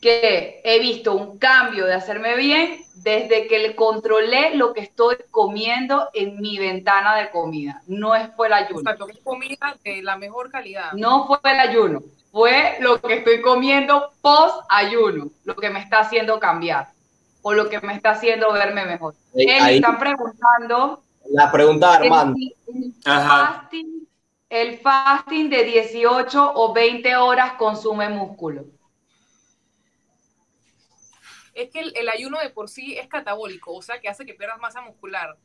que 0.00 0.60
he 0.64 0.78
visto 0.80 1.14
un 1.14 1.38
cambio 1.38 1.84
de 1.86 1.94
hacerme 1.94 2.36
bien 2.36 2.80
desde 2.96 3.46
que 3.46 3.58
le 3.58 3.74
controlé 3.76 4.54
lo 4.56 4.72
que 4.72 4.80
estoy 4.80 5.16
comiendo 5.30 6.08
en 6.14 6.40
mi 6.40 6.58
ventana 6.58 7.16
de 7.16 7.30
comida. 7.30 7.82
No 7.86 8.14
es 8.14 8.28
fue 8.36 8.46
el 8.48 8.54
ayuno. 8.54 8.82
Que 9.06 9.12
es 9.12 9.18
comida 9.24 9.76
de 9.84 10.02
la 10.02 10.16
mejor 10.16 10.50
calidad. 10.50 10.92
No 10.92 11.26
fue 11.26 11.38
el 11.44 11.60
ayuno, 11.60 12.00
fue 12.32 12.76
lo 12.80 13.00
que 13.00 13.14
estoy 13.14 13.40
comiendo 13.42 14.10
post 14.22 14.64
ayuno, 14.68 15.30
lo 15.44 15.56
que 15.56 15.70
me 15.70 15.80
está 15.80 16.00
haciendo 16.00 16.38
cambiar 16.40 16.88
o 17.42 17.52
lo 17.54 17.68
que 17.70 17.80
me 17.80 17.94
está 17.94 18.10
haciendo 18.10 18.52
verme 18.52 18.84
mejor. 18.84 19.14
Ahí- 19.34 19.42
Eli, 19.44 19.50
ahí- 19.60 19.76
están 19.76 19.98
preguntando 19.98 21.02
La 21.30 21.50
pregunta 21.52 21.98
de 21.98 22.06
Armando. 22.06 22.36
si 22.36 22.54
el 22.74 22.94
Ajá. 23.04 23.46
fasting 23.62 24.06
el 24.50 24.78
fasting 24.78 25.48
de 25.48 25.62
18 25.64 26.52
o 26.54 26.72
20 26.72 27.14
horas 27.16 27.52
consume 27.52 28.08
músculo? 28.08 28.64
Es 31.54 31.70
que 31.70 31.80
el, 31.80 31.92
el 31.96 32.08
ayuno 32.08 32.38
de 32.38 32.50
por 32.50 32.68
sí 32.68 32.96
es 32.96 33.08
catabólico, 33.08 33.74
o 33.74 33.82
sea 33.82 34.00
que 34.00 34.08
hace 34.08 34.24
que 34.24 34.34
pierdas 34.34 34.58
masa 34.58 34.80
muscular. 34.80 35.36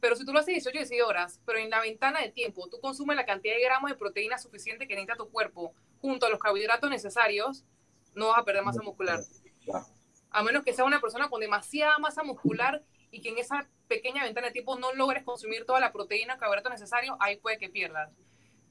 Pero 0.00 0.14
si 0.14 0.24
tú 0.24 0.32
lo 0.32 0.40
haces 0.40 0.54
18 0.54 0.78
16 0.78 1.02
horas, 1.02 1.40
pero 1.46 1.58
en 1.58 1.70
la 1.70 1.80
ventana 1.80 2.20
de 2.20 2.30
tiempo 2.30 2.68
tú 2.68 2.80
consumes 2.80 3.16
la 3.16 3.26
cantidad 3.26 3.54
de 3.54 3.62
gramos 3.62 3.90
de 3.90 3.96
proteína 3.96 4.38
suficiente 4.38 4.86
que 4.86 4.94
necesita 4.94 5.16
tu 5.16 5.30
cuerpo 5.30 5.72
junto 6.00 6.26
a 6.26 6.30
los 6.30 6.38
carbohidratos 6.38 6.90
necesarios, 6.90 7.64
no 8.14 8.28
vas 8.28 8.38
a 8.38 8.44
perder 8.44 8.62
masa 8.62 8.82
muscular. 8.82 9.20
A 10.30 10.42
menos 10.42 10.64
que 10.64 10.74
sea 10.74 10.84
una 10.84 11.00
persona 11.00 11.28
con 11.28 11.40
demasiada 11.40 11.98
masa 11.98 12.22
muscular 12.22 12.82
y 13.10 13.20
que 13.20 13.30
en 13.30 13.38
esa 13.38 13.68
pequeña 13.88 14.24
ventana 14.24 14.48
de 14.48 14.52
tiempo 14.52 14.78
no 14.78 14.92
logres 14.92 15.24
consumir 15.24 15.64
toda 15.64 15.80
la 15.80 15.92
proteína 15.92 16.36
carbohidratos 16.36 16.72
necesarios, 16.72 17.16
ahí 17.20 17.36
puede 17.36 17.58
que 17.58 17.70
pierdas. 17.70 18.12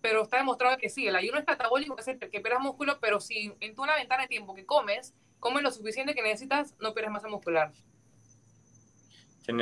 Pero 0.02 0.24
está 0.24 0.38
demostrado 0.38 0.78
que 0.78 0.90
sí, 0.90 1.08
el 1.08 1.16
ayuno 1.16 1.40
es 1.40 1.46
catabólico, 1.46 1.96
que 1.96 2.20
que 2.20 2.40
pierdas 2.40 2.62
músculo, 2.62 3.00
pero 3.00 3.20
si 3.20 3.54
en 3.60 3.74
tu 3.74 3.84
ventana 3.84 4.24
de 4.24 4.28
tiempo 4.28 4.54
que 4.54 4.66
comes, 4.66 5.16
comes 5.40 5.64
lo 5.64 5.72
suficiente 5.72 6.14
que 6.14 6.22
necesitas, 6.22 6.76
no 6.80 6.94
pierdes 6.94 7.12
masa 7.12 7.28
muscular. 7.28 7.72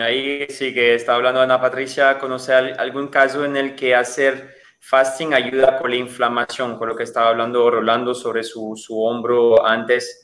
Ahí 0.02 0.48
sí 0.50 0.74
que 0.74 0.96
está 0.96 1.16
hablando 1.16 1.42
Ana 1.42 1.60
Patricia, 1.60 2.18
¿conoce 2.18 2.54
algún 2.54 3.10
caso 3.10 3.44
en 3.44 3.58
el 3.58 3.76
que 3.76 3.94
hacer 3.94 4.56
fasting 4.80 5.34
ayuda 5.34 5.78
con 5.78 5.90
la 5.90 5.98
inflamación? 5.98 6.78
Con 6.78 6.88
lo 6.88 6.96
que 6.96 7.04
estaba 7.04 7.30
hablando 7.30 7.70
Rolando 7.70 8.16
sobre 8.16 8.44
su, 8.44 8.78
su 8.78 9.04
hombro 9.04 9.66
antes, 9.66 10.24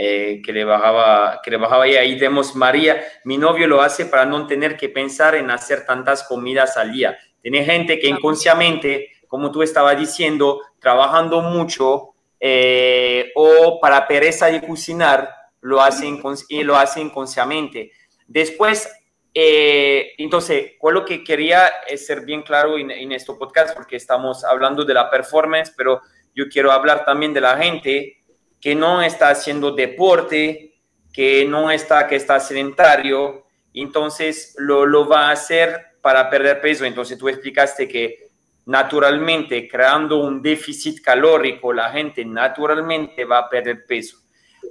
eh, 0.00 0.40
que, 0.44 0.52
le 0.52 0.64
bajaba, 0.64 1.40
que 1.42 1.50
le 1.50 1.56
bajaba 1.56 1.88
y 1.88 1.96
ahí 1.96 2.16
vemos 2.16 2.54
María, 2.54 3.02
mi 3.24 3.36
novio 3.36 3.66
lo 3.66 3.82
hace 3.82 4.06
para 4.06 4.24
no 4.24 4.46
tener 4.46 4.76
que 4.76 4.88
pensar 4.88 5.34
en 5.34 5.50
hacer 5.50 5.86
tantas 5.86 6.22
comidas 6.22 6.76
al 6.76 6.92
día. 6.92 7.18
Tiene 7.42 7.64
gente 7.64 7.98
que 7.98 8.06
inconscientemente, 8.06 9.10
como 9.26 9.50
tú 9.50 9.62
estabas 9.62 9.98
diciendo, 9.98 10.60
trabajando 10.78 11.40
mucho 11.40 12.14
eh, 12.40 13.32
o 13.34 13.78
para 13.80 14.06
pereza 14.06 14.46
de 14.46 14.60
cocinar, 14.60 15.34
lo 15.60 15.80
hace, 15.80 16.06
y 16.48 16.62
lo 16.62 16.76
hace 16.76 17.00
inconscientemente 17.00 17.92
Después, 18.26 18.88
eh, 19.32 20.12
entonces, 20.18 20.72
con 20.78 20.92
lo 20.92 21.04
que 21.04 21.24
quería 21.24 21.66
es 21.86 22.06
ser 22.06 22.26
bien 22.26 22.42
claro 22.42 22.76
en, 22.76 22.90
en 22.90 23.12
este 23.12 23.32
podcast, 23.32 23.74
porque 23.74 23.96
estamos 23.96 24.44
hablando 24.44 24.84
de 24.84 24.92
la 24.92 25.10
performance, 25.10 25.72
pero 25.74 26.02
yo 26.34 26.48
quiero 26.48 26.70
hablar 26.70 27.04
también 27.06 27.32
de 27.32 27.40
la 27.40 27.56
gente 27.56 28.18
que 28.60 28.74
no 28.74 29.00
está 29.00 29.30
haciendo 29.30 29.72
deporte, 29.72 30.74
que 31.12 31.44
no 31.46 31.70
está, 31.70 32.06
que 32.06 32.16
está 32.16 32.38
sedentario, 32.38 33.46
entonces 33.72 34.54
lo, 34.58 34.86
lo 34.86 35.08
va 35.08 35.28
a 35.28 35.32
hacer 35.32 35.96
para 36.00 36.28
perder 36.28 36.60
peso. 36.60 36.84
Entonces 36.84 37.18
tú 37.18 37.28
explicaste 37.28 37.88
que 37.88 38.27
naturalmente 38.68 39.66
creando 39.66 40.18
un 40.18 40.42
déficit 40.42 41.00
calórico, 41.00 41.72
la 41.72 41.90
gente 41.90 42.22
naturalmente 42.22 43.24
va 43.24 43.38
a 43.38 43.48
perder 43.48 43.86
peso. 43.86 44.18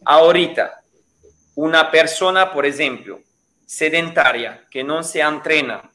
Ahorita, 0.06 0.84
una 1.56 1.90
persona, 1.90 2.54
por 2.54 2.68
ejemplo, 2.68 3.20
sedentaria, 3.66 4.68
que 4.70 4.84
no 4.84 5.02
se 5.02 5.22
entrena, 5.22 5.90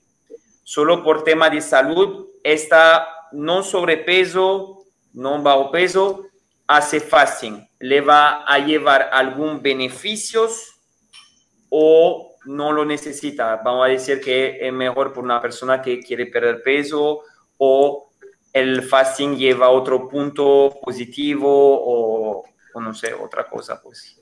solo 0.64 1.04
por 1.04 1.22
tema 1.22 1.48
de 1.48 1.60
salud, 1.60 2.26
está 2.42 3.06
no 3.30 3.62
sobrepeso, 3.62 4.82
no 5.12 5.40
bajo 5.40 5.70
peso, 5.70 6.26
hace 6.66 6.98
fasting, 6.98 7.68
¿le 7.78 8.00
va 8.00 8.44
a 8.44 8.58
llevar 8.58 9.10
algún 9.12 9.62
beneficios 9.62 10.74
o 11.68 12.34
no 12.46 12.72
lo 12.72 12.84
necesita? 12.84 13.60
Vamos 13.64 13.86
a 13.86 13.90
decir 13.90 14.20
que 14.20 14.58
es 14.60 14.72
mejor 14.72 15.12
por 15.12 15.22
una 15.22 15.40
persona 15.40 15.80
que 15.80 16.00
quiere 16.00 16.26
perder 16.26 16.64
peso 16.64 17.22
o 17.64 18.10
el 18.52 18.82
fasting 18.82 19.36
lleva 19.36 19.70
otro 19.70 20.08
punto 20.08 20.80
positivo 20.82 21.48
o, 21.48 22.44
o 22.74 22.80
no 22.80 22.92
sé, 22.92 23.14
otra 23.14 23.48
cosa, 23.48 23.80
pues. 23.80 24.18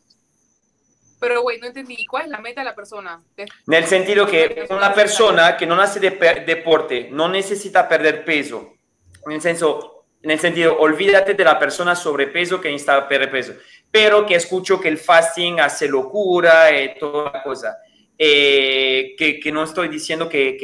Pero, 1.18 1.40
güey, 1.40 1.58
no 1.58 1.66
entendí. 1.66 2.04
¿Cuál 2.04 2.24
es 2.24 2.28
la 2.28 2.38
meta 2.38 2.60
de 2.60 2.66
la 2.66 2.74
persona? 2.74 3.22
En 3.36 3.74
el 3.74 3.86
sentido 3.86 4.26
que 4.26 4.66
una 4.68 4.92
persona 4.92 5.56
que 5.56 5.66
no 5.66 5.80
hace 5.80 6.00
de 6.00 6.10
deporte 6.46 7.08
no 7.10 7.28
necesita 7.30 7.88
perder 7.88 8.26
peso. 8.26 8.74
En 9.24 9.32
el, 9.32 9.40
senso, 9.40 10.04
en 10.22 10.32
el 10.32 10.38
sentido, 10.38 10.78
olvídate 10.78 11.32
de 11.32 11.44
la 11.44 11.58
persona 11.58 11.96
sobrepeso 11.96 12.60
que 12.60 12.68
necesita 12.68 13.08
perder 13.08 13.30
peso. 13.30 13.54
Pero 13.90 14.26
que 14.26 14.34
escucho 14.34 14.78
que 14.78 14.88
el 14.88 14.98
fasting 14.98 15.60
hace 15.60 15.88
locura 15.88 16.78
y 16.78 16.98
toda 16.98 17.32
la 17.32 17.42
cosa. 17.42 17.78
Eh, 18.22 19.14
que, 19.16 19.50
no 19.50 19.62
estoy 19.62 19.88
diciendo 19.88 20.28
que, 20.28 20.58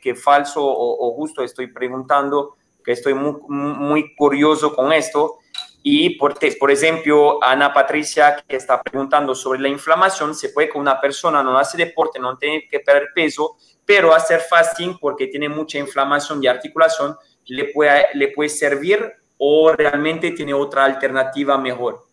que, 0.00 0.14
falso 0.14 0.60
o, 0.64 1.12
justo, 1.16 1.42
estoy 1.42 1.66
preguntando, 1.66 2.54
que 2.84 2.92
estoy 2.92 3.12
muy, 3.12 3.34
muy 3.48 4.14
curioso 4.14 4.72
con 4.72 4.92
esto 4.92 5.38
y, 5.82 6.10
por, 6.10 6.38
por 6.60 6.70
ejemplo, 6.70 7.42
Ana 7.42 7.74
Patricia, 7.74 8.36
que 8.46 8.54
está 8.54 8.80
preguntando 8.80 9.34
sobre 9.34 9.58
la 9.58 9.66
inflamación, 9.66 10.32
se 10.32 10.50
puede 10.50 10.70
que 10.70 10.78
una 10.78 11.00
persona 11.00 11.42
no 11.42 11.58
hace 11.58 11.76
deporte, 11.76 12.20
no 12.20 12.38
tiene 12.38 12.68
que 12.70 12.78
perder 12.78 13.08
peso, 13.12 13.56
pero 13.84 14.14
hacer 14.14 14.38
fasting 14.38 14.96
porque 15.00 15.26
tiene 15.26 15.48
mucha 15.48 15.78
inflamación 15.78 16.40
de 16.40 16.50
articulación, 16.50 17.16
le 17.46 17.64
puede, 17.72 18.06
le 18.14 18.28
puede 18.28 18.48
servir 18.48 19.12
o 19.38 19.72
realmente 19.72 20.30
tiene 20.30 20.54
otra 20.54 20.84
alternativa 20.84 21.58
mejor. 21.58 22.06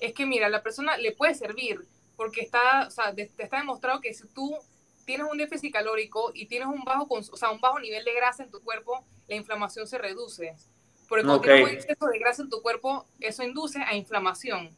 Es 0.00 0.12
que 0.12 0.26
mira, 0.26 0.48
la 0.48 0.60
persona 0.60 0.96
le 0.96 1.12
puede 1.12 1.36
servir 1.36 1.86
porque 2.16 2.42
está, 2.42 2.86
o 2.86 2.90
sea, 2.90 3.14
te 3.14 3.30
está 3.38 3.58
demostrado 3.58 4.00
que 4.00 4.14
si 4.14 4.26
tú 4.28 4.56
tienes 5.04 5.26
un 5.30 5.38
déficit 5.38 5.72
calórico 5.72 6.32
y 6.34 6.46
tienes 6.46 6.68
un 6.68 6.82
bajo, 6.84 7.06
o 7.10 7.22
sea, 7.22 7.50
un 7.50 7.60
bajo 7.60 7.78
nivel 7.78 8.04
de 8.04 8.14
grasa 8.14 8.42
en 8.42 8.50
tu 8.50 8.62
cuerpo, 8.62 9.04
la 9.28 9.36
inflamación 9.36 9.86
se 9.86 9.98
reduce. 9.98 10.54
Porque 11.08 11.24
cuando 11.24 11.42
tienes 11.42 11.64
un 11.64 11.74
exceso 11.74 12.06
de 12.06 12.18
grasa 12.18 12.42
en 12.42 12.50
tu 12.50 12.62
cuerpo, 12.62 13.06
eso 13.20 13.42
induce 13.42 13.80
a 13.80 13.94
inflamación. 13.94 14.74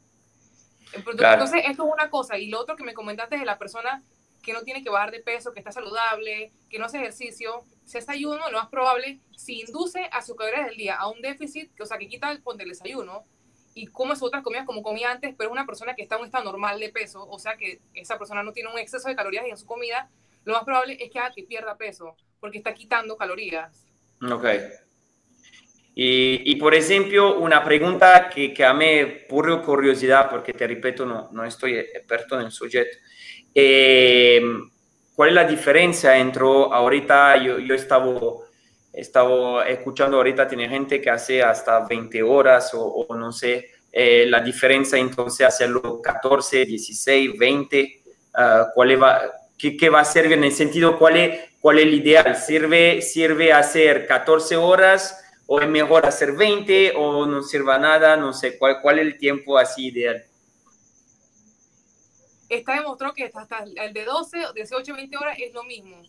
Entonces, 0.92 1.62
esto 1.64 1.86
es 1.86 1.92
una 1.92 2.10
cosa. 2.10 2.38
Y 2.38 2.48
lo 2.48 2.60
otro 2.60 2.76
que 2.76 2.84
me 2.84 2.94
comentaste 2.94 3.38
de 3.38 3.44
la 3.44 3.58
persona 3.58 4.02
que 4.42 4.52
no 4.52 4.62
tiene 4.62 4.82
que 4.82 4.90
bajar 4.90 5.10
de 5.10 5.20
peso, 5.20 5.52
que 5.52 5.58
está 5.58 5.72
saludable, 5.72 6.52
que 6.70 6.78
no 6.78 6.86
hace 6.86 6.98
ejercicio, 6.98 7.64
si 7.84 7.98
es 7.98 8.08
ayuno, 8.08 8.48
lo 8.50 8.58
más 8.58 8.68
probable, 8.68 9.20
si 9.36 9.60
induce 9.60 10.08
a 10.12 10.22
su 10.22 10.36
calorías 10.36 10.66
del 10.66 10.76
día 10.76 10.96
a 10.96 11.08
un 11.08 11.20
déficit, 11.20 11.74
que, 11.74 11.82
o 11.82 11.86
sea, 11.86 11.98
que 11.98 12.08
quita 12.08 12.30
el, 12.30 12.42
del 12.56 12.68
desayuno 12.68 13.24
y 13.76 13.88
come 13.88 14.16
sus 14.16 14.28
otras 14.28 14.42
comidas 14.42 14.64
como 14.64 14.82
comía 14.82 15.10
antes, 15.10 15.34
pero 15.36 15.50
es 15.50 15.52
una 15.52 15.66
persona 15.66 15.94
que 15.94 16.02
está 16.02 16.14
en 16.14 16.22
un 16.22 16.26
estado 16.26 16.44
normal 16.44 16.80
de 16.80 16.88
peso, 16.88 17.28
o 17.28 17.38
sea 17.38 17.58
que 17.58 17.78
esa 17.92 18.18
persona 18.18 18.42
no 18.42 18.52
tiene 18.52 18.72
un 18.72 18.78
exceso 18.78 19.06
de 19.06 19.14
calorías 19.14 19.44
en 19.46 19.56
su 19.58 19.66
comida, 19.66 20.08
lo 20.46 20.54
más 20.54 20.64
probable 20.64 20.96
es 20.98 21.10
que, 21.10 21.18
haga 21.18 21.34
que 21.34 21.42
pierda 21.42 21.76
peso, 21.76 22.16
porque 22.40 22.56
está 22.56 22.72
quitando 22.72 23.18
calorías. 23.18 23.86
Ok. 24.22 24.46
Y, 25.94 26.50
y, 26.50 26.56
por 26.56 26.74
ejemplo, 26.74 27.38
una 27.38 27.62
pregunta 27.62 28.30
que, 28.30 28.54
que 28.54 28.64
a 28.64 28.72
mí 28.72 28.86
curiosidad, 29.28 30.30
porque 30.30 30.54
te 30.54 30.66
repito, 30.66 31.04
no, 31.04 31.28
no 31.32 31.44
estoy 31.44 31.76
experto 31.76 32.38
en 32.40 32.46
el 32.46 32.52
sujeto. 32.52 32.96
Eh, 33.54 34.42
¿Cuál 35.14 35.30
es 35.30 35.34
la 35.34 35.44
diferencia 35.44 36.16
entre 36.16 36.44
ahorita, 36.44 37.42
yo, 37.42 37.58
yo 37.58 37.74
estaba, 37.74 38.06
estaba 38.96 39.68
escuchando 39.68 40.16
ahorita, 40.16 40.48
tiene 40.48 40.68
gente 40.68 41.00
que 41.00 41.10
hace 41.10 41.42
hasta 41.42 41.86
20 41.86 42.22
horas 42.22 42.72
o, 42.74 42.82
o 42.84 43.14
no 43.14 43.30
sé, 43.30 43.70
eh, 43.92 44.26
la 44.26 44.40
diferencia 44.40 44.98
entonces 44.98 45.46
hacerlo 45.46 46.00
14, 46.02 46.64
16, 46.64 47.38
20, 47.38 48.02
uh, 48.34 48.40
¿cuál 48.74 49.02
va, 49.02 49.22
qué, 49.56 49.76
qué, 49.76 49.88
va 49.88 50.00
a 50.00 50.04
servir 50.04 50.32
en 50.32 50.44
el 50.44 50.52
sentido, 50.52 50.98
cuál 50.98 51.16
es, 51.16 51.40
cuál 51.60 51.78
es 51.78 51.84
el 51.84 51.94
ideal? 51.94 52.36
¿Sirve, 52.36 53.02
sirve 53.02 53.52
hacer 53.52 54.06
14 54.06 54.56
horas? 54.56 55.22
o 55.46 55.60
es 55.60 55.68
mejor 55.68 56.04
hacer 56.06 56.32
20 56.32 56.94
o 56.96 57.24
no 57.26 57.42
sirva 57.42 57.78
nada, 57.78 58.16
no 58.16 58.32
sé, 58.32 58.58
¿cuál, 58.58 58.80
cuál 58.82 58.98
es 58.98 59.06
el 59.06 59.18
tiempo 59.18 59.56
así 59.56 59.86
ideal? 59.86 60.24
Está 62.48 62.74
demostrado 62.74 63.14
que 63.14 63.30
hasta 63.32 63.64
el 63.76 63.92
de 63.92 64.04
12, 64.04 64.38
18, 64.54 64.94
20 64.94 65.16
horas 65.16 65.38
es 65.40 65.52
lo 65.52 65.64
mismo. 65.64 66.02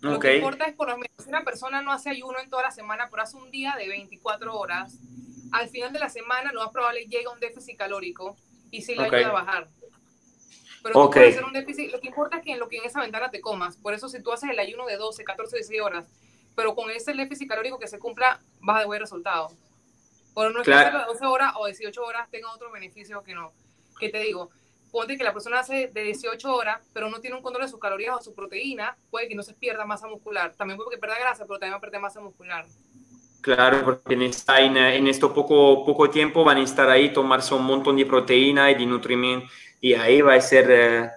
Lo 0.00 0.18
que 0.18 0.36
importa 0.36 0.66
es, 0.66 0.74
por 0.74 0.88
lo 0.88 0.96
menos, 0.96 1.10
si 1.22 1.28
una 1.28 1.44
persona 1.44 1.82
no 1.82 1.92
hace 1.92 2.10
ayuno 2.10 2.38
en 2.38 2.48
toda 2.48 2.62
la 2.64 2.70
semana, 2.70 3.08
pero 3.10 3.22
hace 3.22 3.36
un 3.36 3.50
día 3.50 3.74
de 3.76 3.88
24 3.88 4.56
horas, 4.56 4.98
al 5.50 5.68
final 5.68 5.92
de 5.92 5.98
la 5.98 6.08
semana 6.08 6.52
lo 6.52 6.60
más 6.60 6.70
probable 6.70 7.06
llega 7.06 7.30
a 7.30 7.34
un 7.34 7.40
déficit 7.40 7.76
calórico 7.76 8.36
y 8.70 8.82
sí 8.82 8.94
le 8.94 9.06
okay. 9.06 9.20
ayuda 9.20 9.30
a 9.30 9.44
bajar. 9.44 9.68
Pero 10.82 11.00
okay. 11.00 11.30
hacer 11.30 11.44
un 11.44 11.52
déficit, 11.52 11.90
lo 11.90 12.00
que 12.00 12.08
importa 12.08 12.36
es 12.38 12.44
que 12.44 12.52
en 12.52 12.60
lo 12.60 12.68
que 12.68 12.76
en 12.76 12.84
esa 12.84 13.00
ventana 13.00 13.30
te 13.30 13.40
comas. 13.40 13.76
Por 13.76 13.94
eso 13.94 14.08
si 14.08 14.22
tú 14.22 14.32
haces 14.32 14.50
el 14.50 14.58
ayuno 14.58 14.86
de 14.86 14.96
12, 14.96 15.24
14, 15.24 15.56
16 15.56 15.80
horas 15.80 16.06
pero 16.58 16.74
con 16.74 16.90
ese 16.90 17.14
déficit 17.14 17.48
calórico 17.48 17.78
que 17.78 17.86
se 17.86 18.00
cumpla, 18.00 18.40
vas 18.58 18.82
a 18.82 18.86
buen 18.86 18.98
resultado. 18.98 19.52
Por 20.34 20.52
no 20.52 20.58
es 20.58 20.64
claro. 20.64 21.06
que 21.06 21.12
12 21.12 21.26
horas 21.26 21.52
o 21.56 21.66
18 21.66 22.02
horas 22.02 22.28
tenga 22.32 22.52
otro 22.52 22.72
beneficio 22.72 23.22
que 23.22 23.32
no. 23.32 23.52
Que 24.00 24.08
te 24.08 24.18
digo, 24.18 24.50
ponte 24.90 25.16
que 25.16 25.24
la 25.24 25.32
persona 25.32 25.60
hace 25.60 25.90
de 25.92 26.02
18 26.02 26.54
horas, 26.54 26.80
pero 26.92 27.08
no 27.10 27.20
tiene 27.20 27.36
un 27.36 27.42
control 27.42 27.64
de 27.64 27.70
sus 27.70 27.80
calorías 27.80 28.16
o 28.16 28.20
su 28.20 28.34
proteína, 28.34 28.96
puede 29.10 29.28
que 29.28 29.34
no 29.34 29.42
se 29.42 29.54
pierda 29.54 29.84
masa 29.84 30.06
muscular. 30.06 30.54
También 30.56 30.76
puede 30.76 30.90
que 30.90 30.98
pierda 30.98 31.18
grasa, 31.18 31.44
pero 31.46 31.58
también 31.58 31.74
va 31.74 31.78
a 31.78 31.80
perder 31.80 32.00
masa 32.00 32.20
muscular. 32.20 32.64
Claro, 33.40 33.84
porque 33.84 34.14
en, 34.14 34.22
esta, 34.22 34.60
en, 34.60 34.76
en 34.76 35.06
esto 35.06 35.32
poco, 35.32 35.84
poco 35.84 36.10
tiempo 36.10 36.44
van 36.44 36.58
a 36.58 36.62
estar 36.62 36.88
ahí, 36.90 37.12
tomarse 37.12 37.54
un 37.54 37.64
montón 37.64 37.96
de 37.96 38.06
proteína 38.06 38.70
y 38.70 38.74
de 38.74 38.86
nutrientes, 38.86 39.50
y 39.80 39.94
ahí 39.94 40.20
va 40.20 40.34
a 40.34 40.40
ser... 40.40 40.70
Eh, 40.70 41.10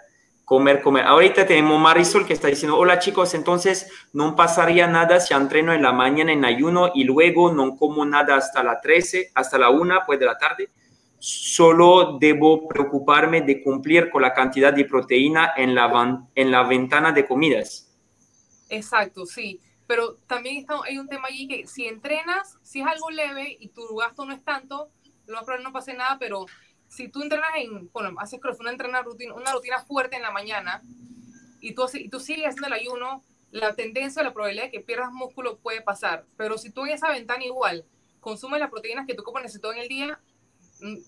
comer, 0.52 0.82
comer. 0.82 1.06
Ahorita 1.06 1.46
tenemos 1.46 1.80
Marisol 1.80 2.26
que 2.26 2.34
está 2.34 2.50
diciendo, 2.50 2.78
hola 2.78 3.00
chicos, 3.00 3.34
entonces 3.36 3.90
no 4.12 4.36
pasaría 4.36 4.86
nada 4.86 5.22
si 5.22 5.34
entreno 5.34 5.72
en 5.72 5.82
la 5.82 5.94
mañana 5.94 6.34
en 6.34 6.44
ayuno 6.44 6.92
y 6.94 7.06
luego 7.06 7.54
no 7.54 7.78
como 7.78 8.06
nada 8.06 8.36
hasta 8.36 8.62
la 8.62 8.82
13, 8.82 9.32
hasta 9.34 9.58
la 9.58 9.70
1 9.70 10.02
pues 10.06 10.20
de 10.20 10.26
la 10.26 10.38
tarde. 10.38 10.70
Solo 11.24 12.18
debo 12.20 12.68
preocuparme 12.68 13.42
de 13.42 13.62
cumplir 13.62 14.10
con 14.10 14.24
la 14.24 14.34
cantidad 14.34 14.74
de 14.74 14.86
proteína 14.86 15.54
en 15.56 15.76
la, 15.76 16.26
en 16.34 16.50
la 16.50 16.64
ventana 16.64 17.12
de 17.12 17.28
comidas. 17.28 17.96
Exacto, 18.70 19.28
sí. 19.28 19.60
Pero 19.86 20.16
también 20.26 20.58
está, 20.58 20.80
hay 20.84 20.98
un 20.98 21.08
tema 21.08 21.28
allí 21.28 21.48
que 21.48 21.68
si 21.68 21.86
entrenas, 21.86 22.58
si 22.64 22.82
es 22.82 22.88
algo 22.88 23.12
leve 23.12 23.56
y 23.60 23.68
tu 23.68 23.96
gasto 23.98 24.26
no 24.26 24.34
es 24.34 24.44
tanto, 24.44 24.90
lo 25.28 25.36
más 25.36 25.44
probable 25.44 25.64
no 25.64 25.72
pase 25.72 25.94
nada, 25.94 26.18
pero 26.20 26.48
si 26.88 27.08
tú 27.08 27.22
entrenas 27.22 27.52
en, 27.58 27.92
bueno, 27.94 28.16
haces 28.18 28.40
una, 28.60 28.72
entrena 28.72 29.04
rutina, 29.04 29.36
una 29.36 29.52
rutina 29.52 29.80
fuerte 29.84 30.16
en 30.16 30.24
la 30.24 30.32
mañana 30.32 30.82
y 31.60 31.76
tú, 31.76 31.86
y 31.94 32.10
tú 32.10 32.20
sigues 32.20 32.48
haciendo 32.48 32.66
el 32.66 32.74
ayuno, 32.74 33.24
la 33.52 33.76
tendencia 33.76 34.24
o 34.24 34.26
la 34.26 34.34
probabilidad 34.34 34.66
de 34.66 34.72
que 34.72 34.80
pierdas 34.80 35.12
músculo 35.12 35.58
puede 35.58 35.82
pasar. 35.82 36.26
Pero 36.36 36.58
si 36.58 36.72
tú 36.72 36.86
en 36.86 36.94
esa 36.94 37.10
ventana 37.10 37.46
igual 37.46 37.86
consumes 38.20 38.60
las 38.60 38.72
proteínas 38.72 39.06
que 39.06 39.14
tu 39.14 39.24
cuerpo 39.24 39.42
necesitó 39.42 39.72
en 39.72 39.80
el 39.80 39.88
día, 39.88 40.20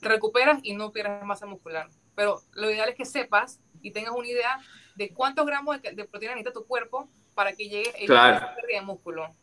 recuperas 0.02 0.60
y 0.64 0.74
no 0.74 0.92
pierdes 0.92 1.24
masa 1.24 1.46
muscular. 1.46 1.88
Pero 2.16 2.42
lo 2.54 2.70
ideal 2.70 2.90
es 2.90 2.96
que 2.96 3.06
sepas 3.06 3.60
y 3.82 3.92
tengas 3.92 4.14
una 4.14 4.28
idea 4.28 4.60
de 4.96 5.10
cuántos 5.10 5.46
gramos 5.46 5.82
de, 5.82 5.92
de 5.92 6.06
proteína 6.06 6.36
necesita 6.36 6.54
tu 6.54 6.66
cuerpo 6.66 7.10
para 7.34 7.54
que 7.54 7.68
llegue 7.68 7.92
el 8.00 8.08
claro. 8.08 8.48
de 8.68 8.82
músculo. 8.82 9.34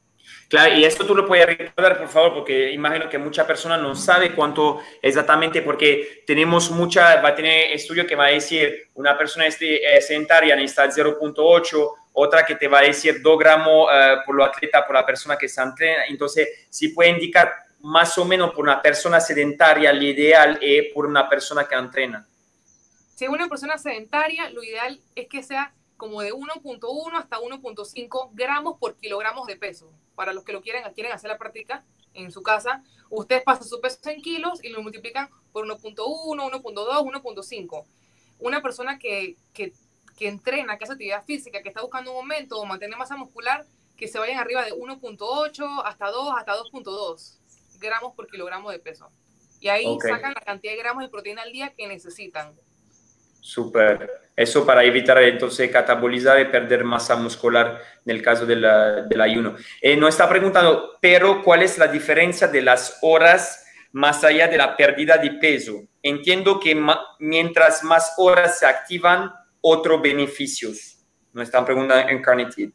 Claro, 0.48 0.74
y 0.74 0.84
esto 0.84 1.06
tú 1.06 1.14
lo 1.14 1.26
puedes 1.26 1.46
recordar, 1.46 1.98
por 1.98 2.08
favor, 2.08 2.34
porque 2.34 2.72
imagino 2.72 3.08
que 3.08 3.18
mucha 3.18 3.46
persona 3.46 3.76
no 3.76 3.94
sabe 3.94 4.34
cuánto 4.34 4.80
exactamente, 5.00 5.62
porque 5.62 6.24
tenemos 6.26 6.70
mucha, 6.70 7.20
va 7.20 7.30
a 7.30 7.34
tener 7.34 7.72
estudio 7.72 8.06
que 8.06 8.16
va 8.16 8.26
a 8.26 8.30
decir, 8.30 8.88
una 8.94 9.16
persona 9.16 9.46
eh, 9.46 10.00
sedentaria 10.00 10.56
necesita 10.56 10.88
0.8, 10.88 11.94
otra 12.12 12.44
que 12.44 12.56
te 12.56 12.68
va 12.68 12.80
a 12.80 12.82
decir 12.82 13.22
2 13.22 13.38
gramos 13.38 13.88
eh, 13.92 14.16
por 14.26 14.34
lo 14.34 14.44
atleta, 14.44 14.86
por 14.86 14.96
la 14.96 15.06
persona 15.06 15.36
que 15.38 15.48
se 15.48 15.62
entrena. 15.62 16.04
Entonces, 16.08 16.66
sí 16.68 16.88
puede 16.88 17.10
indicar 17.10 17.54
más 17.82 18.18
o 18.18 18.24
menos 18.24 18.52
por 18.52 18.64
una 18.64 18.82
persona 18.82 19.20
sedentaria, 19.20 19.92
lo 19.92 20.02
ideal 20.02 20.58
es 20.60 20.92
por 20.92 21.06
una 21.06 21.28
persona 21.28 21.66
que 21.66 21.74
entrena. 21.74 22.26
Si 23.14 23.24
es 23.24 23.30
una 23.30 23.48
persona 23.48 23.78
sedentaria, 23.78 24.50
lo 24.50 24.62
ideal 24.62 25.00
es 25.14 25.28
que 25.28 25.42
sea 25.42 25.74
como 25.96 26.22
de 26.22 26.32
1.1 26.32 27.18
hasta 27.18 27.38
1.5 27.38 28.30
gramos 28.32 28.78
por 28.78 28.96
kilogramos 28.96 29.46
de 29.46 29.56
peso. 29.56 29.92
Para 30.14 30.32
los 30.32 30.44
que 30.44 30.52
lo 30.52 30.62
quieren, 30.62 30.82
quieren 30.94 31.12
hacer 31.12 31.28
la 31.28 31.38
práctica 31.38 31.84
en 32.14 32.32
su 32.32 32.42
casa, 32.42 32.82
ustedes 33.08 33.42
pasan 33.42 33.68
su 33.68 33.80
peso 33.80 33.98
en 34.10 34.20
kilos 34.20 34.64
y 34.64 34.70
lo 34.70 34.82
multiplican 34.82 35.28
por 35.52 35.66
1.1, 35.66 35.96
1.2, 35.96 36.62
1.5. 36.62 37.84
Una 38.40 38.62
persona 38.62 38.98
que, 38.98 39.36
que, 39.52 39.72
que, 40.18 40.28
entrena, 40.28 40.76
que 40.76 40.84
hace 40.84 40.94
actividad 40.94 41.24
física, 41.24 41.62
que 41.62 41.68
está 41.68 41.82
buscando 41.82 42.12
un 42.12 42.18
aumento 42.18 42.58
o 42.58 42.66
mantener 42.66 42.98
masa 42.98 43.16
muscular, 43.16 43.66
que 43.96 44.08
se 44.08 44.18
vayan 44.18 44.38
arriba 44.38 44.64
de 44.64 44.72
1.8 44.72 45.82
hasta 45.84 46.10
2, 46.10 46.34
hasta 46.36 46.56
2.2 46.56 47.39
gramos 47.80 48.14
por 48.14 48.26
kilogramo 48.26 48.70
de 48.70 48.78
peso. 48.78 49.10
Y 49.60 49.68
ahí 49.68 49.84
sacan 50.00 50.32
la 50.34 50.40
cantidad 50.40 50.72
de 50.72 50.78
gramos 50.78 51.02
de 51.02 51.10
proteína 51.10 51.42
al 51.42 51.52
día 51.52 51.74
que 51.76 51.86
necesitan. 51.86 52.54
Súper. 53.40 54.10
Eso 54.36 54.64
para 54.64 54.84
evitar 54.84 55.22
entonces 55.22 55.70
catabolizar 55.70 56.40
y 56.40 56.46
perder 56.46 56.84
masa 56.84 57.16
muscular 57.16 57.80
en 58.04 58.10
el 58.16 58.22
caso 58.22 58.46
del 58.46 59.20
ayuno. 59.20 59.56
Eh, 59.80 59.96
nos 59.96 60.10
está 60.10 60.28
preguntando, 60.28 60.98
pero 61.00 61.42
¿cuál 61.42 61.62
es 61.62 61.76
la 61.78 61.88
diferencia 61.88 62.48
de 62.48 62.62
las 62.62 62.98
horas 63.02 63.66
más 63.92 64.22
allá 64.24 64.46
de 64.48 64.56
la 64.56 64.76
pérdida 64.76 65.16
de 65.18 65.32
peso? 65.32 65.82
Entiendo 66.02 66.60
que 66.60 66.80
mientras 67.18 67.82
más 67.82 68.14
horas 68.18 68.58
se 68.58 68.66
activan, 68.66 69.32
otros 69.60 70.00
beneficios. 70.00 70.98
Nos 71.32 71.44
están 71.44 71.64
preguntando 71.64 72.08
en 72.08 72.22
Carnitine. 72.22 72.72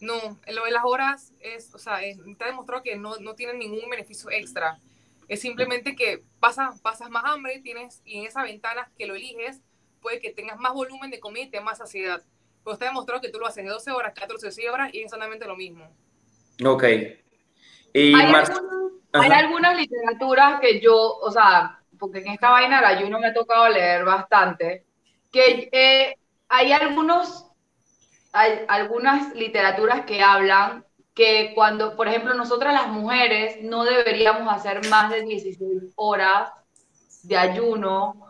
No, 0.00 0.38
lo 0.48 0.64
de 0.64 0.70
las 0.70 0.84
horas 0.84 1.32
es, 1.40 1.74
o 1.74 1.78
sea, 1.78 2.02
está 2.02 2.46
demostrado 2.46 2.82
que 2.82 2.96
no, 2.96 3.16
no 3.18 3.34
tienen 3.34 3.58
ningún 3.58 3.88
beneficio 3.90 4.30
extra. 4.30 4.78
Es 5.28 5.40
simplemente 5.40 5.94
que 5.94 6.22
pasas, 6.40 6.80
pasas 6.80 7.10
más 7.10 7.24
hambre, 7.24 7.60
tienes, 7.60 8.00
y 8.04 8.18
en 8.18 8.26
esa 8.26 8.42
ventana 8.42 8.90
que 8.96 9.06
lo 9.06 9.14
eliges, 9.14 9.60
puede 10.00 10.18
que 10.18 10.32
tengas 10.32 10.58
más 10.58 10.72
volumen 10.72 11.10
de 11.10 11.20
comida 11.20 11.44
y 11.44 11.50
tengas 11.50 11.66
más 11.66 11.78
saciedad. 11.78 12.22
Pero 12.64 12.74
está 12.74 12.86
demostrado 12.86 13.20
que 13.20 13.28
tú 13.28 13.38
lo 13.38 13.46
haces 13.46 13.64
de 13.64 13.70
12 13.70 13.90
horas, 13.92 14.14
14, 14.14 14.46
16 14.46 14.70
horas 14.70 14.90
y 14.92 14.98
es 14.98 15.04
exactamente 15.04 15.46
lo 15.46 15.56
mismo. 15.56 15.88
Ok. 16.64 16.84
Y 17.92 18.14
¿Hay, 18.14 18.32
hay 19.12 19.30
algunas 19.30 19.76
literaturas 19.76 20.60
que 20.60 20.80
yo, 20.80 20.96
o 20.96 21.30
sea, 21.30 21.80
porque 21.98 22.20
en 22.20 22.28
esta 22.28 22.50
vaina 22.50 22.80
la 22.80 22.88
ayuno 22.88 23.20
me 23.20 23.28
ha 23.28 23.34
tocado 23.34 23.68
leer 23.68 24.04
bastante, 24.04 24.84
que 25.30 25.68
eh, 25.72 26.16
hay 26.48 26.72
algunos, 26.72 27.49
hay 28.32 28.60
algunas 28.68 29.34
literaturas 29.34 30.04
que 30.04 30.22
hablan 30.22 30.84
que 31.14 31.52
cuando, 31.54 31.96
por 31.96 32.08
ejemplo, 32.08 32.34
nosotras 32.34 32.72
las 32.72 32.88
mujeres 32.88 33.58
no 33.62 33.84
deberíamos 33.84 34.52
hacer 34.52 34.88
más 34.88 35.10
de 35.10 35.22
16 35.22 35.92
horas 35.96 36.50
de 37.22 37.36
ayuno 37.36 38.26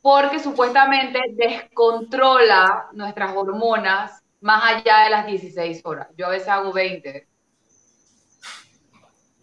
porque 0.00 0.40
supuestamente 0.40 1.20
descontrola 1.32 2.88
nuestras 2.92 3.36
hormonas 3.36 4.22
más 4.40 4.64
allá 4.64 5.04
de 5.04 5.10
las 5.10 5.26
16 5.26 5.82
horas. 5.84 6.08
Yo 6.16 6.26
a 6.26 6.30
veces 6.30 6.48
hago 6.48 6.72
20. 6.72 7.28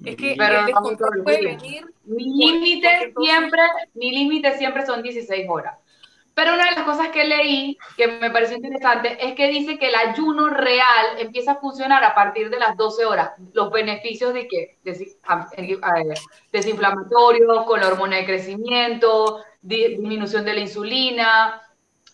Es 0.06 0.16
que 0.16 0.36
Pero 0.38 0.66
el 0.68 1.24
puede 1.24 1.42
venir. 1.42 1.86
Mi 2.04 2.24
límite 2.26 3.14
siempre, 3.18 3.62
mi 3.94 4.12
límite 4.12 4.58
siempre 4.58 4.86
son 4.86 5.02
16 5.02 5.46
horas. 5.50 5.78
Pero 6.40 6.54
una 6.54 6.70
de 6.70 6.76
las 6.78 6.86
cosas 6.86 7.10
que 7.10 7.26
leí 7.26 7.78
que 7.98 8.08
me 8.08 8.32
pareció 8.32 8.56
interesante 8.56 9.18
es 9.20 9.36
que 9.36 9.50
dice 9.50 9.78
que 9.78 9.90
el 9.90 9.96
ayuno 9.96 10.48
real 10.48 11.18
empieza 11.18 11.52
a 11.52 11.60
funcionar 11.60 12.02
a 12.02 12.16
partir 12.16 12.50
de 12.50 12.58
las 12.58 12.78
12 12.78 13.04
horas. 13.04 13.32
Los 13.52 13.70
beneficios 13.72 14.34
de 14.34 14.48
que 14.48 14.78
desinflamatorio, 16.54 17.66
con 17.66 17.82
la 17.82 17.88
hormona 17.88 18.16
de 18.16 18.26
crecimiento, 18.26 19.44
disminución 19.62 20.46
de 20.46 20.54
la 20.54 20.62
insulina, 20.62 21.62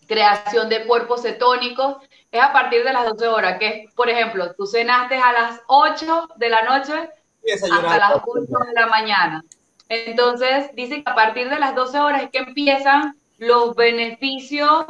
creación 0.07 0.69
de 0.69 0.88
cuerpos 0.88 1.21
cetónicos, 1.21 1.97
es 2.32 2.41
a 2.41 2.51
partir 2.51 2.84
de 2.84 2.93
las 2.93 3.05
12 3.05 3.28
horas, 3.28 3.59
que 3.59 3.89
por 3.95 4.09
ejemplo, 4.09 4.55
tú 4.55 4.65
cenaste 4.65 5.17
a 5.17 5.34
las 5.34 5.61
8 5.67 6.30
de 6.38 6.49
la 6.49 6.63
noche 6.63 7.11
hasta 7.53 7.97
las 7.99 8.21
8 8.26 8.41
de 8.41 8.73
la 8.73 8.88
mañana. 8.88 9.45
Entonces, 9.88 10.71
dice 10.73 11.03
que 11.03 11.11
a 11.11 11.13
partir 11.13 11.47
de 11.47 11.59
las 11.59 11.76
12 11.76 11.99
horas 11.99 12.23
es 12.23 12.32
que 12.32 12.39
empiezan 12.39 13.19
los 13.38 13.75
beneficios, 13.75 14.86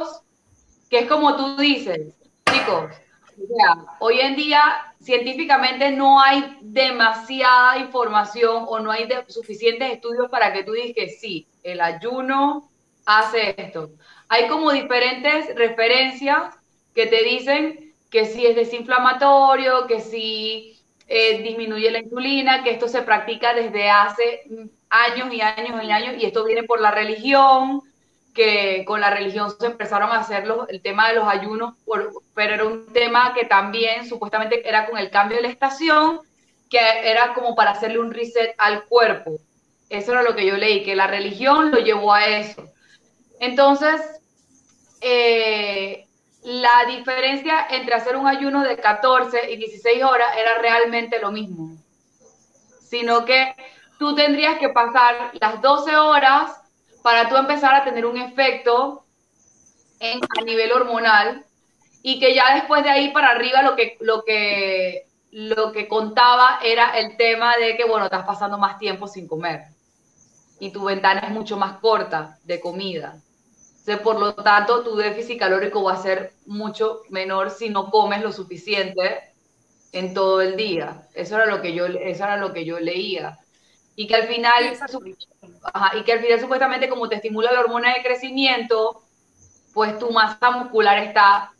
que 0.88 1.00
es 1.00 1.08
como 1.08 1.36
tú 1.36 1.56
dices, 1.56 2.14
chicos, 2.52 2.94
hoy 3.98 4.20
en 4.20 4.36
día 4.36 4.94
científicamente 5.00 5.90
no 5.90 6.20
hay 6.20 6.58
demasiada 6.60 7.78
información 7.78 8.64
o 8.66 8.80
no 8.80 8.90
hay 8.90 9.08
suficientes 9.28 9.92
estudios 9.92 10.28
para 10.30 10.52
que 10.52 10.64
tú 10.64 10.72
digas 10.72 10.92
que 10.94 11.08
sí, 11.08 11.46
el 11.62 11.80
ayuno 11.80 12.68
hace 13.04 13.54
esto. 13.56 13.90
Hay 14.28 14.48
como 14.48 14.72
diferentes 14.72 15.54
referencias 15.54 16.54
que 16.94 17.06
te 17.06 17.22
dicen 17.22 17.92
que 18.10 18.24
si 18.24 18.46
es 18.46 18.56
desinflamatorio, 18.56 19.86
que 19.86 20.00
si 20.00 20.80
eh, 21.06 21.42
disminuye 21.42 21.90
la 21.90 22.00
insulina, 22.00 22.64
que 22.64 22.70
esto 22.70 22.88
se 22.88 23.02
practica 23.02 23.54
desde 23.54 23.90
hace 23.90 24.42
años 24.88 25.32
y 25.32 25.40
años 25.40 25.82
y 25.84 25.90
años, 25.90 26.14
y 26.18 26.26
esto 26.26 26.44
viene 26.44 26.64
por 26.64 26.80
la 26.80 26.90
religión, 26.90 27.82
que 28.36 28.84
con 28.86 29.00
la 29.00 29.10
religión 29.10 29.50
se 29.58 29.66
empezaron 29.66 30.12
a 30.12 30.20
hacer 30.20 30.44
el 30.68 30.82
tema 30.82 31.08
de 31.08 31.14
los 31.14 31.26
ayunos, 31.26 31.74
pero 32.34 32.54
era 32.54 32.64
un 32.66 32.92
tema 32.92 33.32
que 33.34 33.46
también 33.46 34.06
supuestamente 34.06 34.68
era 34.68 34.86
con 34.86 34.98
el 34.98 35.10
cambio 35.10 35.38
de 35.38 35.44
la 35.44 35.48
estación, 35.48 36.20
que 36.68 36.78
era 36.78 37.32
como 37.32 37.56
para 37.56 37.70
hacerle 37.70 37.98
un 37.98 38.12
reset 38.12 38.54
al 38.58 38.84
cuerpo. 38.84 39.38
Eso 39.88 40.12
era 40.12 40.22
lo 40.22 40.36
que 40.36 40.46
yo 40.46 40.56
leí, 40.56 40.84
que 40.84 40.94
la 40.94 41.06
religión 41.06 41.70
lo 41.70 41.78
llevó 41.78 42.12
a 42.12 42.26
eso. 42.26 42.62
Entonces, 43.40 44.02
eh, 45.00 46.06
la 46.42 46.84
diferencia 46.86 47.66
entre 47.70 47.94
hacer 47.94 48.16
un 48.16 48.26
ayuno 48.26 48.62
de 48.64 48.76
14 48.76 49.50
y 49.50 49.56
16 49.56 50.04
horas 50.04 50.28
era 50.36 50.58
realmente 50.58 51.18
lo 51.20 51.32
mismo, 51.32 51.74
sino 52.82 53.24
que 53.24 53.54
tú 53.98 54.14
tendrías 54.14 54.58
que 54.58 54.68
pasar 54.68 55.30
las 55.40 55.62
12 55.62 55.96
horas 55.96 56.65
para 57.06 57.28
tú 57.28 57.36
empezar 57.36 57.72
a 57.72 57.84
tener 57.84 58.04
un 58.04 58.16
efecto 58.16 59.04
en, 60.00 60.18
a 60.36 60.42
nivel 60.42 60.72
hormonal 60.72 61.44
y 62.02 62.18
que 62.18 62.34
ya 62.34 62.52
después 62.56 62.82
de 62.82 62.90
ahí 62.90 63.12
para 63.12 63.30
arriba 63.30 63.62
lo 63.62 63.76
que, 63.76 63.96
lo 64.00 64.24
que, 64.24 65.06
lo 65.30 65.70
que 65.70 65.86
contaba 65.86 66.58
era 66.64 66.98
el 66.98 67.16
tema 67.16 67.56
de 67.58 67.76
que, 67.76 67.84
bueno, 67.84 68.06
estás 68.06 68.26
pasando 68.26 68.58
más 68.58 68.80
tiempo 68.80 69.06
sin 69.06 69.28
comer 69.28 69.66
y 70.58 70.72
tu 70.72 70.82
ventana 70.82 71.20
es 71.20 71.30
mucho 71.30 71.56
más 71.56 71.78
corta 71.78 72.40
de 72.42 72.58
comida. 72.58 73.14
Entonces, 73.78 74.00
por 74.00 74.18
lo 74.18 74.34
tanto, 74.34 74.82
tu 74.82 74.96
déficit 74.96 75.38
calórico 75.38 75.84
va 75.84 75.92
a 75.92 76.02
ser 76.02 76.32
mucho 76.44 77.02
menor 77.10 77.52
si 77.52 77.68
no 77.68 77.88
comes 77.92 78.20
lo 78.20 78.32
suficiente 78.32 79.20
en 79.92 80.12
todo 80.12 80.40
el 80.40 80.56
día. 80.56 81.06
Eso 81.14 81.36
era 81.36 81.46
lo 81.46 81.62
que 81.62 81.72
yo, 81.72 81.86
eso 81.86 82.24
era 82.24 82.36
lo 82.36 82.52
que 82.52 82.64
yo 82.64 82.80
leía 82.80 83.38
y 83.96 84.06
que 84.06 84.14
al 84.14 84.28
final, 84.28 84.76
y 85.94 86.04
que 86.04 86.12
al 86.12 86.20
final 86.20 86.40
supuestamente 86.40 86.88
como 86.88 87.08
te 87.08 87.16
estimula 87.16 87.52
la 87.52 87.60
hormona 87.60 87.94
de 87.94 88.02
crecimiento, 88.02 89.02
pues 89.74 89.98
tu 89.98 90.10
masa 90.10 90.50
muscular 90.50 90.98
está 90.98 91.52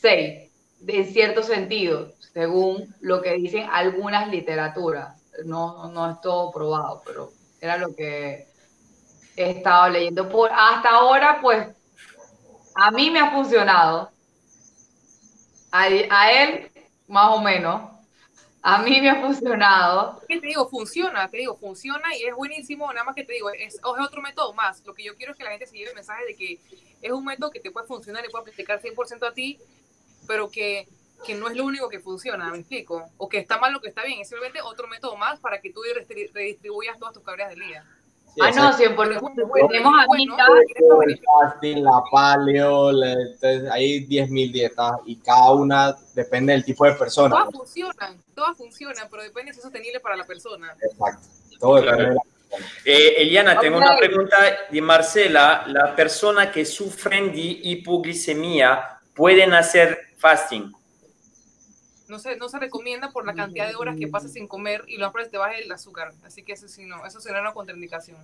safe, 0.00 0.50
en 0.86 1.06
cierto 1.12 1.42
sentido, 1.42 2.12
según 2.32 2.94
lo 3.00 3.22
que 3.22 3.34
dicen 3.34 3.68
algunas 3.70 4.28
literaturas. 4.28 5.16
No, 5.44 5.88
no 5.88 6.10
es 6.10 6.20
todo 6.20 6.52
probado, 6.52 7.02
pero 7.06 7.30
era 7.60 7.78
lo 7.78 7.94
que 7.94 8.46
he 9.36 9.50
estado 9.50 9.88
leyendo. 9.88 10.28
Por, 10.28 10.50
hasta 10.52 10.90
ahora, 10.90 11.38
pues, 11.40 11.66
a 12.74 12.90
mí 12.90 13.10
me 13.10 13.20
ha 13.20 13.30
funcionado. 13.30 14.10
A, 15.70 15.84
a 15.84 16.32
él, 16.32 16.70
más 17.08 17.30
o 17.30 17.40
menos. 17.40 17.91
A 18.64 18.80
mí 18.82 19.00
me 19.00 19.10
ha 19.10 19.20
funcionado. 19.20 20.22
¿Qué 20.28 20.40
te 20.40 20.46
digo? 20.46 20.68
Funciona, 20.68 21.28
te 21.28 21.38
digo, 21.38 21.56
funciona 21.56 22.16
y 22.16 22.22
es 22.22 22.34
buenísimo. 22.34 22.92
Nada 22.92 23.04
más 23.04 23.16
que 23.16 23.24
te 23.24 23.32
digo, 23.32 23.50
es, 23.50 23.74
es 23.74 23.80
otro 23.82 24.22
método 24.22 24.52
más. 24.54 24.84
Lo 24.86 24.94
que 24.94 25.02
yo 25.02 25.16
quiero 25.16 25.32
es 25.32 25.38
que 25.38 25.42
la 25.42 25.50
gente 25.50 25.66
se 25.66 25.76
lleve 25.76 25.90
el 25.90 25.96
mensaje 25.96 26.24
de 26.24 26.36
que 26.36 26.60
es 27.02 27.10
un 27.10 27.24
método 27.24 27.50
que 27.50 27.58
te 27.58 27.72
puede 27.72 27.88
funcionar 27.88 28.24
y 28.24 28.30
puede 28.30 28.52
aplicar 28.52 28.80
100% 28.80 29.28
a 29.28 29.34
ti, 29.34 29.58
pero 30.28 30.48
que, 30.48 30.86
que, 31.26 31.34
no 31.34 31.48
es 31.48 31.56
lo 31.56 31.64
único 31.64 31.88
que 31.88 31.98
funciona, 31.98 32.50
¿me 32.50 32.58
explico? 32.58 33.10
O 33.16 33.28
que 33.28 33.38
está 33.38 33.58
mal 33.58 33.72
lo 33.72 33.80
que 33.80 33.88
está 33.88 34.04
bien. 34.04 34.20
Es 34.20 34.28
simplemente 34.28 34.62
otro 34.62 34.86
método 34.86 35.16
más 35.16 35.40
para 35.40 35.60
que 35.60 35.72
tú 35.72 35.80
redistribuyas 36.32 37.00
todas 37.00 37.14
tus 37.14 37.24
calorías 37.24 37.50
del 37.50 37.66
día. 37.66 37.84
Sí, 38.34 38.40
ah, 38.42 38.50
no, 38.50 38.72
sí, 38.72 38.84
porque 38.96 39.20
tenemos 39.68 39.92
a 40.00 40.06
bueno, 40.06 40.34
el 41.60 41.82
la 41.82 42.02
paleo, 42.10 42.90
entonces 42.90 43.70
hay 43.70 44.06
10.000 44.06 44.52
dietas 44.52 44.92
y 45.04 45.16
cada 45.16 45.52
una 45.52 45.96
depende 46.14 46.54
del 46.54 46.64
tipo 46.64 46.86
de 46.86 46.92
persona. 46.92 47.34
Todas 47.34 47.52
funcionan, 47.52 48.16
todas 48.34 48.56
funcionan, 48.56 49.06
pero 49.10 49.22
depende 49.22 49.52
si 49.52 49.58
es 49.58 49.62
sostenible 49.62 50.00
para 50.00 50.16
la 50.16 50.24
persona. 50.24 50.74
Exacto, 50.80 51.28
todo 51.60 51.74
depende 51.76 51.82
claro. 51.82 51.96
de 51.98 52.02
la 52.02 52.08
persona. 52.14 52.32
Eh, 52.84 53.14
Eliana, 53.18 53.58
tengo 53.58 53.76
una 53.76 53.96
pregunta 53.96 54.36
de 54.70 54.80
Marcela. 54.80 55.64
¿La 55.66 55.94
persona 55.94 56.50
que 56.50 56.64
sufren 56.64 57.32
de 57.32 57.38
hipoglicemia 57.40 58.98
pueden 59.14 59.52
hacer 59.52 59.98
fasting? 60.16 60.72
No 62.08 62.18
se, 62.18 62.36
no 62.36 62.48
se 62.48 62.58
recomienda 62.58 63.10
por 63.10 63.24
la 63.26 63.34
cantidad 63.34 63.68
de 63.68 63.74
horas 63.74 63.96
que 63.98 64.08
pasas 64.08 64.32
sin 64.32 64.46
comer 64.46 64.84
y 64.88 64.96
lo 64.96 65.10
más 65.12 65.30
te 65.30 65.38
baja 65.38 65.56
el 65.58 65.70
azúcar. 65.70 66.12
Así 66.24 66.42
que 66.42 66.52
eso 66.52 66.68
sí 66.68 66.84
no, 66.84 67.04
eso 67.06 67.20
será 67.20 67.40
una 67.40 67.52
contraindicación. 67.52 68.18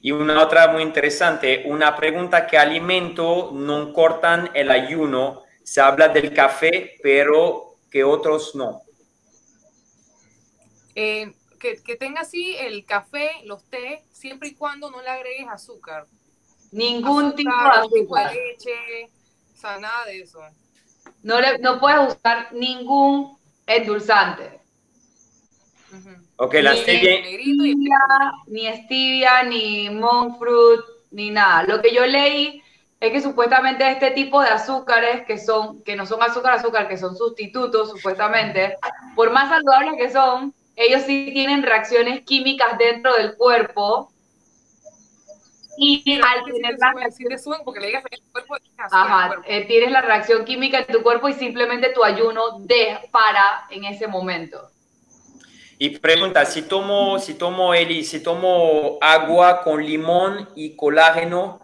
Y 0.00 0.12
una 0.12 0.42
otra 0.42 0.68
muy 0.68 0.82
interesante, 0.82 1.64
una 1.66 1.96
pregunta 1.96 2.46
que 2.46 2.58
alimento 2.58 3.50
no 3.52 3.92
cortan 3.92 4.50
el 4.54 4.70
ayuno. 4.70 5.42
Se 5.62 5.80
habla 5.80 6.08
del 6.08 6.34
café, 6.34 6.96
pero 7.02 7.76
que 7.90 8.04
otros 8.04 8.54
no. 8.54 8.82
Eh, 10.94 11.32
que, 11.58 11.82
que 11.82 11.96
tenga 11.96 12.20
así 12.20 12.54
el 12.56 12.84
café, 12.84 13.30
los 13.44 13.64
té, 13.70 14.04
siempre 14.12 14.48
y 14.48 14.54
cuando 14.54 14.90
no 14.90 15.00
le 15.00 15.08
agregues 15.08 15.48
azúcar. 15.48 16.06
Ningún 16.70 17.26
azúcar, 17.26 17.86
tipo 17.88 18.16
de 18.16 18.22
azúcar. 18.22 18.34
leche, 18.34 19.10
o 19.54 19.56
sea, 19.56 19.78
nada 19.78 20.04
de 20.04 20.20
eso. 20.20 20.40
No, 21.22 21.40
le, 21.40 21.58
no 21.58 21.80
puedes 21.80 22.14
usar 22.14 22.52
ningún 22.52 23.36
endulzante. 23.66 24.60
Ok, 26.36 26.54
la 26.54 26.72
ni, 26.72 26.80
stevia, 26.80 27.18
ni 28.48 28.66
stevia, 28.84 29.42
ni 29.44 29.90
monk 29.90 30.38
fruit, 30.38 30.80
ni 31.12 31.30
nada. 31.30 31.62
Lo 31.62 31.80
que 31.80 31.94
yo 31.94 32.04
leí 32.04 32.60
es 33.00 33.12
que 33.12 33.20
supuestamente 33.20 33.88
este 33.90 34.10
tipo 34.10 34.40
de 34.40 34.48
azúcares 34.48 35.24
que 35.26 35.38
son, 35.38 35.82
que 35.82 35.94
no 35.94 36.06
son 36.06 36.22
azúcar, 36.22 36.54
azúcar, 36.54 36.88
que 36.88 36.98
son 36.98 37.16
sustitutos, 37.16 37.90
supuestamente, 37.90 38.76
por 39.14 39.30
más 39.30 39.48
saludables 39.48 39.94
que 39.96 40.10
son, 40.10 40.52
ellos 40.76 41.02
sí 41.02 41.30
tienen 41.32 41.62
reacciones 41.62 42.22
químicas 42.22 42.76
dentro 42.78 43.14
del 43.14 43.36
cuerpo 43.36 44.10
y 45.76 46.20
al 46.20 46.44
tener 46.44 46.76
la 46.78 46.92
reacción, 46.92 47.32
porque 47.64 47.80
le 47.80 47.86
digas 47.88 48.04
el 48.10 48.20
cuerpo, 48.32 48.56
Ajá, 48.78 49.36
eh, 49.46 49.64
tienes 49.66 49.90
la 49.90 50.02
reacción 50.02 50.44
química 50.44 50.78
en 50.78 50.86
tu 50.86 51.02
cuerpo 51.02 51.28
y 51.28 51.34
simplemente 51.34 51.90
tu 51.90 52.04
ayuno 52.04 52.60
de, 52.60 52.98
para 53.10 53.66
en 53.70 53.84
ese 53.84 54.06
momento. 54.06 54.70
Y 55.78 55.98
pregunta, 55.98 56.44
si 56.44 56.62
tomo, 56.62 57.18
si 57.18 57.34
tomo, 57.34 57.74
Eli, 57.74 58.04
si 58.04 58.22
tomo 58.22 58.98
agua 59.00 59.62
con 59.62 59.84
limón 59.84 60.48
y 60.54 60.76
colágeno, 60.76 61.60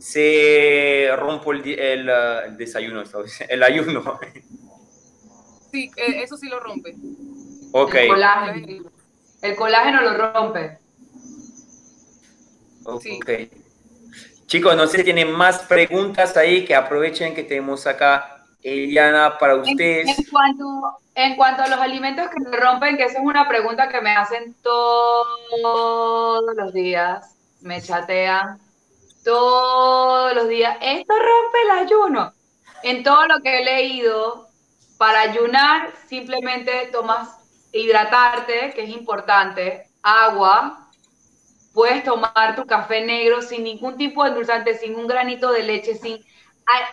se 0.00 1.10
rompo 1.16 1.52
el, 1.52 1.78
el, 1.78 2.08
uh, 2.08 2.46
el 2.46 2.56
desayuno, 2.56 3.04
el 3.48 3.62
ayuno. 3.62 4.18
Sí, 5.70 5.90
eh, 5.96 6.22
eso 6.22 6.36
sí 6.36 6.48
lo 6.48 6.58
rompe. 6.58 6.94
Ok. 7.72 7.94
El 7.94 8.08
colágeno, 8.08 8.90
el 9.42 9.56
colágeno 9.56 10.02
lo 10.02 10.32
rompe. 10.32 10.81
Sí. 13.00 13.18
Ok. 13.22 13.30
Chicos, 14.46 14.76
no 14.76 14.86
sé 14.86 14.98
si 14.98 15.04
tienen 15.04 15.32
más 15.32 15.60
preguntas 15.60 16.36
ahí, 16.36 16.64
que 16.64 16.74
aprovechen 16.74 17.34
que 17.34 17.42
tenemos 17.42 17.86
acá 17.86 18.44
Eliana 18.62 19.38
para 19.38 19.56
ustedes. 19.56 20.08
En, 20.08 20.24
en, 20.24 20.30
cuanto, 20.30 20.64
en 21.14 21.36
cuanto 21.36 21.62
a 21.62 21.68
los 21.68 21.80
alimentos 21.80 22.28
que 22.28 22.40
me 22.40 22.56
rompen, 22.56 22.96
que 22.96 23.04
esa 23.04 23.18
es 23.18 23.24
una 23.24 23.48
pregunta 23.48 23.88
que 23.88 24.00
me 24.00 24.14
hacen 24.14 24.54
todos 24.62 26.54
los 26.56 26.72
días, 26.72 27.34
me 27.62 27.80
chatean 27.80 28.58
todos 29.24 30.34
los 30.34 30.48
días, 30.48 30.76
¿esto 30.80 31.14
rompe 31.14 31.58
el 31.64 31.70
ayuno? 31.70 32.32
En 32.82 33.02
todo 33.02 33.26
lo 33.26 33.40
que 33.40 33.60
he 33.60 33.64
leído, 33.64 34.48
para 34.98 35.20
ayunar 35.20 35.92
simplemente 36.08 36.88
tomas 36.92 37.38
hidratarte, 37.72 38.72
que 38.74 38.84
es 38.84 38.90
importante, 38.90 39.86
agua, 40.02 40.81
puedes 41.72 42.04
tomar 42.04 42.54
tu 42.56 42.66
café 42.66 43.04
negro 43.04 43.42
sin 43.42 43.64
ningún 43.64 43.96
tipo 43.96 44.22
de 44.22 44.30
endulzante, 44.30 44.74
sin 44.74 44.94
un 44.94 45.06
granito 45.06 45.52
de 45.52 45.62
leche, 45.62 45.94
sin... 45.94 46.18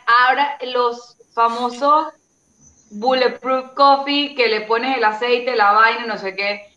Ahora 0.08 0.58
los 0.74 1.18
famosos 1.34 2.08
bulletproof 2.92 3.74
coffee 3.76 4.34
que 4.36 4.48
le 4.48 4.62
pones 4.62 4.98
el 4.98 5.04
aceite, 5.04 5.56
la 5.56 5.72
vaina, 5.74 6.06
no 6.06 6.18
sé 6.18 6.36
qué, 6.36 6.70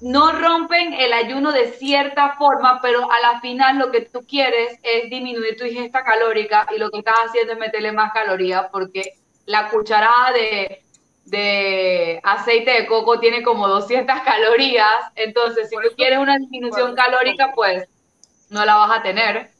no 0.00 0.32
rompen 0.32 0.92
el 0.92 1.12
ayuno 1.12 1.50
de 1.52 1.72
cierta 1.72 2.36
forma, 2.36 2.80
pero 2.80 3.10
a 3.10 3.20
la 3.20 3.40
final 3.40 3.78
lo 3.78 3.90
que 3.90 4.02
tú 4.02 4.24
quieres 4.26 4.78
es 4.82 5.10
disminuir 5.10 5.56
tu 5.56 5.64
ingesta 5.64 6.04
calórica 6.04 6.68
y 6.74 6.78
lo 6.78 6.90
que 6.90 6.98
estás 6.98 7.16
haciendo 7.26 7.54
es 7.54 7.58
meterle 7.58 7.92
más 7.92 8.12
calorías 8.12 8.66
porque 8.70 9.14
la 9.46 9.68
cucharada 9.70 10.32
de, 10.32 10.84
de 11.30 12.20
aceite 12.22 12.70
de 12.70 12.86
coco 12.86 13.20
tiene 13.20 13.42
como 13.42 13.68
200 13.68 14.20
calorías, 14.20 15.12
entonces 15.14 15.68
si 15.68 15.76
tú 15.76 15.94
quieres 15.96 16.18
una 16.18 16.38
disminución 16.38 16.94
calórica, 16.94 17.52
pues 17.54 17.88
no 18.50 18.64
la 18.64 18.76
vas 18.76 18.98
a 18.98 19.02
tener. 19.02 19.50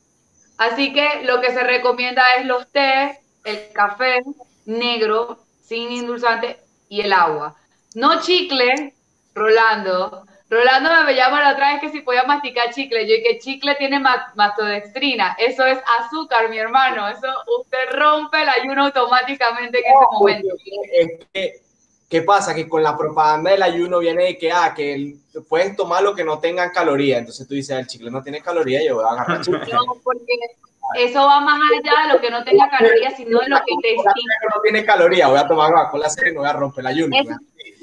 Así 0.57 0.93
que 0.93 1.23
lo 1.25 1.41
que 1.41 1.53
se 1.53 1.63
recomienda 1.63 2.23
es 2.39 2.47
los 2.47 2.71
té, 2.71 3.21
el 3.45 3.73
café 3.73 4.23
negro, 4.67 5.39
sin 5.63 5.93
indulzante 5.93 6.59
y 6.89 7.03
el 7.03 7.13
agua. 7.13 7.57
No 7.95 8.21
chicle, 8.21 8.95
Rolando. 9.35 10.25
Rolando 10.51 10.91
me 11.05 11.15
llama 11.15 11.43
la 11.43 11.53
otra 11.53 11.73
vez 11.73 11.81
que 11.83 11.91
si 11.91 12.01
podía 12.01 12.25
masticar 12.25 12.73
chicle. 12.73 13.07
Yo 13.07 13.17
que 13.23 13.39
chicle 13.39 13.75
tiene 13.75 14.01
mastodextrina. 14.01 15.37
Eso 15.39 15.67
es 15.67 15.79
azúcar, 16.01 16.49
mi 16.49 16.59
hermano. 16.59 17.07
Eso 17.09 17.27
usted 17.61 17.91
rompe 17.93 18.43
el 18.43 18.49
ayuno 18.49 18.87
automáticamente 18.87 19.79
en 19.79 19.85
ese 19.85 20.07
momento. 20.11 20.55
Es 20.93 21.27
que, 21.33 21.61
¿Qué 22.09 22.23
pasa? 22.23 22.55
Que 22.55 22.67
con 22.67 22.83
la 22.83 22.97
propaganda 22.97 23.51
del 23.51 23.63
ayuno 23.63 23.99
viene 23.99 24.25
de 24.25 24.39
que, 24.39 24.51
ah, 24.51 24.73
que 24.75 25.17
puedes 25.47 25.77
tomar 25.77 26.03
lo 26.03 26.15
que 26.15 26.25
no 26.25 26.39
tengan 26.39 26.71
caloría. 26.71 27.19
Entonces 27.19 27.47
tú 27.47 27.55
dices, 27.55 27.79
el 27.79 27.87
chicle 27.87 28.11
no 28.11 28.23
tiene 28.23 28.41
caloría, 28.41 28.83
yo 28.83 28.97
voy 28.97 29.05
a 29.05 29.11
agarrar 29.11 29.43
chicle. 29.43 29.71
No, 29.71 29.95
porque 30.03 30.33
eso 30.97 31.19
va 31.27 31.41
más 31.41 31.61
allá 31.71 32.07
de 32.07 32.15
lo 32.15 32.21
que 32.21 32.31
no 32.31 32.43
tenga 32.45 32.71
calorías, 32.71 33.15
sino 33.15 33.41
de 33.41 33.49
lo 33.51 33.59
que 33.59 33.75
te 33.83 33.95
no 33.95 34.61
tiene 34.63 34.87
caloría, 34.87 35.29
voy 35.29 35.39
a 35.39 35.47
tomar 35.47 35.71
Coca-Cola 35.71 36.09
cero 36.09 36.31
y 36.31 36.35
no 36.35 36.41
voy 36.41 36.49
a 36.49 36.53
romper 36.55 36.81
el 36.81 36.87
ayuno. 36.87 37.15
Eso, 37.15 37.37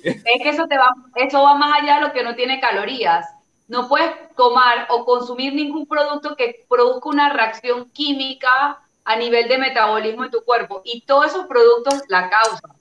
es 0.25 0.43
que 0.43 0.49
eso, 0.49 0.67
te 0.67 0.77
va, 0.77 0.93
eso 1.15 1.41
va 1.41 1.55
más 1.55 1.81
allá 1.81 1.95
de 1.95 2.01
lo 2.01 2.13
que 2.13 2.23
no 2.23 2.35
tiene 2.35 2.59
calorías. 2.59 3.27
No 3.67 3.87
puedes 3.87 4.11
tomar 4.35 4.85
o 4.89 5.03
consumir 5.03 5.53
ningún 5.53 5.87
producto 5.87 6.35
que 6.35 6.65
produzca 6.69 7.09
una 7.09 7.29
reacción 7.29 7.89
química 7.89 8.79
a 9.03 9.15
nivel 9.15 9.47
de 9.47 9.57
metabolismo 9.57 10.25
en 10.25 10.31
tu 10.31 10.43
cuerpo. 10.43 10.81
Y 10.85 11.01
todos 11.01 11.27
esos 11.27 11.47
productos 11.47 12.03
la 12.07 12.29
causan, 12.29 12.71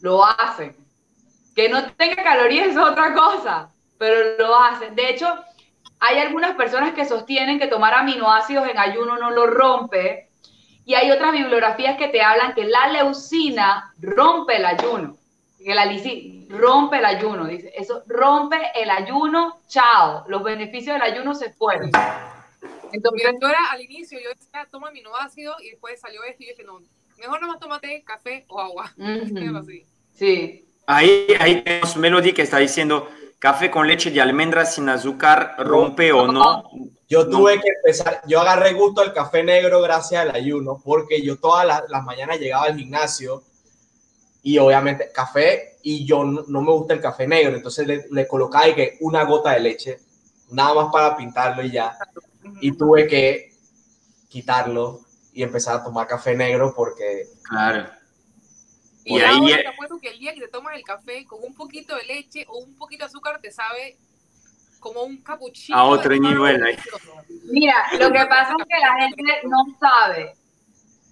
lo 0.00 0.24
hacen. 0.24 0.76
Que 1.54 1.68
no 1.68 1.92
tenga 1.92 2.24
calorías 2.24 2.68
es 2.68 2.76
otra 2.76 3.14
cosa, 3.14 3.70
pero 3.96 4.36
lo 4.38 4.58
hacen. 4.58 4.96
De 4.96 5.10
hecho, 5.10 5.32
hay 6.00 6.18
algunas 6.18 6.56
personas 6.56 6.94
que 6.94 7.04
sostienen 7.04 7.60
que 7.60 7.68
tomar 7.68 7.94
aminoácidos 7.94 8.68
en 8.68 8.78
ayuno 8.78 9.16
no 9.16 9.30
lo 9.30 9.46
rompe. 9.46 10.28
Y 10.84 10.94
hay 10.94 11.12
otras 11.12 11.32
bibliografías 11.32 11.96
que 11.96 12.08
te 12.08 12.22
hablan 12.22 12.54
que 12.54 12.64
la 12.64 12.88
leucina 12.88 13.92
rompe 14.00 14.56
el 14.56 14.64
ayuno 14.64 15.17
que 15.64 15.74
la 15.74 15.86
lisina 15.86 16.46
rompe 16.56 16.98
el 16.98 17.04
ayuno, 17.04 17.46
dice, 17.46 17.72
eso 17.76 18.02
rompe 18.06 18.56
el 18.74 18.90
ayuno, 18.90 19.60
chao, 19.68 20.24
los 20.28 20.42
beneficios 20.42 20.94
del 20.94 21.02
ayuno 21.02 21.34
se 21.34 21.50
fueron. 21.52 21.90
Entonces, 22.92 23.22
yo 23.40 23.48
era 23.48 23.58
al 23.70 23.82
inicio, 23.82 24.18
yo 24.20 24.30
decía, 24.30 24.66
toma 24.70 24.88
aminoácido 24.88 25.54
y 25.60 25.70
después 25.70 26.00
salió 26.00 26.22
esto 26.24 26.42
y 26.42 26.46
yo 26.46 26.52
dije, 26.52 26.64
no, 26.64 26.80
mejor 27.18 27.40
nomás 27.40 27.58
tómate 27.60 28.02
café 28.04 28.44
o 28.48 28.60
agua. 28.60 28.92
Uh 28.98 29.02
-huh. 29.02 29.60
así. 29.60 29.84
Sí. 30.14 30.64
Ahí, 30.86 31.26
ahí 31.38 31.62
tenemos 31.62 31.96
Melody 31.96 32.32
que 32.32 32.42
está 32.42 32.58
diciendo, 32.58 33.08
café 33.38 33.70
con 33.70 33.86
leche 33.86 34.10
de 34.10 34.20
almendras 34.20 34.74
sin 34.74 34.88
azúcar, 34.88 35.54
rompe 35.58 36.12
o 36.12 36.32
no. 36.32 36.70
Yo 37.08 37.28
tuve 37.28 37.60
que 37.60 37.68
empezar, 37.68 38.22
yo 38.26 38.40
agarré 38.40 38.72
gusto 38.74 39.00
al 39.00 39.12
café 39.12 39.42
negro 39.42 39.80
gracias 39.80 40.22
al 40.22 40.34
ayuno, 40.34 40.80
porque 40.82 41.22
yo 41.22 41.36
todas 41.36 41.66
las, 41.66 41.82
las 41.88 42.04
mañanas 42.04 42.38
llegaba 42.38 42.66
al 42.66 42.76
gimnasio 42.76 43.42
y 44.42 44.58
obviamente 44.58 45.10
café 45.12 45.76
y 45.82 46.04
yo 46.04 46.24
no, 46.24 46.44
no 46.46 46.62
me 46.62 46.72
gusta 46.72 46.94
el 46.94 47.00
café 47.00 47.26
negro, 47.26 47.56
entonces 47.56 47.86
le, 47.86 48.06
le 48.10 48.26
colocaba 48.26 48.74
que 48.74 48.96
una 49.00 49.24
gota 49.24 49.52
de 49.52 49.60
leche, 49.60 49.98
nada 50.50 50.74
más 50.74 50.92
para 50.92 51.16
pintarlo 51.16 51.62
y 51.62 51.70
ya, 51.70 51.96
y 52.60 52.72
tuve 52.72 53.06
que 53.06 53.52
quitarlo 54.28 55.00
y 55.32 55.42
empezar 55.42 55.76
a 55.76 55.84
tomar 55.84 56.06
café 56.06 56.34
negro 56.34 56.72
porque 56.74 57.28
Claro. 57.48 57.90
Y 59.04 59.20
ahí, 59.20 59.52
ahora 59.52 59.62
te 59.62 59.68
apuesto 59.68 59.98
que 59.98 60.08
el 60.08 60.18
día 60.18 60.34
que 60.34 60.40
te 60.40 60.48
tomas 60.48 60.76
el 60.76 60.84
café 60.84 61.24
con 61.24 61.42
un 61.42 61.54
poquito 61.54 61.96
de 61.96 62.04
leche 62.04 62.44
o 62.46 62.58
un 62.58 62.76
poquito 62.76 63.04
de 63.04 63.06
azúcar 63.06 63.40
te 63.40 63.50
sabe 63.50 63.96
como 64.80 65.02
un 65.02 65.22
capuchino. 65.22 65.78
A 65.78 65.84
otro 65.84 66.14
nivel. 66.14 66.78
Mira, 67.44 67.74
lo 67.98 68.12
que 68.12 68.26
pasa 68.26 68.54
es 68.58 68.66
que 68.66 68.80
la 68.80 69.00
gente 69.00 69.22
no 69.44 69.64
sabe. 69.80 70.34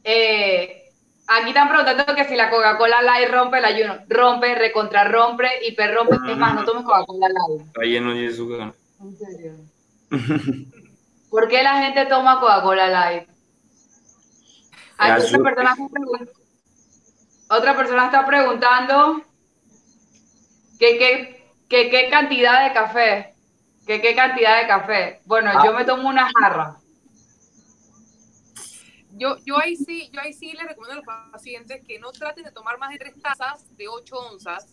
Eh, 0.05 0.86
aquí 1.27 1.49
están 1.49 1.69
preguntando 1.69 2.15
que 2.15 2.25
si 2.25 2.37
la 2.37 2.51
Coca-Cola 2.51 3.03
Light 3.03 3.31
rompe 3.31 3.59
el 3.59 3.65
ayuno. 3.65 3.99
Rompe, 4.09 4.55
recontra 4.55 5.05
rompe, 5.05 5.49
hiper 5.67 5.95
rompe. 5.95 6.17
Es 6.31 6.37
más, 6.37 6.55
no 6.55 6.65
tomes 6.65 6.85
Coca-Cola 6.85 7.29
Light. 7.29 7.67
está 7.67 7.83
lleno 7.83 8.15
de 8.15 8.29
azúcar. 8.29 8.73
En 9.01 9.17
serio. 9.17 9.53
¿Por 11.31 11.49
qué 11.49 11.63
la 11.63 11.83
gente 11.83 12.07
toma 12.07 12.41
Coca-Cola 12.41 12.89
Light? 12.89 13.29
Aquí 14.99 15.23
otra 15.23 15.43
persona, 15.43 15.77
otra 17.51 17.77
persona 17.77 18.05
está 18.07 18.25
preguntando 18.27 19.21
que 20.79 20.99
qué 20.99 21.51
que 21.69 21.91
qué 21.91 22.09
cantidad 22.09 22.67
de 22.67 22.73
café. 22.73 23.35
Que 23.87 24.01
qué 24.01 24.15
cantidad 24.17 24.61
de 24.61 24.67
café. 24.67 25.21
Bueno, 25.27 25.51
Ah. 25.55 25.63
yo 25.65 25.73
me 25.75 25.85
tomo 25.85 26.09
una 26.09 26.29
jarra. 26.41 26.77
Yo, 29.19 29.37
yo, 29.45 29.59
ahí 29.59 29.77
sí, 29.77 30.11
yo 30.13 30.21
ahí 30.21 30.33
sí 30.33 30.53
les 30.53 30.67
recomiendo 30.67 31.03
a 31.03 31.05
los 31.05 31.33
pacientes 31.33 31.83
que 31.87 31.99
no 31.99 32.13
traten 32.13 32.45
de 32.45 32.51
tomar 32.51 32.79
más 32.79 32.91
de 32.91 32.99
tres 32.99 33.15
tazas 33.21 33.65
de 33.77 33.89
8 33.89 34.15
onzas 34.15 34.67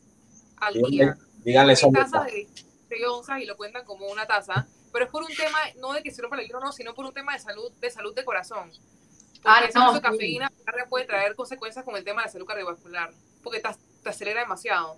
al 0.58 0.74
día. 0.74 1.18
díganle 1.44 1.74
eso. 1.74 1.90
Tres 1.94 2.12
tazas 2.12 2.26
de 2.28 2.48
6 2.90 3.02
onzas 3.10 3.40
y 3.40 3.46
lo 3.46 3.56
cuentan 3.56 3.86
como 3.86 4.08
una 4.08 4.26
taza, 4.26 4.68
pero 4.92 5.06
es 5.06 5.12
por 5.12 5.24
un 5.24 5.34
tema, 5.36 5.58
no 5.80 5.94
de 5.94 6.04
que 6.04 6.12
sirva 6.12 6.30
para 6.30 6.42
el 6.42 6.48
ayuno, 6.48 6.60
no, 6.66 6.72
sino 6.72 6.94
por 6.94 7.06
un 7.06 7.14
tema 7.14 7.34
de 7.34 7.40
salud, 7.40 7.72
de 7.80 7.90
salud 7.90 8.14
de 8.14 8.26
corazón. 8.26 8.70
Porque 8.70 9.42
Ah, 9.46 9.70
no, 9.76 9.92
de 9.94 9.98
sí. 9.98 10.04
cafeína 10.04 10.52
puede 10.90 11.06
traer 11.06 11.36
consecuencias 11.36 11.84
con 11.84 11.96
el 11.96 12.04
tema 12.04 12.22
de 12.22 12.28
la 12.28 12.32
salud 12.32 12.46
cardiovascular, 12.46 13.12
porque 13.42 13.60
te, 13.60 13.70
te 14.04 14.10
acelera 14.10 14.42
demasiado. 14.42 14.98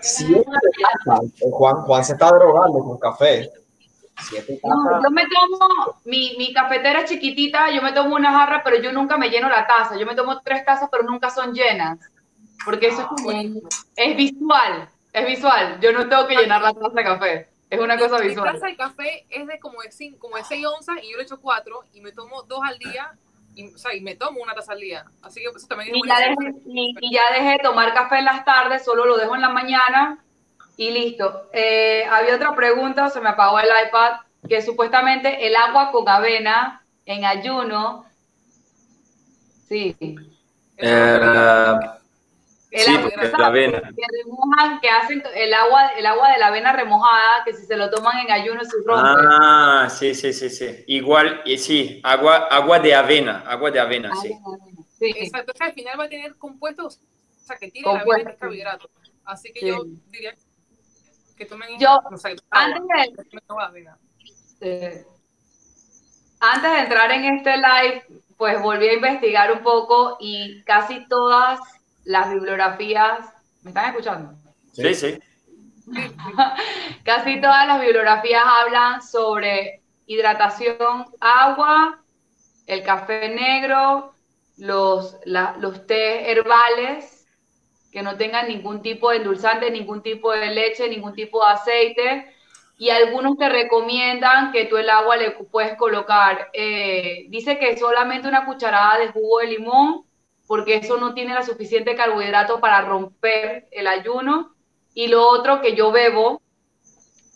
Siete 0.00 0.44
tazas. 1.04 1.30
Juan, 1.50 1.76
Juan 1.82 2.04
se 2.04 2.12
está 2.12 2.28
drogando 2.28 2.78
con 2.78 2.98
café. 2.98 3.50
Siete 4.22 4.60
No, 4.62 5.02
yo 5.02 5.10
me 5.10 5.22
tomo, 5.22 6.00
mi, 6.04 6.34
mi 6.36 6.52
cafetera 6.52 7.04
chiquitita, 7.04 7.70
yo 7.70 7.82
me 7.82 7.92
tomo 7.92 8.16
una 8.16 8.32
jarra, 8.32 8.62
pero 8.62 8.80
yo 8.80 8.92
nunca 8.92 9.16
me 9.16 9.30
lleno 9.30 9.48
la 9.48 9.66
taza. 9.66 9.96
Yo 9.96 10.06
me 10.06 10.14
tomo 10.14 10.40
tres 10.42 10.64
tazas, 10.64 10.88
pero 10.90 11.04
nunca 11.04 11.30
son 11.30 11.52
llenas. 11.54 11.98
Porque 12.64 12.88
eso 12.88 13.00
es 13.00 13.06
como, 13.06 13.30
es 13.30 14.16
visual, 14.16 14.88
es 15.12 15.26
visual. 15.26 15.78
Yo 15.80 15.92
no 15.92 16.08
tengo 16.08 16.26
que 16.26 16.36
llenar 16.36 16.60
la 16.60 16.74
taza 16.74 16.90
de 16.94 17.04
café. 17.04 17.48
Es 17.70 17.78
una 17.80 17.96
cosa 17.96 18.18
Mi 18.18 18.28
visual. 18.28 18.52
taza 18.52 18.66
de 18.66 18.76
café 18.76 19.26
es 19.30 19.46
de 19.46 19.58
como 19.58 19.80
de, 19.80 19.92
cinco, 19.92 20.18
como 20.18 20.36
de 20.36 20.44
6 20.44 20.66
onzas 20.66 20.96
y 21.02 21.12
yo 21.12 21.16
le 21.16 21.22
echo 21.22 21.40
4 21.40 21.84
y 21.94 22.00
me 22.00 22.10
tomo 22.10 22.42
dos 22.42 22.60
al 22.64 22.78
día, 22.78 23.12
y, 23.54 23.72
o 23.72 23.78
sea, 23.78 23.94
y 23.94 24.00
me 24.00 24.16
tomo 24.16 24.42
una 24.42 24.54
taza 24.54 24.72
al 24.72 24.80
día. 24.80 25.04
Así 25.22 25.40
que 25.40 25.46
eso 25.46 25.66
también 25.68 25.94
es 25.94 26.00
Y 26.02 26.08
ya, 26.08 26.18
dejé, 26.18 26.54
y, 26.66 26.94
y 27.00 27.14
ya 27.14 27.22
dejé 27.32 27.52
de 27.52 27.58
tomar 27.60 27.94
café 27.94 28.18
en 28.18 28.24
las 28.24 28.44
tardes, 28.44 28.84
solo 28.84 29.04
lo 29.06 29.16
dejo 29.16 29.34
en 29.36 29.40
la 29.40 29.50
mañana 29.50 30.18
y 30.80 30.90
listo. 30.90 31.50
Eh, 31.52 32.04
había 32.10 32.36
otra 32.36 32.54
pregunta, 32.54 33.10
se 33.10 33.20
me 33.20 33.28
apagó 33.28 33.60
el 33.60 33.68
iPad, 33.86 34.12
que 34.48 34.62
supuestamente 34.62 35.46
el 35.46 35.54
agua 35.54 35.92
con 35.92 36.08
avena 36.08 36.82
en 37.04 37.26
ayuno, 37.26 38.06
sí, 39.68 39.94
Eh, 40.78 40.86
el 42.70 42.80
Sí, 42.80 42.96
agua, 42.96 43.10
la 43.38 43.46
avena. 43.46 43.80
que 43.82 44.02
remojan, 44.24 44.80
que 44.80 44.88
hacen 44.88 45.22
el 45.34 45.52
agua, 45.52 45.88
el 45.98 46.06
agua 46.06 46.30
de 46.32 46.38
la 46.38 46.46
avena 46.46 46.72
remojada, 46.72 47.44
que 47.44 47.52
si 47.52 47.66
se 47.66 47.76
lo 47.76 47.90
toman 47.90 48.18
en 48.20 48.30
ayuno 48.30 48.64
se 48.64 48.76
rompe. 48.86 49.20
ah, 49.22 49.88
sí, 49.90 50.14
sí, 50.14 50.32
sí, 50.32 50.48
sí. 50.48 50.84
Igual, 50.86 51.42
y 51.44 51.58
sí, 51.58 52.00
agua, 52.02 52.46
agua 52.50 52.78
de 52.78 52.94
avena, 52.94 53.44
agua 53.46 53.70
de 53.70 53.80
avena, 53.80 54.14
sí. 54.14 54.30
Sí. 54.98 55.12
Exacto, 55.18 55.52
o 55.52 55.56
sea, 55.56 55.66
al 55.68 55.72
final 55.74 55.98
va 55.98 56.04
a 56.04 56.08
tener 56.08 56.36
compuestos, 56.36 56.96
o 56.96 57.46
sea, 57.46 57.56
que 57.58 57.70
tiene 57.70 57.92
la 57.92 58.04
de 58.04 58.24
carbohidratos. 58.38 58.90
Así 59.24 59.52
que 59.52 59.60
Sí. 59.60 59.66
yo 59.66 59.84
diría 60.10 60.32
que 60.32 60.38
tomen 61.46 61.78
Yo, 61.78 62.00
no 62.10 62.16
sé, 62.18 62.36
Antes 62.50 62.80
agua, 62.80 62.96
de, 62.96 63.12
que. 63.12 63.90
Eh, 64.60 65.04
antes 66.40 66.70
entrar 66.78 67.10
en 67.12 67.24
este 67.36 67.56
live, 67.56 68.04
pues 68.36 68.60
volví 68.62 68.88
a 68.88 68.94
investigar 68.94 69.52
un 69.52 69.62
poco 69.62 70.16
y 70.20 70.62
casi 70.64 71.06
todas 71.08 71.60
las 72.04 72.30
bibliografías, 72.32 73.20
¿me 73.62 73.70
están 73.70 73.90
escuchando? 73.90 74.32
Sí, 74.72 74.94
sí. 74.94 75.18
Casi 77.04 77.40
todas 77.40 77.66
las 77.66 77.80
bibliografías 77.80 78.42
hablan 78.46 79.02
sobre 79.02 79.82
hidratación, 80.06 81.06
agua, 81.20 82.00
el 82.66 82.82
café 82.82 83.28
negro, 83.30 84.12
los, 84.56 85.16
la- 85.24 85.56
los 85.58 85.86
té 85.86 86.30
herbales 86.30 87.19
que 87.90 88.02
no 88.02 88.16
tengan 88.16 88.48
ningún 88.48 88.82
tipo 88.82 89.10
de 89.10 89.18
endulzante, 89.18 89.70
ningún 89.70 90.02
tipo 90.02 90.32
de 90.32 90.50
leche, 90.50 90.88
ningún 90.88 91.14
tipo 91.14 91.44
de 91.44 91.52
aceite. 91.52 92.34
Y 92.78 92.90
algunos 92.90 93.36
te 93.36 93.48
recomiendan 93.48 94.52
que 94.52 94.64
tú 94.66 94.76
el 94.78 94.88
agua 94.90 95.16
le 95.16 95.32
puedes 95.32 95.76
colocar, 95.76 96.48
eh, 96.54 97.26
dice 97.28 97.58
que 97.58 97.76
solamente 97.76 98.28
una 98.28 98.46
cucharada 98.46 98.98
de 98.98 99.08
jugo 99.08 99.40
de 99.40 99.48
limón, 99.48 100.04
porque 100.46 100.76
eso 100.76 100.96
no 100.96 101.14
tiene 101.14 101.34
la 101.34 101.42
suficiente 101.42 101.94
carbohidrato 101.94 102.60
para 102.60 102.80
romper 102.82 103.68
el 103.70 103.86
ayuno. 103.86 104.54
Y 104.94 105.08
lo 105.08 105.26
otro 105.28 105.60
que 105.60 105.76
yo 105.76 105.92
bebo, 105.92 106.40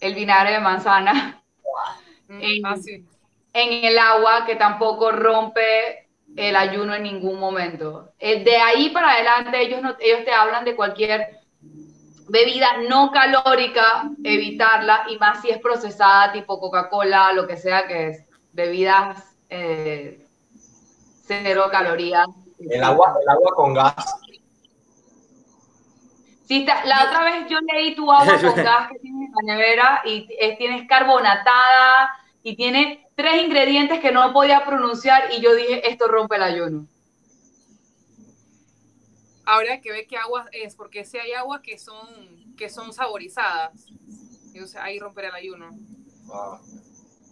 el 0.00 0.14
vinagre 0.14 0.52
de 0.52 0.60
manzana, 0.60 1.42
Eh, 2.28 2.60
ah, 2.64 2.76
sí. 2.76 3.06
en 3.52 3.84
el 3.84 3.98
agua, 3.98 4.46
que 4.46 4.56
tampoco 4.56 5.10
rompe 5.12 6.03
el 6.36 6.56
ayuno 6.56 6.94
en 6.94 7.02
ningún 7.04 7.38
momento. 7.38 8.12
Eh, 8.18 8.42
De 8.44 8.56
ahí 8.56 8.90
para 8.90 9.12
adelante 9.12 9.60
ellos, 9.60 9.82
no, 9.82 9.94
ellos 10.00 10.24
te 10.24 10.32
hablan 10.32 10.64
de 10.64 10.74
cualquier 10.76 11.38
bebida 12.28 12.68
no 12.88 13.10
calórica, 13.12 14.10
evitarla, 14.24 15.04
y 15.08 15.18
más 15.18 15.42
si 15.42 15.50
es 15.50 15.58
procesada, 15.58 16.32
tipo 16.32 16.58
Coca-Cola, 16.58 17.32
lo 17.32 17.46
que 17.46 17.56
sea 17.56 17.86
que 17.86 18.08
es, 18.08 18.24
bebidas 18.52 19.36
eh, 19.50 20.26
cero 21.26 21.66
calorías. 21.70 22.26
El 22.58 22.82
agua, 22.82 23.14
el 23.20 23.28
agua 23.28 23.52
con 23.54 23.74
gas. 23.74 23.94
Sí, 26.46 26.60
está- 26.60 26.84
la 26.84 27.04
otra 27.04 27.24
vez 27.24 27.46
yo 27.48 27.58
leí 27.60 27.94
tu 27.94 28.10
agua 28.10 28.38
con 28.40 28.54
gas 28.64 28.88
que 28.90 28.98
tienes 28.98 29.28
en 29.28 29.46
la 29.46 29.54
nevera 29.54 30.02
y 30.04 30.26
es, 30.38 30.58
tienes 30.58 30.86
carbonatada 30.88 32.10
y 32.44 32.56
tiene 32.56 33.08
tres 33.16 33.42
ingredientes 33.42 34.00
que 34.00 34.12
no 34.12 34.32
podía 34.34 34.64
pronunciar 34.66 35.32
y 35.32 35.40
yo 35.40 35.54
dije, 35.54 35.88
esto 35.88 36.06
rompe 36.06 36.36
el 36.36 36.42
ayuno. 36.42 36.86
Habría 39.46 39.80
que 39.80 39.90
ver 39.90 40.06
qué 40.06 40.18
agua 40.18 40.46
es, 40.52 40.76
porque 40.76 41.04
si 41.04 41.18
hay 41.18 41.32
aguas 41.32 41.62
que 41.62 41.78
son, 41.78 42.54
que 42.56 42.68
son 42.68 42.92
saborizadas, 42.92 43.72
entonces 44.52 44.76
ahí 44.76 45.00
romper 45.00 45.24
el 45.24 45.34
ayuno. 45.34 45.70
Ah. 46.32 46.60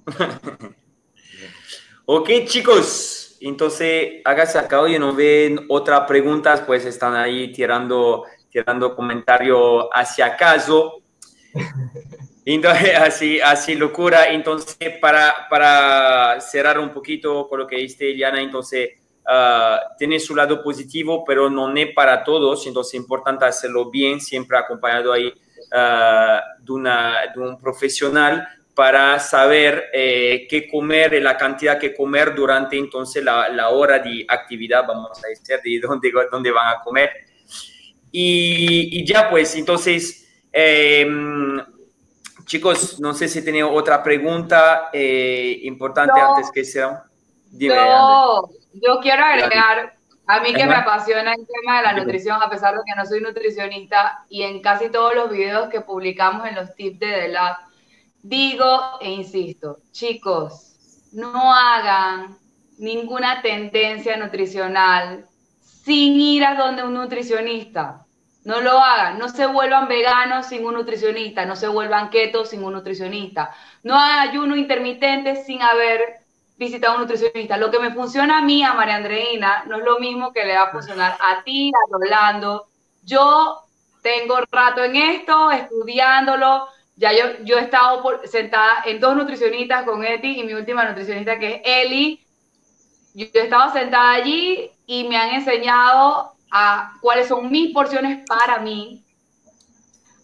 Ok, 2.04 2.28
chicos, 2.46 3.36
entonces 3.40 4.22
hágase 4.24 4.58
acá 4.58 4.88
y 4.88 4.98
no 4.98 5.14
ven 5.14 5.66
otras 5.68 6.00
preguntas, 6.00 6.60
pues 6.62 6.84
están 6.84 7.14
ahí 7.14 7.52
tirando, 7.52 8.24
tirando 8.50 8.96
comentario 8.96 9.88
hacia 9.94 10.26
acaso. 10.26 11.00
Entonces, 12.44 12.94
así, 12.98 13.40
así 13.40 13.74
locura. 13.74 14.28
Entonces, 14.28 14.98
para, 15.00 15.46
para 15.48 16.40
cerrar 16.40 16.78
un 16.78 16.90
poquito 16.90 17.48
con 17.48 17.60
lo 17.60 17.66
que 17.66 17.76
dijiste, 17.76 18.10
Eliana, 18.10 18.40
entonces, 18.40 18.90
ah, 19.26 19.80
tiene 19.98 20.18
su 20.18 20.34
lado 20.34 20.62
positivo, 20.62 21.24
pero 21.24 21.48
no 21.48 21.74
es 21.74 21.92
para 21.94 22.22
todos. 22.24 22.66
Entonces, 22.66 22.94
es 22.94 23.00
importante 23.00 23.44
hacerlo 23.44 23.90
bien, 23.90 24.20
siempre 24.20 24.58
acompañado 24.58 25.12
ahí 25.12 25.32
ah, 25.72 26.40
de, 26.58 26.72
una, 26.72 27.32
de 27.34 27.40
un 27.40 27.58
profesional 27.60 28.46
para 28.74 29.18
saber 29.18 29.90
eh, 29.92 30.46
qué 30.48 30.66
comer 30.66 31.22
la 31.22 31.36
cantidad 31.36 31.78
que 31.78 31.94
comer 31.94 32.34
durante 32.34 32.78
entonces 32.78 33.22
la, 33.22 33.50
la 33.50 33.68
hora 33.68 33.98
de 33.98 34.24
actividad, 34.26 34.86
vamos 34.86 35.22
a 35.22 35.28
decir, 35.28 35.60
de 35.62 35.86
dónde, 35.86 36.10
dónde 36.30 36.50
van 36.50 36.76
a 36.76 36.80
comer. 36.80 37.10
Y, 38.10 38.98
y 38.98 39.06
ya 39.06 39.28
pues, 39.28 39.54
entonces, 39.56 40.46
eh, 40.50 41.06
chicos, 42.52 43.00
no 43.00 43.14
sé 43.14 43.28
si 43.28 43.42
tienen 43.42 43.64
otra 43.64 44.02
pregunta 44.02 44.90
eh, 44.92 45.60
importante 45.62 46.20
antes 46.20 46.50
que 46.50 46.64
sea. 46.66 47.02
Dime, 47.50 47.78
André. 47.78 48.58
Yo, 48.74 49.00
quiero 49.00 49.24
agregar, 49.24 49.96
a 50.26 50.40
mí 50.40 50.52
que 50.52 50.66
me 50.66 50.74
apasiona 50.74 51.32
el 51.32 51.46
tema 51.46 51.78
de 51.78 51.82
la 51.82 51.92
nutrición, 51.94 52.42
a 52.42 52.50
pesar 52.50 52.74
de 52.74 52.82
que 52.84 52.94
no 52.94 53.06
soy 53.06 53.22
nutricionista, 53.22 54.26
y 54.28 54.42
en 54.42 54.60
casi 54.60 54.90
todos 54.90 55.14
los 55.14 55.30
videos 55.30 55.70
que 55.70 55.80
publicamos 55.80 56.46
en 56.46 56.56
los 56.56 56.74
tips 56.74 56.98
de 56.98 57.06
The 57.06 57.28
Lab, 57.28 57.56
digo 58.20 58.98
e 59.00 59.10
insisto, 59.10 59.78
chicos, 59.90 61.08
no 61.12 61.54
hagan 61.54 62.36
ninguna 62.76 63.40
tendencia 63.40 64.18
nutricional 64.18 65.24
sin 65.62 66.20
ir 66.20 66.44
a 66.44 66.54
donde 66.54 66.82
un 66.82 66.92
nutricionista. 66.92 68.04
No 68.44 68.60
lo 68.60 68.78
hagan, 68.78 69.18
no 69.18 69.28
se 69.28 69.46
vuelvan 69.46 69.86
veganos 69.86 70.46
sin 70.46 70.64
un 70.66 70.74
nutricionista, 70.74 71.46
no 71.46 71.54
se 71.54 71.68
vuelvan 71.68 72.10
keto 72.10 72.44
sin 72.44 72.64
un 72.64 72.72
nutricionista, 72.72 73.54
no 73.84 73.94
hagan 73.94 74.28
ayuno 74.28 74.56
intermitente 74.56 75.44
sin 75.44 75.62
haber 75.62 76.22
visitado 76.56 76.94
un 76.94 77.02
nutricionista. 77.02 77.56
Lo 77.56 77.70
que 77.70 77.78
me 77.78 77.92
funciona 77.92 78.38
a 78.38 78.42
mí, 78.42 78.62
a 78.64 78.74
María 78.74 78.96
Andreina, 78.96 79.64
no 79.66 79.78
es 79.78 79.84
lo 79.84 79.98
mismo 80.00 80.32
que 80.32 80.44
le 80.44 80.54
va 80.56 80.64
a 80.64 80.70
funcionar 80.70 81.16
a 81.20 81.42
ti, 81.44 81.70
a 81.70 81.92
Rolando. 81.92 82.66
Yo 83.02 83.62
tengo 84.02 84.38
rato 84.50 84.82
en 84.84 84.96
esto, 84.96 85.50
estudiándolo. 85.50 86.68
Ya 86.96 87.12
yo, 87.12 87.44
yo 87.44 87.58
he 87.58 87.62
estado 87.62 88.02
sentada 88.24 88.82
en 88.84 89.00
dos 89.00 89.16
nutricionistas 89.16 89.84
con 89.84 90.04
Eti 90.04 90.40
y 90.40 90.44
mi 90.44 90.54
última 90.54 90.84
nutricionista 90.84 91.38
que 91.38 91.54
es 91.54 91.60
Eli. 91.64 92.26
Yo 93.14 93.26
he 93.32 93.40
estado 93.40 93.72
sentada 93.72 94.12
allí 94.12 94.70
y 94.86 95.04
me 95.04 95.16
han 95.16 95.30
enseñado 95.30 96.31
a 96.52 96.92
cuáles 97.00 97.28
son 97.28 97.50
mis 97.50 97.72
porciones 97.72 98.24
para 98.28 98.58
mí. 98.58 99.02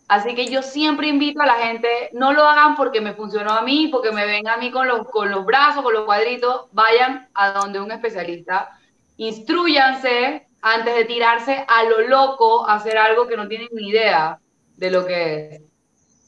Así 0.07 0.35
que 0.35 0.47
yo 0.47 0.62
siempre 0.62 1.09
invito 1.09 1.41
a 1.41 1.47
la 1.47 1.55
gente, 1.55 2.11
no 2.12 2.33
lo 2.33 2.45
hagan 2.45 2.76
porque 2.76 3.01
me 3.01 3.14
funcionó 3.14 3.51
a 3.53 3.62
mí, 3.62 3.89
porque 3.89 4.12
me 4.12 4.26
ven 4.26 4.47
a 4.47 4.59
mí 4.59 4.70
con 4.70 4.87
los, 4.87 5.09
con 5.09 5.31
los 5.31 5.45
brazos, 5.45 5.83
con 5.83 5.95
los 5.95 6.05
cuadritos, 6.05 6.66
vayan 6.72 7.29
a 7.35 7.53
donde 7.53 7.81
un 7.81 7.91
especialista, 7.91 8.79
instruyanse 9.16 10.47
antes 10.61 10.95
de 10.95 11.05
tirarse 11.07 11.64
a 11.66 11.85
lo 11.85 12.07
loco 12.07 12.68
a 12.68 12.74
hacer 12.74 12.99
algo 12.99 13.26
que 13.26 13.37
no 13.37 13.49
tienen 13.49 13.68
ni 13.72 13.89
idea 13.89 14.39
de 14.76 14.91
lo 14.91 15.07
que 15.07 15.49
es. 15.49 15.62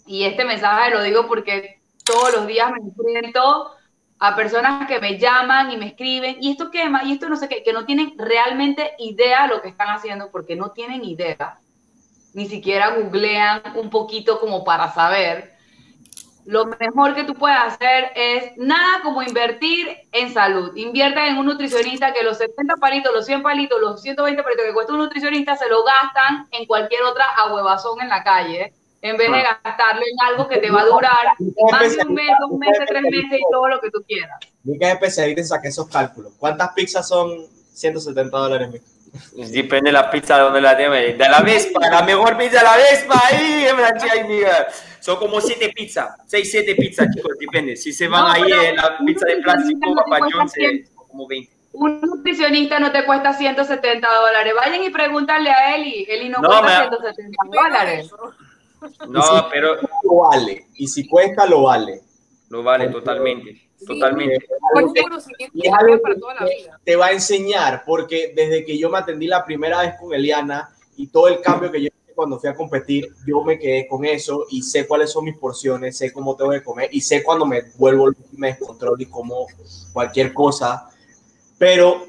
Y 0.07 0.25
este 0.25 0.45
mensaje 0.45 0.91
lo 0.91 1.03
digo 1.03 1.27
porque 1.27 1.81
todos 2.05 2.33
los 2.33 2.47
días 2.47 2.71
me 2.73 2.79
enfrento 2.79 3.73
a 4.23 4.37
personas 4.37 4.87
que 4.87 5.01
me 5.01 5.19
llaman 5.19 5.73
y 5.73 5.79
me 5.79 5.87
escriben, 5.87 6.37
y 6.41 6.51
esto 6.53 6.71
quema, 6.71 7.03
y 7.05 7.13
esto 7.13 7.31
no 7.31 7.37
sé 7.37 7.49
qué, 7.49 7.63
que 7.63 7.73
no 7.73 7.87
tienen 7.87 8.13
realmente 8.19 8.93
idea 8.99 9.43
de 9.43 9.49
lo 9.49 9.63
que 9.63 9.69
están 9.69 9.89
haciendo 9.89 10.31
porque 10.31 10.57
no 10.57 10.73
tienen 10.73 11.03
idea, 11.03 11.59
ni 12.35 12.47
siquiera 12.47 12.91
googlean 12.91 13.63
un 13.77 13.89
poquito 13.89 14.39
como 14.39 14.63
para 14.63 14.93
saber. 14.93 15.55
Lo 16.45 16.67
mejor 16.67 17.15
que 17.15 17.25
tú 17.25 17.35
puedes 17.35 17.59
hacer 17.59 18.13
es 18.15 18.57
nada 18.59 19.01
como 19.03 19.23
invertir 19.23 19.89
en 20.13 20.35
salud. 20.35 20.77
Inviertan 20.77 21.27
en 21.27 21.39
un 21.39 21.47
nutricionista 21.47 22.13
que 22.13 22.23
los 22.23 22.39
70 22.39 22.77
palitos, 22.77 23.15
los 23.15 23.25
100 23.25 23.43
palitos, 23.43 23.81
los 23.81 24.03
120 24.03 24.43
palitos 24.43 24.67
que 24.67 24.75
cuesta 24.75 24.93
un 24.93 24.99
nutricionista 24.99 25.57
se 25.57 25.69
lo 25.69 25.83
gastan 25.83 26.47
en 26.51 26.67
cualquier 26.67 27.03
otra 27.05 27.25
ahuevazón 27.37 28.01
en 28.03 28.09
la 28.09 28.23
calle 28.23 28.75
en 29.03 29.17
vez 29.17 29.31
de 29.31 29.43
gastarlo 29.43 30.03
en 30.03 30.29
algo 30.29 30.49
que 30.49 30.59
te 30.59 30.71
va 30.71 30.83
a 30.83 30.87
durar 30.87 31.27
más 31.71 31.97
de 31.97 32.03
un 32.03 32.15
mes, 32.15 32.31
dos 32.41 32.59
meses, 32.59 32.85
tres 32.87 33.03
meses 33.03 33.39
y 33.39 33.51
todo 33.51 33.69
lo 33.69 33.81
que 33.81 33.91
tú 33.91 34.03
quieras. 34.07 34.39
Mi 34.63 34.79
que 34.79 34.87
es 34.87 34.93
especialista 34.93 35.41
en 35.41 35.47
sacar 35.47 35.67
esos 35.67 35.89
cálculos. 35.89 36.33
¿Cuántas 36.39 36.73
pizzas 36.75 37.09
son 37.09 37.47
170 37.73 38.37
dólares? 38.37 38.83
Depende 39.35 39.89
de 39.89 39.93
la 39.93 40.11
pizza 40.11 40.37
de 40.37 40.43
donde 40.43 40.61
la 40.61 40.77
tengas. 40.77 41.01
De 41.01 41.29
la 41.29 41.41
Vespa, 41.41 41.81
la 41.91 42.03
mejor 42.03 42.37
pizza 42.37 42.59
de 42.59 42.65
la 42.65 42.77
Vespa, 42.77 43.21
ahí, 43.31 43.67
ahí 43.67 44.43
Son 45.01 45.17
como 45.17 45.41
siete 45.41 45.73
pizzas, 45.75 46.11
seis, 46.27 46.51
siete 46.51 46.75
pizzas, 46.77 47.09
chicos, 47.13 47.33
depende. 47.41 47.77
Si 47.77 47.93
se 47.93 48.07
van 48.07 48.37
ahí 48.37 48.53
en 48.53 48.77
la 48.77 48.99
pizza 48.99 49.27
de 49.27 49.37
plástico, 49.39 49.95
papayón, 49.95 50.49
se 50.49 50.85
como 50.95 51.27
20 51.27 51.61
un 51.73 52.01
nutricionista 52.01 52.81
no 52.81 52.91
te 52.91 53.05
cuesta 53.05 53.33
170 53.33 54.09
dólares. 54.09 54.53
Vayan 54.57 54.83
y 54.83 54.91
pregúntale 54.91 55.51
a 55.51 55.77
Eli. 55.77 56.05
Eli 56.09 56.29
no, 56.29 56.39
no 56.41 56.49
cuesta 56.49 56.89
170 56.89 57.37
dólares. 57.53 58.11
No, 59.09 59.23
pero. 59.51 59.77
Lo 60.03 60.29
vale. 60.29 60.67
Y 60.75 60.87
si 60.89 61.07
cuesta, 61.07 61.47
lo 61.47 61.63
vale. 61.63 62.01
Lo 62.49 62.63
vale 62.63 62.89
totalmente. 62.89 63.71
Totalmente. 63.87 64.47
te 66.85 66.97
va 66.97 67.07
a 67.07 67.13
enseñar, 67.13 67.83
porque 67.87 68.33
desde 68.35 68.65
que 68.65 68.77
yo 68.79 68.91
me 68.91 68.99
atendí 68.99 69.27
la 69.27 69.45
primera 69.45 69.81
vez 69.81 69.95
con 69.99 70.13
Eliana 70.13 70.75
y 70.97 71.07
todo 71.07 71.29
el 71.29 71.41
cambio 71.41 71.71
que 71.71 71.81
yo 71.81 71.87
hice 71.87 72.15
cuando 72.15 72.39
fui 72.39 72.51
a 72.51 72.55
competir, 72.55 73.09
yo 73.27 73.43
me 73.43 73.59
quedé 73.59 73.87
con 73.89 74.05
eso 74.05 74.47
y 74.51 74.63
sé 74.63 74.87
cuáles 74.87 75.11
son 75.11 75.25
mis 75.25 75.39
porciones, 75.39 75.97
sé 75.97 76.13
cómo 76.13 76.37
tengo 76.37 76.51
que 76.51 76.63
comer 76.63 76.91
y 76.93 77.01
sé 77.01 77.23
cuando 77.23 77.47
me 77.47 77.63
vuelvo, 77.79 78.11
me 78.33 78.49
descontrolo 78.49 79.01
y 79.01 79.07
como 79.07 79.47
cualquier 79.93 80.35
cosa. 80.35 80.91
Pero 81.57 82.05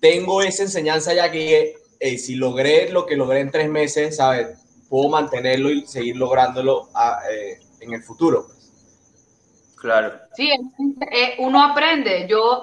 tengo 0.00 0.42
esa 0.42 0.62
enseñanza 0.62 1.12
ya 1.12 1.30
que 1.30 1.74
eh, 1.98 2.18
si 2.18 2.36
logré 2.36 2.90
lo 2.90 3.04
que 3.04 3.16
logré 3.16 3.40
en 3.40 3.50
tres 3.50 3.68
meses, 3.68 4.16
¿sabes? 4.16 4.58
Puedo 4.96 5.10
mantenerlo 5.10 5.70
y 5.70 5.86
seguir 5.86 6.16
lográndolo 6.16 6.88
ah, 6.94 7.20
eh, 7.30 7.60
en 7.80 7.92
el 7.92 8.02
futuro. 8.02 8.46
Pues. 8.46 8.72
Claro. 9.78 10.18
Sí, 10.34 10.50
eh, 11.12 11.34
uno 11.38 11.62
aprende. 11.62 12.26
Yo 12.26 12.62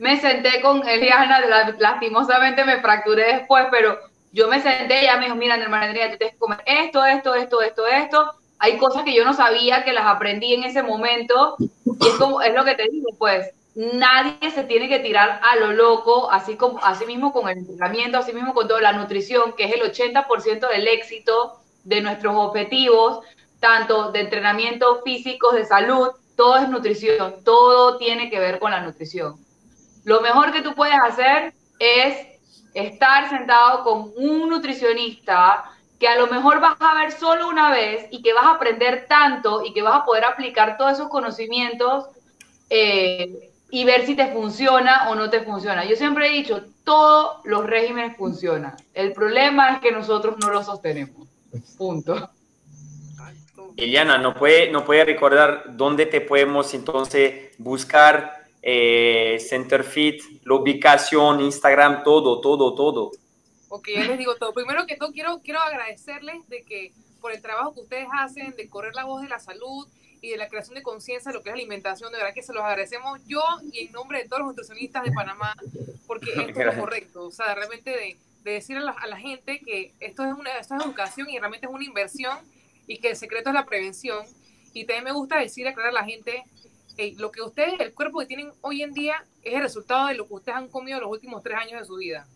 me 0.00 0.20
senté 0.20 0.60
con 0.60 0.86
Eliana, 0.88 1.40
lastimosamente 1.78 2.64
me 2.64 2.80
fracturé 2.80 3.34
después, 3.34 3.66
pero 3.70 3.96
yo 4.32 4.48
me 4.48 4.60
senté 4.60 4.96
y 4.96 5.04
ella 5.04 5.18
me 5.18 5.26
dijo, 5.26 5.36
mira, 5.36 5.54
hermana 5.54 5.86
Andrea, 5.86 6.10
tú 6.10 6.18
tienes 6.18 6.34
que 6.34 6.40
comer 6.40 6.62
esto, 6.66 7.04
esto, 7.04 7.36
esto, 7.36 7.62
esto, 7.62 7.86
esto. 7.86 8.32
Hay 8.58 8.76
cosas 8.76 9.04
que 9.04 9.14
yo 9.14 9.24
no 9.24 9.32
sabía 9.32 9.84
que 9.84 9.92
las 9.92 10.06
aprendí 10.06 10.54
en 10.54 10.64
ese 10.64 10.82
momento 10.82 11.54
y 11.60 12.08
es, 12.08 12.14
como, 12.18 12.42
es 12.42 12.52
lo 12.54 12.64
que 12.64 12.74
te 12.74 12.88
digo, 12.90 13.10
pues 13.18 13.52
nadie 13.76 14.50
se 14.52 14.64
tiene 14.64 14.88
que 14.88 14.98
tirar 14.98 15.40
a 15.48 15.54
lo 15.54 15.70
loco, 15.70 16.28
así, 16.32 16.56
como, 16.56 16.80
así 16.82 17.06
mismo 17.06 17.32
con 17.32 17.48
el 17.48 17.58
entrenamiento, 17.58 18.18
así 18.18 18.32
mismo 18.32 18.52
con 18.52 18.66
toda 18.66 18.80
la 18.80 18.94
nutrición, 18.94 19.52
que 19.52 19.66
es 19.66 19.74
el 19.74 19.82
80% 19.82 20.68
del 20.68 20.88
éxito 20.88 21.60
de 21.88 22.02
nuestros 22.02 22.36
objetivos, 22.36 23.20
tanto 23.60 24.12
de 24.12 24.20
entrenamiento 24.20 25.00
físico, 25.02 25.52
de 25.52 25.64
salud, 25.64 26.10
todo 26.36 26.58
es 26.58 26.68
nutrición, 26.68 27.36
todo 27.44 27.96
tiene 27.96 28.30
que 28.30 28.38
ver 28.38 28.58
con 28.58 28.70
la 28.70 28.80
nutrición. 28.80 29.36
Lo 30.04 30.20
mejor 30.20 30.52
que 30.52 30.62
tú 30.62 30.74
puedes 30.74 30.98
hacer 31.02 31.54
es 31.78 32.16
estar 32.74 33.28
sentado 33.30 33.82
con 33.82 34.12
un 34.16 34.48
nutricionista 34.48 35.64
que 35.98 36.06
a 36.06 36.16
lo 36.16 36.28
mejor 36.28 36.60
vas 36.60 36.76
a 36.78 36.94
ver 36.94 37.10
solo 37.10 37.48
una 37.48 37.70
vez 37.70 38.06
y 38.10 38.22
que 38.22 38.34
vas 38.34 38.44
a 38.44 38.52
aprender 38.52 39.06
tanto 39.08 39.64
y 39.64 39.72
que 39.72 39.82
vas 39.82 40.02
a 40.02 40.04
poder 40.04 40.24
aplicar 40.26 40.76
todos 40.76 40.92
esos 40.92 41.08
conocimientos 41.08 42.06
eh, 42.70 43.50
y 43.70 43.84
ver 43.84 44.06
si 44.06 44.14
te 44.14 44.32
funciona 44.32 45.08
o 45.10 45.14
no 45.14 45.30
te 45.30 45.40
funciona. 45.40 45.84
Yo 45.86 45.96
siempre 45.96 46.28
he 46.28 46.30
dicho, 46.30 46.64
todos 46.84 47.38
los 47.44 47.66
regímenes 47.66 48.16
funcionan. 48.16 48.76
El 48.94 49.12
problema 49.12 49.72
es 49.72 49.80
que 49.80 49.90
nosotros 49.90 50.36
no 50.38 50.50
los 50.50 50.66
sostenemos. 50.66 51.28
Punto. 51.76 52.30
Eliana, 53.76 54.18
¿no 54.18 54.34
puede, 54.34 54.70
¿no 54.70 54.84
puede 54.84 55.04
recordar 55.04 55.76
dónde 55.76 56.06
te 56.06 56.20
podemos 56.20 56.74
entonces 56.74 57.54
buscar 57.58 58.46
eh, 58.62 59.38
Centerfit, 59.40 60.22
la 60.44 60.54
ubicación, 60.54 61.40
Instagram, 61.40 62.02
todo, 62.02 62.40
todo, 62.40 62.74
todo? 62.74 63.12
Ok, 63.68 63.88
ya 63.94 64.04
les 64.04 64.18
digo 64.18 64.34
todo. 64.36 64.52
Primero 64.52 64.86
que 64.86 64.96
todo, 64.96 65.12
quiero, 65.12 65.40
quiero 65.42 65.60
agradecerles 65.60 66.48
de 66.48 66.62
que 66.64 66.92
por 67.20 67.32
el 67.32 67.42
trabajo 67.42 67.74
que 67.74 67.80
ustedes 67.80 68.08
hacen, 68.12 68.54
de 68.56 68.68
correr 68.68 68.94
la 68.94 69.04
voz 69.04 69.22
de 69.22 69.28
la 69.28 69.38
salud, 69.38 69.86
y 70.20 70.30
de 70.30 70.36
la 70.36 70.48
creación 70.48 70.74
de 70.74 70.82
conciencia 70.82 71.30
de 71.30 71.38
lo 71.38 71.42
que 71.42 71.50
es 71.50 71.54
alimentación. 71.54 72.12
De 72.12 72.18
verdad 72.18 72.34
que 72.34 72.42
se 72.42 72.52
los 72.52 72.62
agradecemos 72.62 73.20
yo 73.26 73.42
y 73.72 73.86
en 73.86 73.92
nombre 73.92 74.22
de 74.22 74.28
todos 74.28 74.40
los 74.40 74.48
nutricionistas 74.48 75.04
de 75.04 75.12
Panamá, 75.12 75.54
porque 76.06 76.30
esto 76.30 76.60
es 76.60 76.66
lo 76.66 76.80
correcto. 76.80 77.26
O 77.26 77.30
sea, 77.30 77.54
realmente 77.54 77.90
de, 77.90 78.16
de 78.42 78.52
decir 78.52 78.76
a 78.76 78.80
la, 78.80 78.92
a 78.92 79.06
la, 79.06 79.16
gente 79.16 79.60
que 79.60 79.94
esto 80.00 80.24
es, 80.24 80.32
una, 80.32 80.58
esto 80.58 80.74
es 80.76 80.84
educación 80.84 81.28
y 81.30 81.38
realmente 81.38 81.66
es 81.66 81.72
una 81.72 81.84
inversión 81.84 82.38
y 82.86 82.98
que 82.98 83.10
el 83.10 83.16
secreto 83.16 83.50
es 83.50 83.54
la 83.54 83.66
prevención. 83.66 84.24
Y 84.72 84.84
también 84.84 85.04
me 85.04 85.12
gusta 85.12 85.38
decir, 85.38 85.66
aclarar 85.66 85.90
a 85.90 86.00
la 86.00 86.04
gente, 86.04 86.44
lo 87.16 87.30
que 87.30 87.42
ustedes, 87.42 87.78
el 87.80 87.94
cuerpo 87.94 88.18
que 88.20 88.26
tienen 88.26 88.52
hoy 88.60 88.82
en 88.82 88.92
día 88.92 89.24
es 89.42 89.54
el 89.54 89.62
resultado 89.62 90.08
de 90.08 90.14
lo 90.14 90.26
que 90.26 90.34
ustedes 90.34 90.58
han 90.58 90.68
comido 90.68 91.00
los 91.00 91.10
últimos 91.10 91.42
tres 91.42 91.58
años 91.58 91.80
de 91.80 91.86
su 91.86 91.96
vida. 91.96 92.26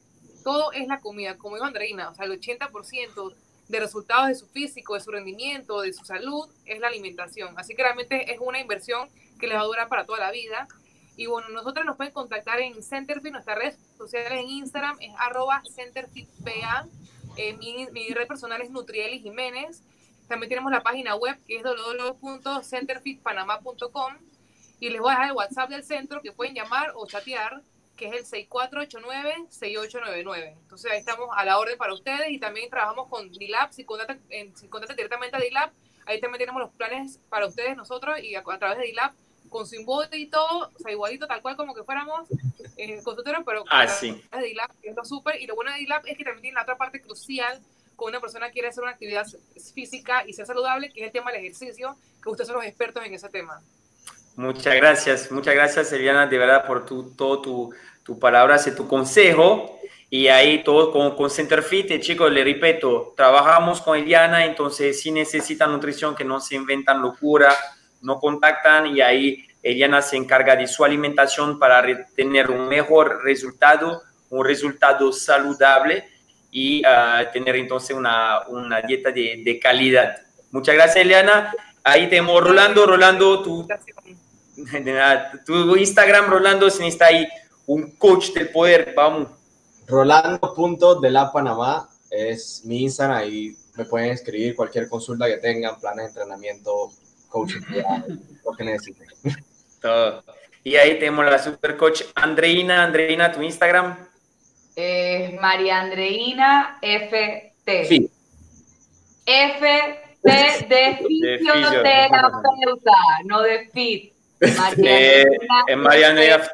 Todo 0.44 0.72
es 0.72 0.86
la 0.86 1.00
comida, 1.00 1.36
como 1.36 1.56
dijo 1.56 1.66
Andreina, 1.66 2.10
o 2.10 2.14
sea, 2.14 2.26
el 2.26 2.40
80% 2.40 3.34
de 3.68 3.80
resultados 3.80 4.28
de 4.28 4.34
su 4.34 4.46
físico, 4.48 4.94
de 4.94 5.00
su 5.00 5.10
rendimiento, 5.10 5.80
de 5.80 5.92
su 5.92 6.04
salud, 6.04 6.48
es 6.66 6.78
la 6.78 6.88
alimentación. 6.88 7.54
Así 7.56 7.74
que 7.74 7.82
realmente 7.82 8.32
es 8.32 8.38
una 8.40 8.60
inversión 8.60 9.08
que 9.38 9.46
les 9.46 9.56
va 9.56 9.62
a 9.62 9.64
durar 9.64 9.88
para 9.88 10.04
toda 10.04 10.20
la 10.20 10.30
vida. 10.30 10.68
Y 11.16 11.26
bueno, 11.26 11.48
nosotros 11.50 11.84
nos 11.84 11.96
pueden 11.96 12.12
contactar 12.12 12.60
en 12.60 12.80
Centerfit, 12.82 13.32
nuestras 13.32 13.58
redes 13.58 13.78
sociales 13.96 14.32
en 14.32 14.48
Instagram 14.48 14.96
es 15.00 15.12
arroba 15.18 15.62
CenterfitPA. 15.74 16.86
Eh, 17.36 17.54
mi, 17.54 17.86
mi, 17.92 18.08
red 18.10 18.26
personal 18.26 18.60
es 18.62 18.70
Nutrieli 18.70 19.20
Jiménez. 19.20 19.82
También 20.28 20.48
tenemos 20.48 20.72
la 20.72 20.82
página 20.82 21.14
web 21.16 21.36
que 21.46 21.56
es 21.56 21.62
www.centerfitpanama.com. 21.62 24.14
Y 24.80 24.88
les 24.90 25.00
voy 25.00 25.10
a 25.10 25.12
dejar 25.12 25.28
el 25.28 25.36
WhatsApp 25.36 25.70
del 25.70 25.84
centro 25.84 26.20
que 26.22 26.32
pueden 26.32 26.54
llamar 26.54 26.92
o 26.94 27.06
chatear 27.06 27.62
que 27.96 28.08
es 28.08 28.32
el 28.32 28.48
6489-6899. 28.48 30.56
Entonces 30.60 30.90
ahí 30.90 30.98
estamos 30.98 31.28
a 31.32 31.44
la 31.44 31.58
orden 31.58 31.76
para 31.78 31.94
ustedes 31.94 32.30
y 32.30 32.38
también 32.38 32.70
trabajamos 32.70 33.08
con 33.08 33.30
DILAB, 33.30 33.72
si 33.72 33.84
contactan, 33.84 34.20
si 34.28 34.68
directamente 34.96 35.36
a 35.36 35.40
DILAB, 35.40 35.70
ahí 36.06 36.20
también 36.20 36.40
tenemos 36.40 36.60
los 36.60 36.72
planes 36.72 37.20
para 37.28 37.46
ustedes, 37.46 37.76
nosotros, 37.76 38.18
y 38.20 38.34
a, 38.34 38.42
través 38.42 38.78
de 38.78 38.86
DILAB, 38.86 39.12
con 39.52 39.66
su 39.66 39.76
y 39.76 40.26
todo, 40.26 40.70
o 40.74 40.78
sea, 40.78 40.90
igualito, 40.90 41.26
tal 41.26 41.42
cual 41.42 41.56
como 41.56 41.74
que 41.74 41.84
fuéramos 41.84 42.28
eh, 42.76 43.00
consultores, 43.04 43.42
pero 43.46 43.64
ah, 43.70 43.86
sí. 43.86 44.20
de 44.32 44.42
DILAB, 44.42 44.70
es 44.82 44.96
lo 44.96 45.04
súper, 45.04 45.40
y 45.40 45.46
lo 45.46 45.54
bueno 45.54 45.70
de 45.70 45.78
DILAB 45.78 46.06
es 46.06 46.16
que 46.16 46.24
también 46.24 46.42
tiene 46.42 46.54
la 46.54 46.62
otra 46.62 46.76
parte 46.76 47.00
crucial 47.00 47.60
cuando 47.94 48.18
una 48.18 48.20
persona 48.20 48.50
quiere 48.50 48.68
hacer 48.68 48.82
una 48.82 48.92
actividad 48.92 49.26
física 49.74 50.24
y 50.26 50.32
ser 50.32 50.46
saludable, 50.46 50.90
que 50.90 51.00
es 51.02 51.06
el 51.06 51.12
tema 51.12 51.30
del 51.30 51.40
ejercicio, 51.42 51.96
que 52.22 52.30
ustedes 52.30 52.48
son 52.48 52.56
los 52.56 52.64
expertos 52.64 53.04
en 53.04 53.14
ese 53.14 53.28
tema. 53.28 53.62
Muchas 54.34 54.74
gracias, 54.74 55.30
muchas 55.30 55.54
gracias 55.54 55.92
Eliana, 55.92 56.26
de 56.26 56.38
verdad 56.38 56.66
por 56.66 56.86
tu, 56.86 57.14
todo 57.14 57.42
tu, 57.42 57.74
tu 58.02 58.18
palabras 58.18 58.66
y 58.66 58.74
tu 58.74 58.88
consejo. 58.88 59.78
Y 60.08 60.28
ahí 60.28 60.62
todo 60.62 60.92
con, 60.92 61.16
con 61.16 61.30
Centerfit, 61.30 61.90
eh, 61.90 62.00
chicos, 62.00 62.30
le 62.30 62.44
repito, 62.44 63.14
trabajamos 63.16 63.80
con 63.80 63.96
Eliana, 63.96 64.44
entonces 64.44 65.00
si 65.00 65.10
necesitan 65.10 65.72
nutrición, 65.72 66.14
que 66.14 66.22
no 66.22 66.38
se 66.38 66.54
inventan 66.54 67.00
locura, 67.00 67.56
no 68.02 68.18
contactan 68.18 68.86
y 68.86 69.00
ahí 69.00 69.46
Eliana 69.62 70.02
se 70.02 70.16
encarga 70.16 70.56
de 70.56 70.66
su 70.66 70.84
alimentación 70.84 71.58
para 71.58 72.06
tener 72.14 72.50
un 72.50 72.68
mejor 72.68 73.22
resultado, 73.22 74.02
un 74.30 74.44
resultado 74.44 75.12
saludable 75.12 76.04
y 76.50 76.82
uh, 76.84 77.32
tener 77.32 77.56
entonces 77.56 77.96
una, 77.96 78.40
una 78.48 78.82
dieta 78.82 79.10
de, 79.10 79.42
de, 79.44 79.58
calidad. 79.58 80.16
Muchas 80.50 80.74
gracias, 80.74 80.96
Eliana. 80.96 81.54
Ahí 81.84 82.08
tenemos 82.08 82.42
Rolando, 82.42 82.86
Rolando, 82.86 83.42
tu, 83.42 83.66
tu 85.46 85.76
Instagram, 85.76 86.26
Rolando, 86.28 86.68
si 86.68 86.86
está 86.86 87.06
ahí 87.06 87.26
un 87.66 87.92
coach 87.92 88.32
del 88.32 88.50
poder, 88.50 88.92
vamos. 88.94 89.28
Rolando.de 89.86 91.26
Panamá 91.32 91.88
es 92.10 92.62
mi 92.64 92.82
Instagram, 92.82 93.16
ahí 93.16 93.56
me 93.76 93.84
pueden 93.84 94.10
escribir 94.10 94.54
cualquier 94.54 94.88
consulta 94.88 95.26
que 95.26 95.38
tengan, 95.38 95.80
planes 95.80 96.04
de 96.04 96.20
entrenamiento, 96.20 96.92
coaching, 97.32 97.60
lo 98.44 98.52
que 98.52 98.64
necesiten. 98.64 99.08
Todo. 99.80 100.22
Y 100.62 100.76
ahí 100.76 100.98
tenemos 100.98 101.24
la 101.24 101.38
super 101.38 101.76
coach 101.76 102.02
Andreina. 102.14 102.84
Andreina, 102.84 103.32
tu 103.32 103.42
Instagram. 103.42 103.96
Eh, 104.76 105.36
María 105.40 105.80
Andreina 105.80 106.78
FT. 106.80 107.84
Sí. 107.86 108.10
FT 109.24 110.12
de 110.68 110.98
fisioterapeuta, 111.38 112.92
no 113.24 113.42
de 113.42 113.68
fit. 113.70 114.12
María 114.56 115.22
eh, 115.22 115.76
María 115.76 116.10
Andreina. 116.10 116.48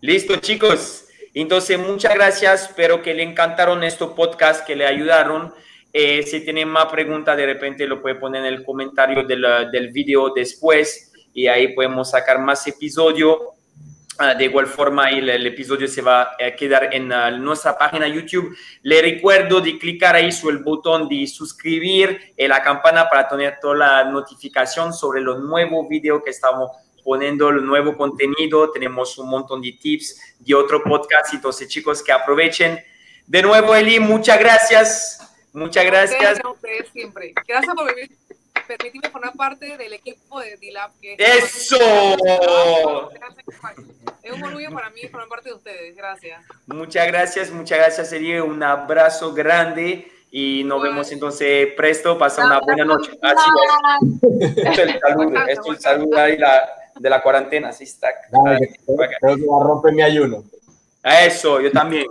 Listo, 0.00 0.36
chicos. 0.36 1.06
Entonces, 1.34 1.78
muchas 1.78 2.14
gracias. 2.14 2.68
Espero 2.68 3.02
que 3.02 3.12
le 3.12 3.22
encantaron 3.22 3.82
estos 3.82 4.12
podcasts, 4.12 4.64
que 4.64 4.76
le 4.76 4.86
ayudaron. 4.86 5.52
Eh, 5.96 6.24
si 6.24 6.40
tienen 6.40 6.68
más 6.68 6.86
preguntas, 6.86 7.36
de 7.36 7.46
repente 7.46 7.86
lo 7.86 8.02
puede 8.02 8.16
poner 8.16 8.44
en 8.44 8.52
el 8.52 8.64
comentario 8.64 9.22
del, 9.22 9.46
del 9.70 9.92
video 9.92 10.30
después 10.34 11.12
y 11.32 11.46
ahí 11.46 11.68
podemos 11.68 12.10
sacar 12.10 12.40
más 12.40 12.66
episodio. 12.66 13.52
Ah, 14.18 14.34
de 14.34 14.44
igual 14.44 14.66
forma, 14.66 15.10
el, 15.10 15.28
el, 15.28 15.46
episodio 15.46 15.86
se 15.86 16.02
va 16.02 16.32
a 16.40 16.50
quedar 16.56 16.92
en 16.92 17.12
uh, 17.12 17.36
nuestra 17.38 17.78
página 17.78 18.08
YouTube. 18.08 18.56
Le 18.82 19.02
recuerdo 19.02 19.60
de 19.60 19.78
clicar 19.78 20.16
ahí 20.16 20.32
sobre 20.32 20.56
el 20.56 20.64
botón 20.64 21.08
de 21.08 21.28
suscribir 21.28 22.34
y 22.36 22.48
la 22.48 22.60
campana 22.60 23.08
para 23.08 23.28
tener 23.28 23.58
toda 23.60 23.76
la 23.76 24.04
notificación 24.04 24.92
sobre 24.92 25.20
los 25.20 25.40
nuevos 25.40 25.88
videos 25.88 26.22
que 26.24 26.30
estamos 26.30 26.72
poniendo 27.04 27.50
el 27.50 27.64
nuevo 27.64 27.96
contenido, 27.96 28.70
tenemos 28.72 29.16
un 29.18 29.28
montón 29.28 29.60
de 29.60 29.72
tips 29.72 30.36
de 30.40 30.54
otro 30.54 30.82
podcast, 30.82 31.34
entonces 31.34 31.68
chicos 31.68 32.02
que 32.02 32.10
aprovechen. 32.10 32.82
De 33.26 33.42
nuevo, 33.42 33.74
Eli, 33.74 34.00
muchas 34.00 34.38
gracias, 34.38 35.23
muchas 35.54 35.84
gracias. 35.86 36.40
Ustedes, 36.44 36.88
siempre. 36.92 37.32
Gracias 37.48 37.74
por 37.74 37.86
venir, 37.86 38.10
permitirme 38.66 39.08
formar 39.10 39.32
parte 39.34 39.76
del 39.76 39.92
equipo 39.94 40.40
de 40.40 40.56
D-Lab. 40.58 40.90
¡Eso! 41.16 41.78
Es 44.22 44.32
un 44.32 44.42
orgullo 44.42 44.70
para 44.70 44.90
mí 44.90 45.02
formar 45.10 45.28
parte 45.28 45.48
de 45.48 45.54
ustedes, 45.54 45.96
gracias. 45.96 46.42
Muchas 46.66 47.06
gracias, 47.06 47.50
muchas 47.50 47.78
gracias, 47.78 48.12
Eli, 48.12 48.38
un 48.40 48.62
abrazo 48.62 49.32
grande 49.32 50.10
y 50.30 50.64
nos 50.64 50.82
vemos 50.82 51.12
entonces 51.12 51.68
presto. 51.76 52.18
Pasa 52.18 52.44
una 52.44 52.58
buena 52.58 52.84
noche. 52.84 53.12
Así 53.22 53.50
es. 54.42 54.56
Esto 54.56 54.70
es 54.70 54.78
el 54.78 54.98
saludo, 54.98 55.46
esto 55.46 55.72
es 55.72 55.76
el 55.76 55.80
saludo 55.80 56.18
ahí 56.18 56.36
la, 56.36 56.68
de 56.96 57.08
la 57.08 57.22
cuarentena. 57.22 57.68
Así 57.68 57.84
está. 57.84 58.08
Creo 58.30 59.36
que 59.36 59.46
va 59.46 59.60
a 59.60 59.64
romper 59.64 59.92
mi 59.92 60.02
ayuno. 60.02 60.42
Eso, 61.04 61.60
yo 61.60 61.70
también. 61.70 62.06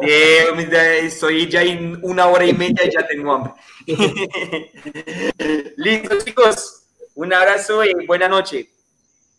Eh, 0.00 1.02
estoy 1.02 1.50
ya 1.50 1.62
en 1.62 1.98
una 2.02 2.28
hora 2.28 2.46
y 2.46 2.54
media 2.54 2.86
y 2.86 2.90
ya 2.90 3.06
tengo 3.06 3.32
hambre. 3.32 3.52
Listo, 5.76 6.18
chicos. 6.24 6.84
Un 7.14 7.34
abrazo 7.34 7.84
y 7.84 8.06
buena 8.06 8.26
noche. 8.28 8.70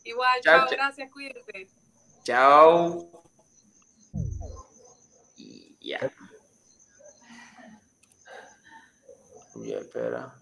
Igual, 0.04 0.42
chao, 0.42 0.68
chao. 0.68 0.70
gracias, 0.70 1.12
cuídate. 1.12 1.68
Chao. 2.24 3.10
Y 5.38 5.78
ya. 5.82 6.12
Ya, 9.56 9.78
espera. 9.80 10.36